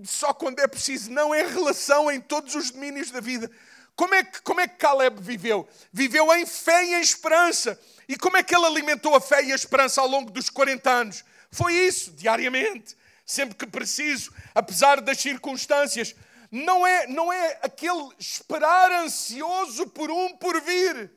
só 0.04 0.32
quando 0.32 0.60
é 0.60 0.66
preciso. 0.66 1.10
Não, 1.10 1.34
é 1.34 1.46
relação 1.46 2.10
em 2.10 2.20
todos 2.20 2.54
os 2.54 2.70
domínios 2.70 3.10
da 3.10 3.20
vida. 3.20 3.50
Como 3.94 4.14
é, 4.14 4.22
que, 4.22 4.40
como 4.42 4.60
é 4.60 4.68
que 4.68 4.76
Caleb 4.76 5.20
viveu? 5.22 5.68
Viveu 5.92 6.34
em 6.34 6.46
fé 6.46 6.84
e 6.84 6.94
em 6.94 7.00
esperança. 7.00 7.78
E 8.08 8.16
como 8.16 8.36
é 8.36 8.42
que 8.42 8.54
ele 8.54 8.66
alimentou 8.66 9.14
a 9.14 9.20
fé 9.20 9.42
e 9.42 9.52
a 9.52 9.56
esperança 9.56 10.00
ao 10.00 10.06
longo 10.06 10.30
dos 10.30 10.48
40 10.48 10.90
anos? 10.90 11.24
Foi 11.56 11.72
isso, 11.72 12.12
diariamente, 12.12 12.96
sempre 13.24 13.56
que 13.56 13.66
preciso, 13.66 14.30
apesar 14.54 15.00
das 15.00 15.18
circunstâncias. 15.18 16.14
Não 16.50 16.86
é, 16.86 17.06
não 17.06 17.32
é 17.32 17.58
aquele 17.62 18.08
esperar 18.18 18.92
ansioso 18.92 19.86
por 19.88 20.10
um 20.10 20.36
por 20.36 20.60
vir 20.60 21.10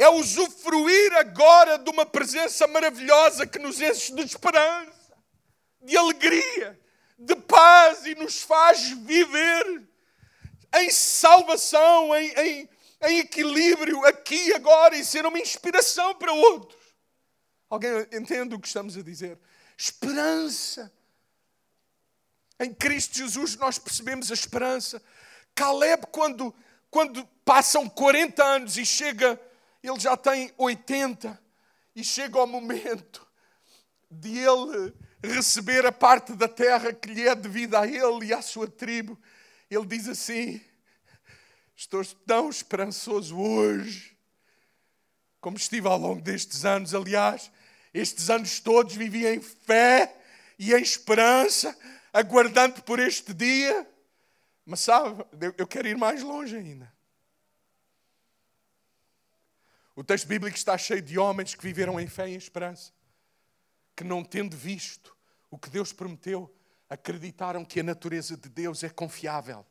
é 0.00 0.08
usufruir 0.08 1.12
agora 1.12 1.78
de 1.78 1.90
uma 1.90 2.06
presença 2.06 2.66
maravilhosa 2.66 3.46
que 3.46 3.58
nos 3.58 3.78
enche 3.82 4.14
de 4.14 4.22
esperança, 4.22 5.14
de 5.82 5.94
alegria, 5.94 6.80
de 7.18 7.36
paz 7.36 8.06
e 8.06 8.14
nos 8.14 8.40
faz 8.40 8.88
viver 8.92 9.82
em 10.76 10.88
salvação, 10.88 12.16
em, 12.16 12.30
em, 12.30 12.68
em 13.02 13.18
equilíbrio 13.18 14.02
aqui 14.06 14.54
agora 14.54 14.96
e 14.96 15.04
ser 15.04 15.26
uma 15.26 15.38
inspiração 15.38 16.14
para 16.14 16.32
outros. 16.32 16.79
Alguém 17.70 17.90
entende 18.12 18.54
o 18.54 18.60
que 18.60 18.66
estamos 18.66 18.96
a 18.96 19.02
dizer? 19.02 19.38
Esperança. 19.78 20.92
Em 22.58 22.74
Cristo 22.74 23.16
Jesus 23.16 23.56
nós 23.56 23.78
percebemos 23.78 24.30
a 24.30 24.34
esperança. 24.34 25.02
Caleb, 25.54 26.08
quando, 26.10 26.54
quando 26.90 27.24
passam 27.44 27.88
40 27.88 28.44
anos 28.44 28.76
e 28.76 28.84
chega 28.84 29.40
ele 29.82 29.98
já 29.98 30.16
tem 30.16 30.52
80 30.58 31.40
e 31.96 32.04
chega 32.04 32.42
o 32.42 32.46
momento 32.46 33.26
de 34.10 34.38
ele 34.38 34.92
receber 35.22 35.86
a 35.86 35.92
parte 35.92 36.34
da 36.34 36.48
terra 36.48 36.92
que 36.92 37.08
lhe 37.08 37.26
é 37.26 37.34
devida 37.34 37.80
a 37.80 37.86
ele 37.86 38.26
e 38.26 38.32
à 38.32 38.42
sua 38.42 38.68
tribo. 38.68 39.18
Ele 39.70 39.86
diz 39.86 40.06
assim: 40.06 40.60
Estou 41.74 42.04
tão 42.26 42.50
esperançoso 42.50 43.38
hoje, 43.38 44.16
como 45.40 45.56
estive 45.56 45.88
ao 45.88 45.98
longo 45.98 46.20
destes 46.20 46.64
anos. 46.64 46.94
Aliás, 46.94 47.50
estes 47.92 48.30
anos 48.30 48.60
todos 48.60 48.94
vivi 48.94 49.26
em 49.26 49.40
fé 49.40 50.16
e 50.58 50.72
em 50.72 50.82
esperança, 50.82 51.76
aguardando 52.12 52.82
por 52.82 52.98
este 52.98 53.34
dia. 53.34 53.88
Mas 54.64 54.80
sabe, 54.80 55.24
eu 55.56 55.66
quero 55.66 55.88
ir 55.88 55.96
mais 55.96 56.22
longe 56.22 56.56
ainda. 56.56 56.92
O 59.96 60.04
texto 60.04 60.26
bíblico 60.26 60.56
está 60.56 60.78
cheio 60.78 61.02
de 61.02 61.18
homens 61.18 61.54
que 61.54 61.62
viveram 61.62 62.00
em 62.00 62.06
fé 62.06 62.28
e 62.28 62.34
em 62.34 62.36
esperança, 62.36 62.92
que 63.96 64.04
não 64.04 64.24
tendo 64.24 64.56
visto 64.56 65.14
o 65.50 65.58
que 65.58 65.68
Deus 65.68 65.92
prometeu, 65.92 66.54
acreditaram 66.88 67.64
que 67.64 67.80
a 67.80 67.82
natureza 67.82 68.36
de 68.36 68.48
Deus 68.48 68.82
é 68.82 68.88
confiável 68.88 69.66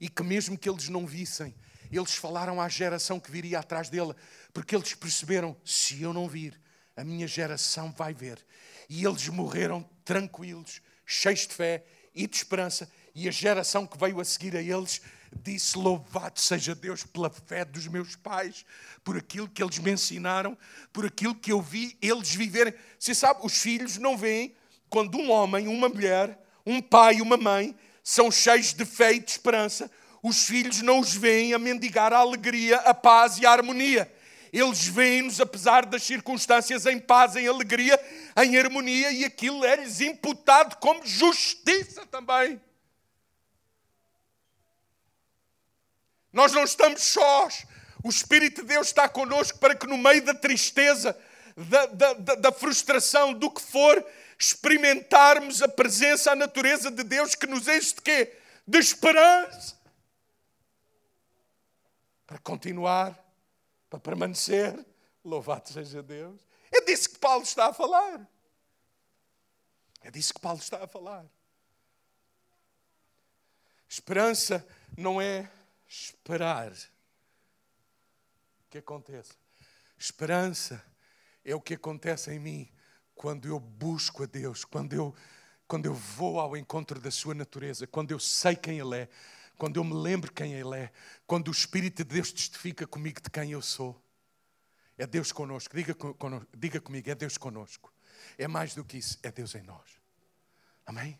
e 0.00 0.08
que 0.08 0.22
mesmo 0.22 0.56
que 0.56 0.68
eles 0.68 0.88
não 0.88 1.06
vissem, 1.06 1.54
eles 1.90 2.14
falaram 2.14 2.60
à 2.60 2.68
geração 2.68 3.18
que 3.18 3.30
viria 3.30 3.58
atrás 3.58 3.88
dele, 3.88 4.14
porque 4.52 4.74
eles 4.74 4.94
perceberam: 4.94 5.56
se 5.64 6.02
eu 6.02 6.12
não 6.12 6.28
vir, 6.28 6.60
a 6.98 7.04
minha 7.04 7.28
geração 7.28 7.94
vai 7.96 8.12
ver. 8.12 8.44
E 8.88 9.04
eles 9.04 9.28
morreram 9.28 9.88
tranquilos, 10.04 10.82
cheios 11.06 11.46
de 11.46 11.54
fé 11.54 11.84
e 12.12 12.26
de 12.26 12.36
esperança, 12.36 12.90
e 13.14 13.28
a 13.28 13.30
geração 13.30 13.86
que 13.86 13.96
veio 13.96 14.20
a 14.20 14.24
seguir 14.24 14.56
a 14.56 14.60
eles 14.60 15.00
disse: 15.32 15.78
Louvado 15.78 16.40
seja 16.40 16.74
Deus 16.74 17.04
pela 17.04 17.30
fé 17.30 17.64
dos 17.64 17.86
meus 17.86 18.16
pais, 18.16 18.66
por 19.04 19.16
aquilo 19.16 19.48
que 19.48 19.62
eles 19.62 19.78
me 19.78 19.92
ensinaram, 19.92 20.58
por 20.92 21.06
aquilo 21.06 21.36
que 21.36 21.52
eu 21.52 21.62
vi 21.62 21.96
eles 22.02 22.34
viverem. 22.34 22.74
Você 22.98 23.14
sabe, 23.14 23.40
os 23.44 23.58
filhos 23.58 23.96
não 23.96 24.16
veem 24.16 24.54
quando 24.90 25.18
um 25.18 25.30
homem, 25.30 25.68
uma 25.68 25.88
mulher, 25.88 26.36
um 26.66 26.82
pai 26.82 27.16
e 27.16 27.22
uma 27.22 27.36
mãe 27.36 27.76
são 28.02 28.28
cheios 28.28 28.72
de 28.72 28.84
fé 28.84 29.12
e 29.12 29.20
de 29.20 29.30
esperança. 29.30 29.88
Os 30.20 30.46
filhos 30.46 30.82
não 30.82 30.98
os 30.98 31.14
veem 31.14 31.54
a 31.54 31.58
mendigar 31.60 32.12
a 32.12 32.18
alegria, 32.18 32.78
a 32.78 32.92
paz 32.92 33.38
e 33.38 33.46
a 33.46 33.52
harmonia. 33.52 34.10
Eles 34.52 34.86
veem-nos, 34.86 35.40
apesar 35.40 35.84
das 35.84 36.02
circunstâncias, 36.02 36.86
em 36.86 36.98
paz, 36.98 37.36
em 37.36 37.46
alegria, 37.46 37.98
em 38.36 38.58
harmonia, 38.58 39.10
e 39.10 39.24
aquilo 39.24 39.64
é-lhes 39.64 40.00
imputado 40.00 40.76
como 40.76 41.06
justiça 41.06 42.06
também. 42.06 42.60
Nós 46.32 46.52
não 46.52 46.64
estamos 46.64 47.02
sós. 47.02 47.66
O 48.02 48.08
Espírito 48.08 48.62
de 48.62 48.68
Deus 48.68 48.88
está 48.88 49.08
connosco 49.08 49.58
para 49.58 49.74
que, 49.74 49.86
no 49.86 49.98
meio 49.98 50.24
da 50.24 50.34
tristeza, 50.34 51.18
da, 51.56 51.86
da, 51.86 52.12
da, 52.14 52.34
da 52.36 52.52
frustração, 52.52 53.32
do 53.32 53.50
que 53.50 53.60
for, 53.60 54.04
experimentarmos 54.38 55.62
a 55.62 55.68
presença, 55.68 56.30
a 56.30 56.36
natureza 56.36 56.90
de 56.90 57.02
Deus 57.02 57.34
que 57.34 57.46
nos 57.46 57.66
enche 57.66 57.94
de 57.96 58.02
quê? 58.02 58.36
De 58.66 58.78
esperança. 58.78 59.76
Para 62.26 62.38
continuar, 62.38 63.18
para 63.88 63.98
permanecer. 63.98 64.84
Louvado 65.24 65.68
seja 65.68 66.02
Deus. 66.02 66.40
É 66.70 66.80
disso 66.82 67.10
que 67.10 67.18
Paulo 67.18 67.42
está 67.42 67.68
a 67.68 67.72
falar. 67.72 68.28
É 70.02 70.10
disso 70.10 70.34
que 70.34 70.40
Paulo 70.40 70.58
está 70.58 70.82
a 70.84 70.86
falar. 70.86 71.26
Esperança 73.88 74.66
não 74.96 75.20
é 75.20 75.50
esperar 75.88 76.72
que 78.68 78.78
aconteça. 78.78 79.34
Esperança 79.98 80.84
é 81.44 81.54
o 81.54 81.60
que 81.60 81.74
acontece 81.74 82.30
em 82.30 82.38
mim 82.38 82.70
quando 83.14 83.48
eu 83.48 83.58
busco 83.58 84.22
a 84.22 84.26
Deus, 84.26 84.64
quando 84.64 84.92
eu, 84.92 85.14
quando 85.66 85.86
eu 85.86 85.94
vou 85.94 86.38
ao 86.38 86.56
encontro 86.56 87.00
da 87.00 87.10
Sua 87.10 87.34
natureza, 87.34 87.86
quando 87.86 88.12
eu 88.12 88.20
sei 88.20 88.54
quem 88.54 88.78
Ele 88.78 88.96
é, 88.96 89.08
quando 89.58 89.76
eu 89.76 89.84
me 89.84 89.92
lembro 89.92 90.32
quem 90.32 90.54
Ele 90.54 90.76
é, 90.76 90.92
quando 91.26 91.48
o 91.48 91.50
Espírito 91.50 92.04
de 92.04 92.14
Deus 92.14 92.32
testifica 92.32 92.86
comigo 92.86 93.20
de 93.20 93.28
quem 93.28 93.50
eu 93.50 93.60
sou. 93.60 94.00
É 94.96 95.06
Deus 95.06 95.32
conosco. 95.32 95.76
Diga, 95.76 95.94
conosco, 95.94 96.48
diga 96.56 96.80
comigo, 96.80 97.10
é 97.10 97.14
Deus 97.14 97.36
conosco. 97.36 97.92
É 98.38 98.46
mais 98.46 98.74
do 98.74 98.84
que 98.84 98.96
isso, 98.96 99.18
é 99.22 99.32
Deus 99.32 99.54
em 99.56 99.62
nós. 99.62 100.00
Amém? 100.86 101.18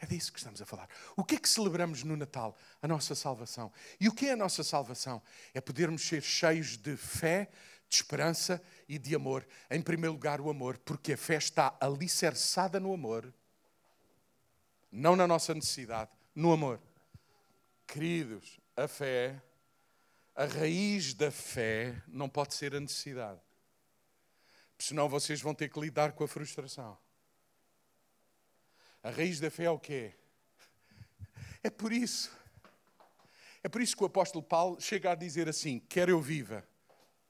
É 0.00 0.06
disso 0.06 0.32
que 0.32 0.38
estamos 0.38 0.62
a 0.62 0.66
falar. 0.66 0.88
O 1.16 1.24
que 1.24 1.34
é 1.34 1.38
que 1.38 1.48
celebramos 1.48 2.04
no 2.04 2.16
Natal? 2.16 2.56
A 2.80 2.86
nossa 2.86 3.16
salvação. 3.16 3.72
E 4.00 4.08
o 4.08 4.14
que 4.14 4.26
é 4.26 4.32
a 4.32 4.36
nossa 4.36 4.62
salvação? 4.62 5.20
É 5.52 5.60
podermos 5.60 6.02
ser 6.02 6.22
cheios 6.22 6.76
de 6.76 6.96
fé, 6.96 7.50
de 7.88 7.96
esperança 7.96 8.62
e 8.88 8.98
de 8.98 9.16
amor. 9.16 9.46
Em 9.68 9.82
primeiro 9.82 10.12
lugar, 10.12 10.40
o 10.40 10.48
amor, 10.48 10.78
porque 10.78 11.14
a 11.14 11.16
fé 11.16 11.36
está 11.36 11.76
alicerçada 11.80 12.78
no 12.78 12.94
amor, 12.94 13.32
não 14.90 15.16
na 15.16 15.26
nossa 15.26 15.52
necessidade, 15.52 16.10
no 16.34 16.52
amor. 16.52 16.80
Queridos, 17.88 18.60
a 18.76 18.86
fé, 18.86 19.42
a 20.34 20.44
raiz 20.44 21.14
da 21.14 21.30
fé 21.30 22.00
não 22.06 22.28
pode 22.28 22.54
ser 22.54 22.74
a 22.74 22.80
necessidade. 22.80 23.40
Senão 24.78 25.08
vocês 25.08 25.40
vão 25.40 25.54
ter 25.54 25.70
que 25.70 25.80
lidar 25.80 26.12
com 26.12 26.22
a 26.22 26.28
frustração. 26.28 26.98
A 29.02 29.08
raiz 29.10 29.40
da 29.40 29.50
fé 29.50 29.64
é 29.64 29.70
o 29.70 29.78
quê? 29.78 30.14
É 31.62 31.70
por 31.70 31.90
isso. 31.90 32.30
É 33.64 33.68
por 33.70 33.80
isso 33.80 33.96
que 33.96 34.02
o 34.02 34.06
apóstolo 34.06 34.44
Paulo 34.44 34.78
chega 34.78 35.12
a 35.12 35.14
dizer 35.14 35.48
assim: 35.48 35.80
quer 35.80 36.10
eu 36.10 36.20
viva, 36.20 36.68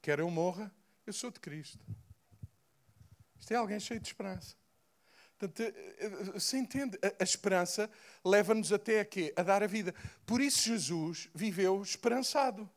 quer 0.02 0.18
eu 0.18 0.28
morra, 0.28 0.74
eu 1.06 1.12
sou 1.12 1.30
de 1.30 1.38
Cristo. 1.38 1.78
Isto 3.38 3.52
é 3.52 3.56
alguém 3.56 3.78
cheio 3.78 4.00
de 4.00 4.09
esperança. 4.09 4.56
Portanto, 5.39 5.62
eh, 5.62 6.32
eh, 6.34 6.41
se 6.41 6.57
entende, 6.57 6.99
a 7.03 7.22
esperança 7.22 7.89
leva-nos 8.24 8.72
até 8.72 9.01
a 9.01 9.05
quê? 9.05 9.32
A 9.36 9.43
dar 9.43 9.62
a 9.62 9.68
vida. 9.68 9.95
Por 10.26 10.41
isso 10.41 10.68
Jesus 10.68 11.28
viveu 11.32 11.80
esperançado. 11.80 12.68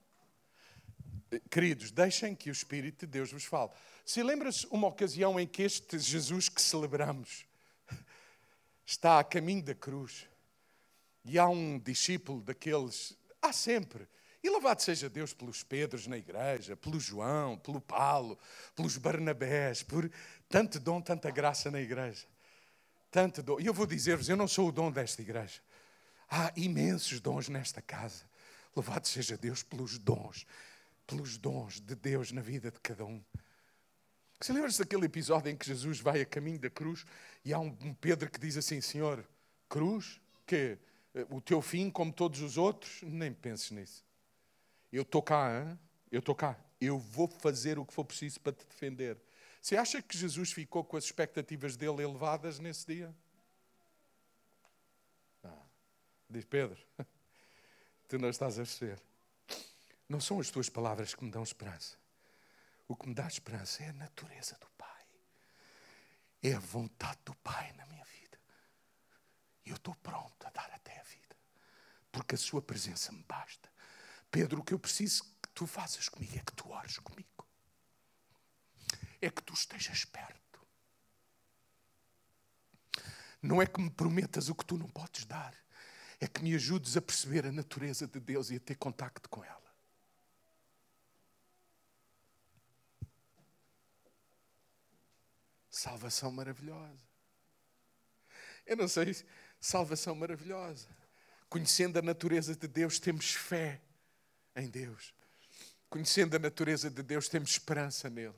Queridos, 1.49 1.91
deixem 1.91 2.36
que 2.36 2.49
o 2.49 2.51
Espírito 2.51 3.05
de 3.05 3.12
Deus 3.14 3.32
vos 3.32 3.45
fale. 3.45 3.72
Se 4.05 4.22
lembra-se 4.22 4.68
uma 4.70 4.88
ocasião 4.88 5.39
em 5.39 5.47
que 5.47 5.64
este 5.64 5.97
Jesus 5.97 6.49
que 6.49 6.62
celebramos 6.62 7.45
está 8.86 9.20
a 9.20 9.24
caminho 9.24 9.64
da 9.64 9.74
cruz 9.74 10.28
e 11.24 11.39
há 11.39 11.47
um 11.47 11.80
discípulo 11.80 12.41
daqueles, 12.41 13.18
há 13.41 13.51
sempre. 13.51 14.07
E 14.43 14.49
louvado 14.49 14.82
seja 14.82 15.09
Deus 15.09 15.34
pelos 15.34 15.64
Pedros 15.64 16.05
na 16.05 16.18
igreja, 16.18 16.76
pelo 16.76 16.99
João, 16.99 17.57
pelo 17.57 17.80
Paulo, 17.80 18.38
pelos 18.76 18.97
Barnabés, 18.97 19.82
por 19.82 20.12
tanto 20.49 20.80
dom, 20.80 20.99
tanta 20.99 21.32
graça 21.32 21.72
na 21.72 21.80
igreja. 21.80 22.28
Tanto 23.12 23.43
dom. 23.43 23.59
E 23.59 23.66
eu 23.68 23.74
vou 23.74 23.86
dizer-vos, 23.86 24.30
eu 24.30 24.38
não 24.38 24.47
sou 24.47 24.70
o 24.70 24.72
dom 24.72 24.89
desta 24.89 25.22
igreja. 25.22 25.62
Há 26.30 26.51
imensos 26.55 27.20
dons 27.20 27.49
nesta 27.49 27.82
casa. 27.82 28.24
Louvado 28.74 29.07
seja 29.07 29.38
Deus 29.38 29.62
pelos 29.62 29.99
dons 29.99 30.47
pelos 31.12 31.38
dons 31.38 31.82
de 31.82 31.93
Deus 31.93 32.32
na 32.32 32.41
vida 32.41 32.72
de 32.72 32.80
cada 32.80 33.03
um. 33.03 33.22
Você 34.39 34.53
lembra-se 34.53 34.80
daquele 34.80 35.05
episódio 35.05 35.51
em 35.51 35.57
que 35.57 35.66
Jesus 35.66 35.99
vai 35.99 36.22
a 36.22 36.26
caminho 36.26 36.57
da 36.57 36.70
cruz 36.70 37.05
e 37.43 37.53
há 37.53 37.59
um 37.59 37.93
Pedro 37.95 38.32
que 38.32 38.39
diz 38.39 38.55
assim: 38.55 38.80
Senhor, 38.80 39.28
cruz? 39.68 40.22
Que 40.47 40.78
o 41.30 41.41
teu 41.41 41.62
fim, 41.62 41.89
como 41.89 42.14
todos 42.14 42.41
os 42.41 42.57
outros? 42.57 43.01
Nem 43.03 43.34
penses 43.34 43.72
nisso. 43.72 44.05
Eu 44.91 45.01
estou 45.01 45.22
cá, 45.22 45.62
hein? 45.62 45.80
eu 46.09 46.20
estou 46.20 46.34
cá. 46.34 46.57
Eu 46.80 46.97
vou 46.97 47.28
fazer 47.28 47.78
o 47.78 47.86
que 47.86 47.93
for 47.93 48.05
preciso 48.05 48.39
para 48.39 48.53
te 48.53 48.66
defender. 48.66 49.18
Você 49.62 49.78
acha 49.78 50.01
que 50.01 50.18
Jesus 50.18 50.51
ficou 50.51 50.84
com 50.84 50.97
as 50.97 51.03
expectativas 51.03 51.78
dele 51.78 52.01
elevadas 52.01 52.57
nesse 52.57 52.88
dia? 52.88 53.16
Ah, 55.43 55.64
diz 56.28 56.45
Pedro, 56.45 56.78
tu 58.09 58.18
não 58.18 58.30
estás 58.30 58.57
a 58.57 58.66
ser. 58.66 58.99
Não 60.09 60.20
são 60.20 60.39
as 60.39 60.49
tuas 60.49 60.68
palavras 60.68 61.14
que 61.14 61.24
me 61.24 61.30
dão 61.30 61.43
esperança. 61.43 61.95
O 62.88 62.95
que 62.95 63.07
me 63.07 63.14
dá 63.14 63.28
esperança 63.28 63.84
é 63.84 63.89
a 63.89 63.93
natureza 63.93 64.57
do 64.59 64.68
Pai. 64.72 65.05
É 66.41 66.53
a 66.53 66.59
vontade 66.59 67.20
do 67.24 67.36
Pai 67.36 67.72
na 67.74 67.86
minha 67.86 68.03
vida. 68.03 68.39
E 69.64 69.70
eu 69.70 69.76
estou 69.76 69.93
pronto 69.95 70.45
a 70.45 70.49
dar 70.49 70.72
até 70.74 70.99
a 70.99 71.03
vida. 71.03 71.38
Porque 72.12 72.34
a 72.34 72.38
Sua 72.38 72.64
presença 72.64 73.12
me 73.12 73.24
basta. 73.24 73.70
Pedro, 74.32 74.59
o 74.59 74.64
que 74.64 74.74
eu 74.74 74.80
preciso 74.80 75.24
que 75.24 75.49
tu 75.53 75.68
faças 75.68 76.09
comigo 76.09 76.36
é 76.36 76.39
que 76.39 76.53
tu 76.53 76.70
ores 76.70 76.97
comigo. 76.97 77.40
É 79.22 79.30
que 79.30 79.43
tu 79.43 79.53
estejas 79.53 80.03
perto. 80.03 80.41
Não 83.41 83.61
é 83.61 83.65
que 83.65 83.80
me 83.82 83.89
prometas 83.89 84.49
o 84.49 84.55
que 84.55 84.65
tu 84.65 84.78
não 84.78 84.89
podes 84.89 85.26
dar. 85.26 85.55
É 86.19 86.28
que 86.28 86.43
me 86.43 86.53
ajudes 86.53 86.95
a 86.95 87.01
perceber 87.01 87.45
a 87.45 87.51
natureza 87.51 88.07
de 88.07 88.19
Deus 88.19 88.51
e 88.51 88.55
a 88.55 88.59
ter 88.59 88.76
contacto 88.76 89.28
com 89.30 89.43
ela. 89.43 89.61
Salvação 95.69 96.32
maravilhosa. 96.32 97.09
Eu 98.65 98.78
não 98.78 98.88
sei, 98.88 99.15
salvação 99.59 100.13
maravilhosa. 100.13 100.88
Conhecendo 101.49 101.97
a 101.97 102.01
natureza 102.01 102.55
de 102.55 102.67
Deus, 102.67 102.99
temos 102.99 103.34
fé 103.34 103.82
em 104.55 104.69
Deus. 104.69 105.13
Conhecendo 105.89 106.36
a 106.36 106.39
natureza 106.39 106.89
de 106.89 107.01
Deus, 107.01 107.28
temos 107.28 107.49
esperança 107.49 108.09
nele. 108.09 108.36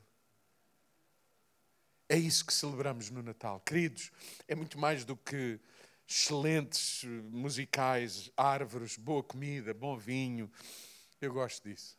É 2.14 2.16
isso 2.16 2.46
que 2.46 2.54
celebramos 2.54 3.10
no 3.10 3.24
Natal. 3.24 3.58
Queridos, 3.58 4.12
é 4.46 4.54
muito 4.54 4.78
mais 4.78 5.04
do 5.04 5.16
que 5.16 5.58
excelentes 6.06 7.02
musicais, 7.32 8.30
árvores, 8.36 8.96
boa 8.96 9.20
comida, 9.20 9.74
bom 9.74 9.98
vinho. 9.98 10.48
Eu 11.20 11.32
gosto 11.32 11.68
disso. 11.68 11.98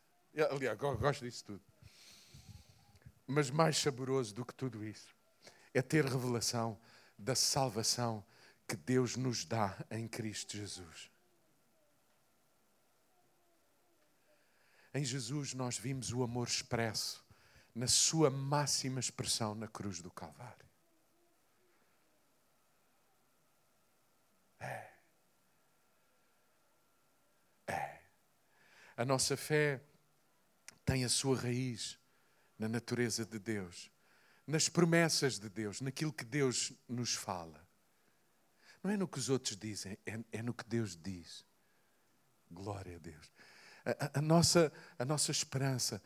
Aliás, 0.51 0.79
gosto 0.79 1.25
disso 1.25 1.43
tudo. 1.43 1.61
Mas 3.27 3.51
mais 3.51 3.75
saboroso 3.75 4.33
do 4.33 4.45
que 4.45 4.53
tudo 4.53 4.85
isso 4.85 5.13
é 5.73 5.81
ter 5.81 6.05
revelação 6.05 6.79
da 7.19 7.35
salvação 7.35 8.25
que 8.65 8.77
Deus 8.77 9.17
nos 9.17 9.43
dá 9.43 9.77
em 9.91 10.07
Cristo 10.07 10.55
Jesus. 10.55 11.11
Em 14.93 15.03
Jesus 15.03 15.53
nós 15.53 15.77
vimos 15.77 16.13
o 16.13 16.23
amor 16.23 16.47
expresso 16.47 17.24
na 17.75 17.87
sua 17.87 18.29
máxima 18.29 18.99
expressão 18.99 19.53
na 19.53 19.67
cruz 19.67 20.01
do 20.01 20.09
Calvário. 20.09 20.65
É. 24.59 24.89
É. 27.67 28.01
A 28.95 29.05
nossa 29.05 29.37
fé 29.37 29.81
tem 30.83 31.03
a 31.03 31.09
sua 31.09 31.37
raiz 31.37 31.99
na 32.57 32.69
natureza 32.69 33.25
de 33.25 33.37
Deus 33.37 33.91
nas 34.47 34.69
promessas 34.69 35.39
de 35.39 35.49
Deus, 35.49 35.81
naquilo 35.81 36.13
que 36.13 36.23
Deus 36.23 36.71
nos 36.87 37.15
fala. 37.15 37.65
Não 38.83 38.91
é 38.91 38.97
no 38.97 39.07
que 39.07 39.17
os 39.17 39.29
outros 39.29 39.57
dizem, 39.57 39.97
é, 40.05 40.19
é 40.31 40.43
no 40.43 40.53
que 40.53 40.63
Deus 40.65 40.95
diz. 40.95 41.43
Glória 42.51 42.97
a 42.97 42.99
Deus. 42.99 43.31
A, 43.83 44.05
a, 44.05 44.19
a 44.19 44.21
nossa, 44.21 44.71
a 44.99 45.05
nossa 45.05 45.31
esperança 45.31 46.01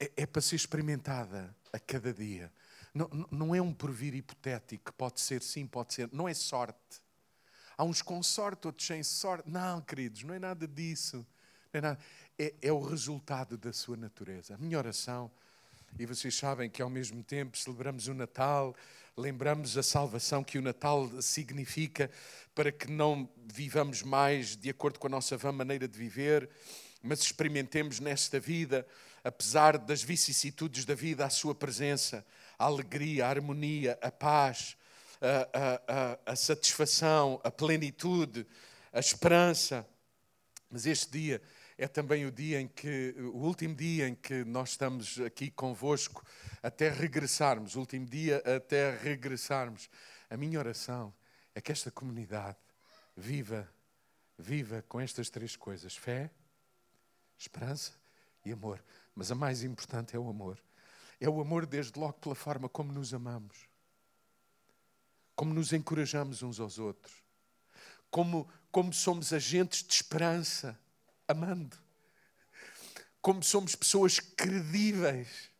é, 0.00 0.10
é, 0.16 0.26
para 0.26 0.42
ser 0.42 0.56
experimentada 0.56 1.54
a 1.72 1.78
cada 1.78 2.12
dia. 2.12 2.52
Não, 2.94 3.08
não 3.30 3.54
é 3.54 3.60
um 3.60 3.72
porvir 3.72 4.14
hipotético, 4.14 4.92
pode 4.94 5.20
ser 5.20 5.42
sim, 5.42 5.66
pode 5.66 5.94
ser. 5.94 6.08
Não 6.12 6.28
é 6.28 6.34
sorte. 6.34 7.02
Há 7.76 7.84
uns 7.84 8.02
com 8.02 8.22
sorte, 8.22 8.66
outros 8.66 8.86
sem 8.86 9.02
sorte. 9.02 9.48
Não, 9.48 9.80
queridos, 9.80 10.22
não 10.24 10.34
é 10.34 10.38
nada 10.38 10.66
disso. 10.66 11.26
É, 11.72 11.80
nada. 11.80 11.98
É, 12.38 12.54
é 12.62 12.72
o 12.72 12.80
resultado 12.80 13.56
da 13.56 13.72
sua 13.72 13.96
natureza. 13.96 14.54
A 14.54 14.58
minha 14.58 14.78
oração 14.78 15.30
e 15.96 16.06
vocês 16.06 16.34
sabem 16.34 16.68
que 16.68 16.82
ao 16.82 16.90
mesmo 16.90 17.22
tempo 17.22 17.56
celebramos 17.56 18.08
o 18.08 18.14
Natal, 18.14 18.74
lembramos 19.16 19.76
a 19.76 19.82
salvação 19.82 20.44
que 20.44 20.58
o 20.58 20.62
Natal 20.62 21.10
significa 21.20 22.10
para 22.54 22.70
que 22.70 22.90
não 22.90 23.28
vivamos 23.46 24.02
mais 24.02 24.56
de 24.56 24.70
acordo 24.70 24.98
com 24.98 25.06
a 25.06 25.10
nossa 25.10 25.36
vã 25.36 25.50
maneira 25.50 25.88
de 25.88 25.98
viver, 25.98 26.48
mas 27.02 27.20
experimentemos 27.20 28.00
nesta 28.00 28.38
vida, 28.38 28.86
apesar 29.22 29.78
das 29.78 30.02
vicissitudes 30.02 30.84
da 30.84 30.94
vida, 30.94 31.24
a 31.24 31.30
sua 31.30 31.54
presença, 31.54 32.24
a 32.58 32.64
alegria, 32.64 33.26
a 33.26 33.30
harmonia, 33.30 33.98
a 34.00 34.10
paz, 34.10 34.76
a, 35.20 35.58
a, 35.58 36.22
a, 36.28 36.32
a 36.32 36.36
satisfação, 36.36 37.40
a 37.44 37.50
plenitude, 37.50 38.46
a 38.92 39.00
esperança. 39.00 39.86
Mas 40.70 40.86
este 40.86 41.10
dia 41.10 41.42
é 41.76 41.86
também 41.86 42.26
o 42.26 42.32
dia 42.32 42.60
em 42.60 42.66
que, 42.66 43.14
o 43.18 43.38
último 43.38 43.74
dia 43.74 44.08
em 44.08 44.14
que 44.14 44.44
nós 44.44 44.70
estamos 44.70 45.20
aqui 45.20 45.50
convosco 45.50 46.24
até 46.62 46.90
regressarmos, 46.90 47.76
o 47.76 47.80
último 47.80 48.06
dia 48.06 48.42
até 48.56 48.96
regressarmos. 48.96 49.88
A 50.28 50.36
minha 50.36 50.58
oração 50.58 51.14
é 51.54 51.60
que 51.60 51.72
esta 51.72 51.90
comunidade 51.90 52.58
viva, 53.16 53.68
viva 54.36 54.84
com 54.88 55.00
estas 55.00 55.30
três 55.30 55.56
coisas: 55.56 55.96
fé, 55.96 56.30
esperança 57.38 57.92
e 58.44 58.52
amor. 58.52 58.82
Mas 59.18 59.32
a 59.32 59.34
mais 59.34 59.64
importante 59.64 60.14
é 60.14 60.18
o 60.18 60.28
amor. 60.30 60.56
É 61.20 61.28
o 61.28 61.40
amor 61.40 61.66
desde 61.66 61.98
logo 61.98 62.12
pela 62.12 62.36
forma 62.36 62.68
como 62.68 62.92
nos 62.92 63.12
amamos, 63.12 63.68
como 65.34 65.52
nos 65.52 65.72
encorajamos 65.72 66.40
uns 66.44 66.60
aos 66.60 66.78
outros, 66.78 67.12
como, 68.12 68.48
como 68.70 68.92
somos 68.92 69.32
agentes 69.32 69.82
de 69.82 69.92
esperança 69.92 70.78
amando. 71.26 71.76
Como 73.20 73.42
somos 73.42 73.74
pessoas 73.74 74.20
credíveis, 74.20 75.50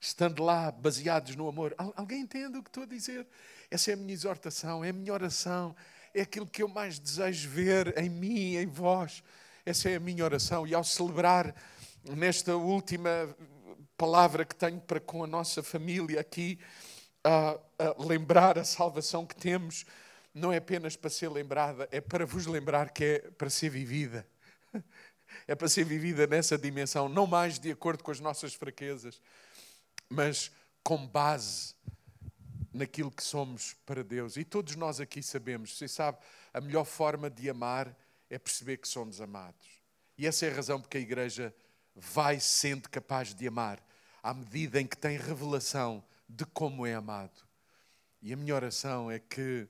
estando 0.00 0.44
lá 0.44 0.70
baseados 0.70 1.34
no 1.34 1.48
amor. 1.48 1.74
Alguém 1.96 2.20
entende 2.20 2.58
o 2.58 2.62
que 2.62 2.70
estou 2.70 2.84
a 2.84 2.86
dizer? 2.86 3.26
Essa 3.72 3.90
é 3.90 3.94
a 3.94 3.96
minha 3.96 4.14
exortação, 4.14 4.84
é 4.84 4.90
a 4.90 4.92
minha 4.92 5.12
oração, 5.12 5.74
é 6.14 6.20
aquilo 6.20 6.46
que 6.46 6.62
eu 6.62 6.68
mais 6.68 7.00
desejo 7.00 7.50
ver 7.50 7.98
em 7.98 8.08
mim, 8.08 8.54
em 8.54 8.66
vós. 8.66 9.20
Essa 9.66 9.90
é 9.90 9.96
a 9.96 10.00
minha 10.00 10.24
oração. 10.24 10.64
E 10.64 10.72
ao 10.72 10.84
celebrar 10.84 11.52
nesta 12.10 12.56
última 12.56 13.34
palavra 13.96 14.44
que 14.44 14.54
tenho 14.54 14.80
para 14.80 15.00
com 15.00 15.24
a 15.24 15.26
nossa 15.26 15.62
família 15.62 16.20
aqui, 16.20 16.58
a, 17.22 17.58
lembrar 17.98 18.58
a 18.58 18.64
salvação 18.64 19.24
que 19.24 19.36
temos, 19.36 19.86
não 20.34 20.52
é 20.52 20.58
apenas 20.58 20.96
para 20.96 21.10
ser 21.10 21.28
lembrada, 21.28 21.88
é 21.90 22.00
para 22.00 22.26
vos 22.26 22.46
lembrar 22.46 22.90
que 22.90 23.04
é 23.04 23.18
para 23.30 23.48
ser 23.48 23.70
vivida. 23.70 24.26
é 25.48 25.54
para 25.54 25.68
ser 25.68 25.84
vivida 25.84 26.26
nessa 26.26 26.58
dimensão, 26.58 27.08
não 27.08 27.26
mais 27.26 27.58
de 27.58 27.70
acordo 27.70 28.02
com 28.02 28.10
as 28.10 28.20
nossas 28.20 28.54
fraquezas, 28.54 29.20
mas 30.08 30.50
com 30.82 31.06
base 31.06 31.74
naquilo 32.72 33.10
que 33.10 33.22
somos 33.22 33.74
para 33.86 34.02
Deus. 34.02 34.36
E 34.36 34.44
todos 34.44 34.76
nós 34.76 35.00
aqui 35.00 35.22
sabemos, 35.22 35.78
você 35.78 35.88
sabe, 35.88 36.18
a 36.52 36.60
melhor 36.60 36.84
forma 36.84 37.30
de 37.30 37.48
amar 37.48 37.96
é 38.28 38.38
perceber 38.38 38.78
que 38.78 38.88
somos 38.88 39.20
amados. 39.20 39.82
E 40.18 40.26
essa 40.26 40.46
é 40.46 40.50
a 40.50 40.54
razão 40.54 40.80
porque 40.80 40.98
a 40.98 41.00
igreja 41.00 41.54
vai 41.94 42.40
sendo 42.40 42.88
capaz 42.88 43.34
de 43.34 43.46
amar 43.46 43.82
à 44.22 44.32
medida 44.34 44.80
em 44.80 44.86
que 44.86 44.96
tem 44.96 45.18
revelação 45.18 46.02
de 46.28 46.44
como 46.46 46.86
é 46.86 46.94
amado. 46.94 47.42
E 48.22 48.32
a 48.32 48.36
minha 48.36 48.54
oração 48.54 49.10
é 49.10 49.18
que 49.18 49.68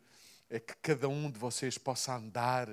é 0.50 0.60
que 0.60 0.74
cada 0.76 1.08
um 1.08 1.30
de 1.30 1.38
vocês 1.38 1.76
possa 1.76 2.14
andar 2.14 2.68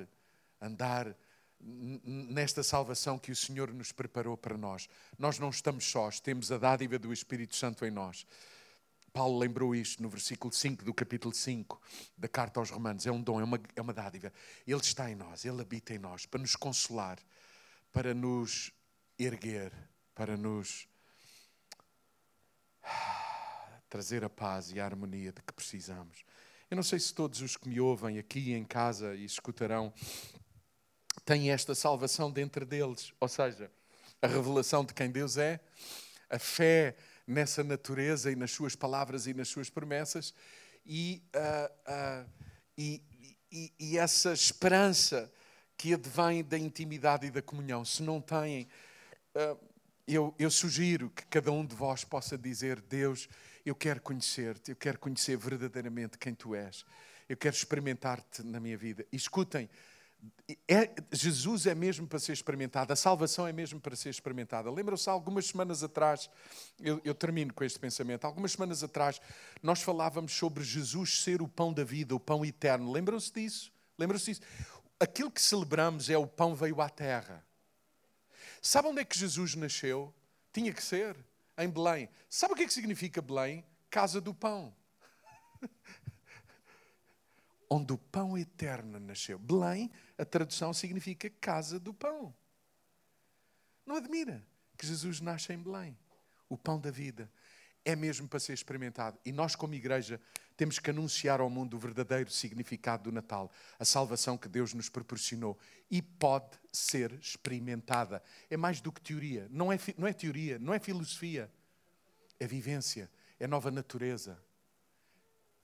andar 0.61 1.15
nesta 1.63 2.63
salvação 2.63 3.19
que 3.19 3.31
o 3.31 3.35
Senhor 3.35 3.71
nos 3.73 3.91
preparou 3.91 4.35
para 4.35 4.57
nós. 4.57 4.87
Nós 5.17 5.39
não 5.39 5.49
estamos 5.49 5.85
sós, 5.85 6.19
temos 6.19 6.51
a 6.51 6.57
dádiva 6.57 6.97
do 6.97 7.13
Espírito 7.13 7.55
Santo 7.55 7.85
em 7.85 7.91
nós. 7.91 8.25
Paulo 9.13 9.37
lembrou 9.37 9.75
isto 9.75 10.01
no 10.01 10.09
versículo 10.09 10.53
5 10.53 10.85
do 10.85 10.93
capítulo 10.93 11.33
5 11.33 11.79
da 12.17 12.27
carta 12.27 12.59
aos 12.59 12.69
Romanos. 12.69 13.05
É 13.05 13.11
um 13.11 13.21
dom, 13.21 13.41
é 13.41 13.43
uma, 13.43 13.59
é 13.75 13.81
uma 13.81 13.93
dádiva. 13.93 14.31
Ele 14.65 14.79
está 14.79 15.11
em 15.11 15.15
nós, 15.15 15.43
ele 15.43 15.61
habita 15.61 15.93
em 15.93 15.99
nós 15.99 16.25
para 16.25 16.39
nos 16.39 16.55
consolar, 16.55 17.19
para 17.91 18.13
nos 18.13 18.71
erguer, 19.25 19.71
para 20.13 20.35
nos 20.35 20.87
trazer 23.89 24.23
a 24.23 24.29
paz 24.29 24.71
e 24.71 24.79
a 24.79 24.85
harmonia 24.85 25.31
de 25.31 25.41
que 25.41 25.53
precisamos. 25.53 26.23
Eu 26.69 26.75
não 26.75 26.83
sei 26.83 26.99
se 26.99 27.13
todos 27.13 27.41
os 27.41 27.57
que 27.57 27.67
me 27.67 27.79
ouvem 27.79 28.17
aqui 28.17 28.53
em 28.53 28.63
casa 28.63 29.13
e 29.15 29.25
escutarão 29.25 29.93
têm 31.25 31.51
esta 31.51 31.75
salvação 31.75 32.31
dentro 32.31 32.65
deles. 32.65 33.13
Ou 33.19 33.27
seja, 33.27 33.69
a 34.21 34.27
revelação 34.27 34.85
de 34.85 34.93
quem 34.93 35.11
Deus 35.11 35.37
é, 35.37 35.59
a 36.29 36.39
fé 36.39 36.95
nessa 37.27 37.63
natureza 37.63 38.31
e 38.31 38.35
nas 38.35 38.51
suas 38.51 38.75
palavras 38.75 39.27
e 39.27 39.33
nas 39.33 39.49
suas 39.49 39.69
promessas 39.69 40.33
e, 40.85 41.21
uh, 41.35 42.23
uh, 42.25 42.29
e, 42.77 43.01
e, 43.51 43.73
e, 43.79 43.97
essa 43.97 44.33
esperança 44.33 45.31
que 45.77 45.93
advém 45.93 46.43
da 46.43 46.57
intimidade 46.57 47.27
e 47.27 47.31
da 47.31 47.41
comunhão. 47.41 47.83
Se 47.83 48.03
não 48.03 48.21
têm, 48.21 48.67
eu, 50.07 50.33
eu 50.37 50.51
sugiro 50.51 51.09
que 51.09 51.25
cada 51.25 51.51
um 51.51 51.65
de 51.65 51.75
vós 51.75 52.03
possa 52.03 52.37
dizer: 52.37 52.81
Deus, 52.81 53.29
eu 53.65 53.75
quero 53.75 54.01
conhecer-te, 54.01 54.71
eu 54.71 54.75
quero 54.75 54.99
conhecer 54.99 55.37
verdadeiramente 55.37 56.17
quem 56.17 56.33
tu 56.33 56.55
és, 56.55 56.85
eu 57.29 57.37
quero 57.37 57.55
experimentar-te 57.55 58.43
na 58.43 58.59
minha 58.59 58.77
vida. 58.77 59.05
E 59.11 59.15
escutem, 59.15 59.69
é, 60.67 60.91
Jesus 61.11 61.65
é 61.65 61.73
mesmo 61.73 62.07
para 62.07 62.19
ser 62.19 62.33
experimentado, 62.33 62.93
a 62.93 62.95
salvação 62.95 63.47
é 63.47 63.53
mesmo 63.53 63.79
para 63.79 63.95
ser 63.95 64.09
experimentada. 64.09 64.69
Lembram-se, 64.69 65.09
algumas 65.09 65.47
semanas 65.47 65.83
atrás, 65.83 66.29
eu, 66.79 67.01
eu, 67.03 67.15
termino 67.15 67.53
com 67.53 67.63
este 67.63 67.79
pensamento, 67.79 68.25
algumas 68.25 68.51
semanas 68.51 68.83
atrás 68.83 69.19
nós 69.63 69.81
falávamos 69.81 70.33
sobre 70.33 70.63
Jesus 70.63 71.21
ser 71.23 71.41
o 71.41 71.47
pão 71.47 71.73
da 71.73 71.83
vida, 71.83 72.13
o 72.13 72.19
pão 72.19 72.45
eterno. 72.45 72.91
Lembram-se 72.91 73.31
disso? 73.31 73.71
Lembram-se 73.97 74.25
disso? 74.25 74.41
Aquilo 74.99 75.31
que 75.31 75.41
celebramos 75.41 76.09
é 76.09 76.17
o 76.17 76.27
pão 76.27 76.53
veio 76.53 76.81
à 76.81 76.89
terra. 76.89 77.43
Sabe 78.61 78.87
onde 78.87 79.01
é 79.01 79.05
que 79.05 79.17
Jesus 79.17 79.55
nasceu? 79.55 80.13
Tinha 80.53 80.71
que 80.71 80.83
ser 80.83 81.17
em 81.57 81.69
Belém. 81.69 82.09
Sabe 82.29 82.53
o 82.53 82.55
que 82.55 82.63
é 82.63 82.67
que 82.67 82.73
significa 82.73 83.21
Belém? 83.21 83.65
Casa 83.89 84.21
do 84.21 84.33
pão 84.33 84.73
onde 87.69 87.93
o 87.93 87.97
pão 87.97 88.37
eterno 88.37 88.99
nasceu. 88.99 89.39
Belém, 89.39 89.89
a 90.17 90.25
tradução 90.25 90.73
significa 90.73 91.29
casa 91.29 91.79
do 91.79 91.93
pão. 91.93 92.35
Não 93.85 93.95
admira 93.95 94.45
que 94.77 94.85
Jesus 94.85 95.21
nasce 95.21 95.53
em 95.53 95.57
Belém. 95.57 95.97
O 96.49 96.57
pão 96.57 96.79
da 96.79 96.91
vida 96.91 97.31
é 97.83 97.95
mesmo 97.95 98.27
para 98.27 98.39
ser 98.39 98.53
experimentado. 98.53 99.17
E 99.25 99.31
nós, 99.31 99.55
como 99.55 99.73
igreja, 99.73 100.19
temos 100.55 100.77
que 100.77 100.89
anunciar 100.89 101.39
ao 101.39 101.49
mundo 101.49 101.75
o 101.75 101.79
verdadeiro 101.79 102.29
significado 102.29 103.03
do 103.03 103.11
Natal, 103.11 103.51
a 103.79 103.85
salvação 103.85 104.37
que 104.37 104.47
Deus 104.47 104.73
nos 104.73 104.89
proporcionou. 104.89 105.57
E 105.89 106.01
pode 106.01 106.59
ser 106.71 107.11
experimentada. 107.13 108.21
É 108.49 108.55
mais 108.55 108.79
do 108.79 108.91
que 108.91 109.01
teoria. 109.01 109.47
Não 109.49 109.71
é, 109.71 109.79
não 109.97 110.07
é 110.07 110.13
teoria, 110.13 110.59
não 110.59 110.73
é 110.73 110.79
filosofia. 110.79 111.51
É 112.39 112.47
vivência, 112.47 113.09
é 113.39 113.47
nova 113.47 113.71
natureza. 113.71 114.41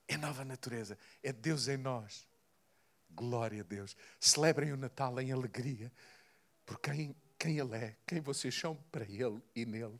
É 0.08 0.18
nova 0.18 0.46
natureza. 0.46 0.98
É 1.22 1.32
Deus 1.32 1.68
em 1.68 1.78
nós. 1.78 2.28
Glória 3.10 3.62
a 3.62 3.64
Deus. 3.64 3.96
Celebrem 4.20 4.72
o 4.72 4.78
Natal 4.78 5.20
em 5.20 5.32
alegria 5.32 5.92
por 6.66 6.80
quem, 6.80 7.16
quem 7.40 7.58
Ele 7.58 7.76
é, 7.76 7.96
quem 8.06 8.20
vocês 8.20 8.54
são 8.54 8.76
para 8.92 9.06
Ele 9.06 9.42
e 9.56 9.66
nele, 9.66 9.98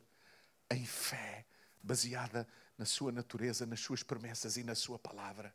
em 0.70 0.84
fé, 0.84 1.46
baseada 1.88 2.46
na 2.76 2.84
sua 2.84 3.10
natureza, 3.10 3.64
nas 3.64 3.80
suas 3.80 4.02
promessas 4.02 4.58
e 4.58 4.62
na 4.62 4.74
sua 4.74 4.98
palavra. 4.98 5.54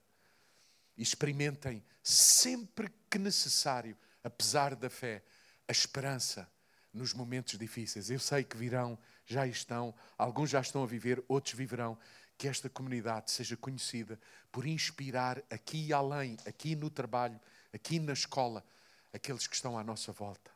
Experimentem 0.98 1.86
sempre 2.02 2.92
que 3.10 3.20
necessário, 3.20 3.96
apesar 4.24 4.76
da 4.76 4.90
fé, 4.90 5.24
a 5.68 5.72
esperança 5.72 6.50
nos 6.92 7.14
momentos 7.14 7.58
difíceis. 7.58 8.10
Eu 8.10 8.20
sei 8.20 8.44
que 8.44 8.58
virão, 8.58 8.98
já 9.28 9.46
estão, 9.46 9.94
alguns 10.18 10.50
já 10.50 10.60
estão 10.60 10.84
a 10.84 10.88
viver, 10.88 11.24
outros 11.28 11.56
viverão 11.56 11.98
que 12.36 12.48
esta 12.48 12.68
comunidade 12.68 13.30
seja 13.30 13.56
conhecida 13.56 14.20
por 14.52 14.66
inspirar 14.66 15.42
aqui 15.52 15.86
e 15.88 15.94
além, 15.94 16.36
aqui 16.48 16.76
no 16.76 16.90
trabalho, 16.90 17.40
aqui 17.72 18.00
na 18.00 18.14
escola, 18.14 18.66
aqueles 19.14 19.46
que 19.46 19.56
estão 19.56 19.78
à 19.78 19.84
nossa 19.84 20.12
volta, 20.12 20.52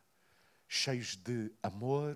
cheios 0.67 1.15
de 1.15 1.51
amor, 1.61 2.15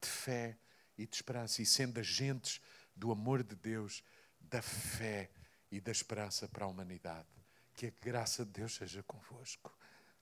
de 0.00 0.08
fé 0.08 0.58
e 0.96 1.06
de 1.06 1.14
esperança, 1.14 1.62
e 1.62 1.66
sendo 1.66 2.00
agentes 2.00 2.60
do 2.98 3.12
amor 3.12 3.42
de 3.42 3.54
Deus, 3.54 4.02
da 4.40 4.60
fé 4.60 5.30
e 5.70 5.80
da 5.80 5.92
esperança 5.92 6.48
para 6.48 6.64
a 6.64 6.68
humanidade. 6.68 7.28
Que 7.74 7.86
a 7.86 7.92
graça 8.02 8.44
de 8.44 8.52
Deus 8.52 8.74
seja 8.74 9.02
convosco. 9.02 9.72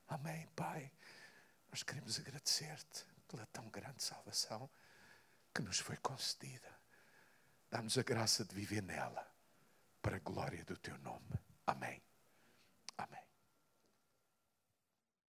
Amém, 0.08 0.46
Pai. 0.54 0.90
Nós 1.70 1.82
queremos 1.82 2.18
agradecer-te 2.18 3.04
pela 3.28 3.46
tão 3.46 3.68
grande 3.70 4.02
salvação 4.02 4.70
que 5.54 5.62
nos 5.62 5.78
foi 5.78 5.96
concedida. 5.96 6.68
Dá-nos 7.70 7.98
a 7.98 8.02
graça 8.02 8.44
de 8.44 8.54
viver 8.54 8.82
nela, 8.82 9.26
para 10.00 10.16
a 10.16 10.20
glória 10.20 10.64
do 10.64 10.76
teu 10.76 10.96
nome. 10.98 11.40
Amém. 11.66 12.00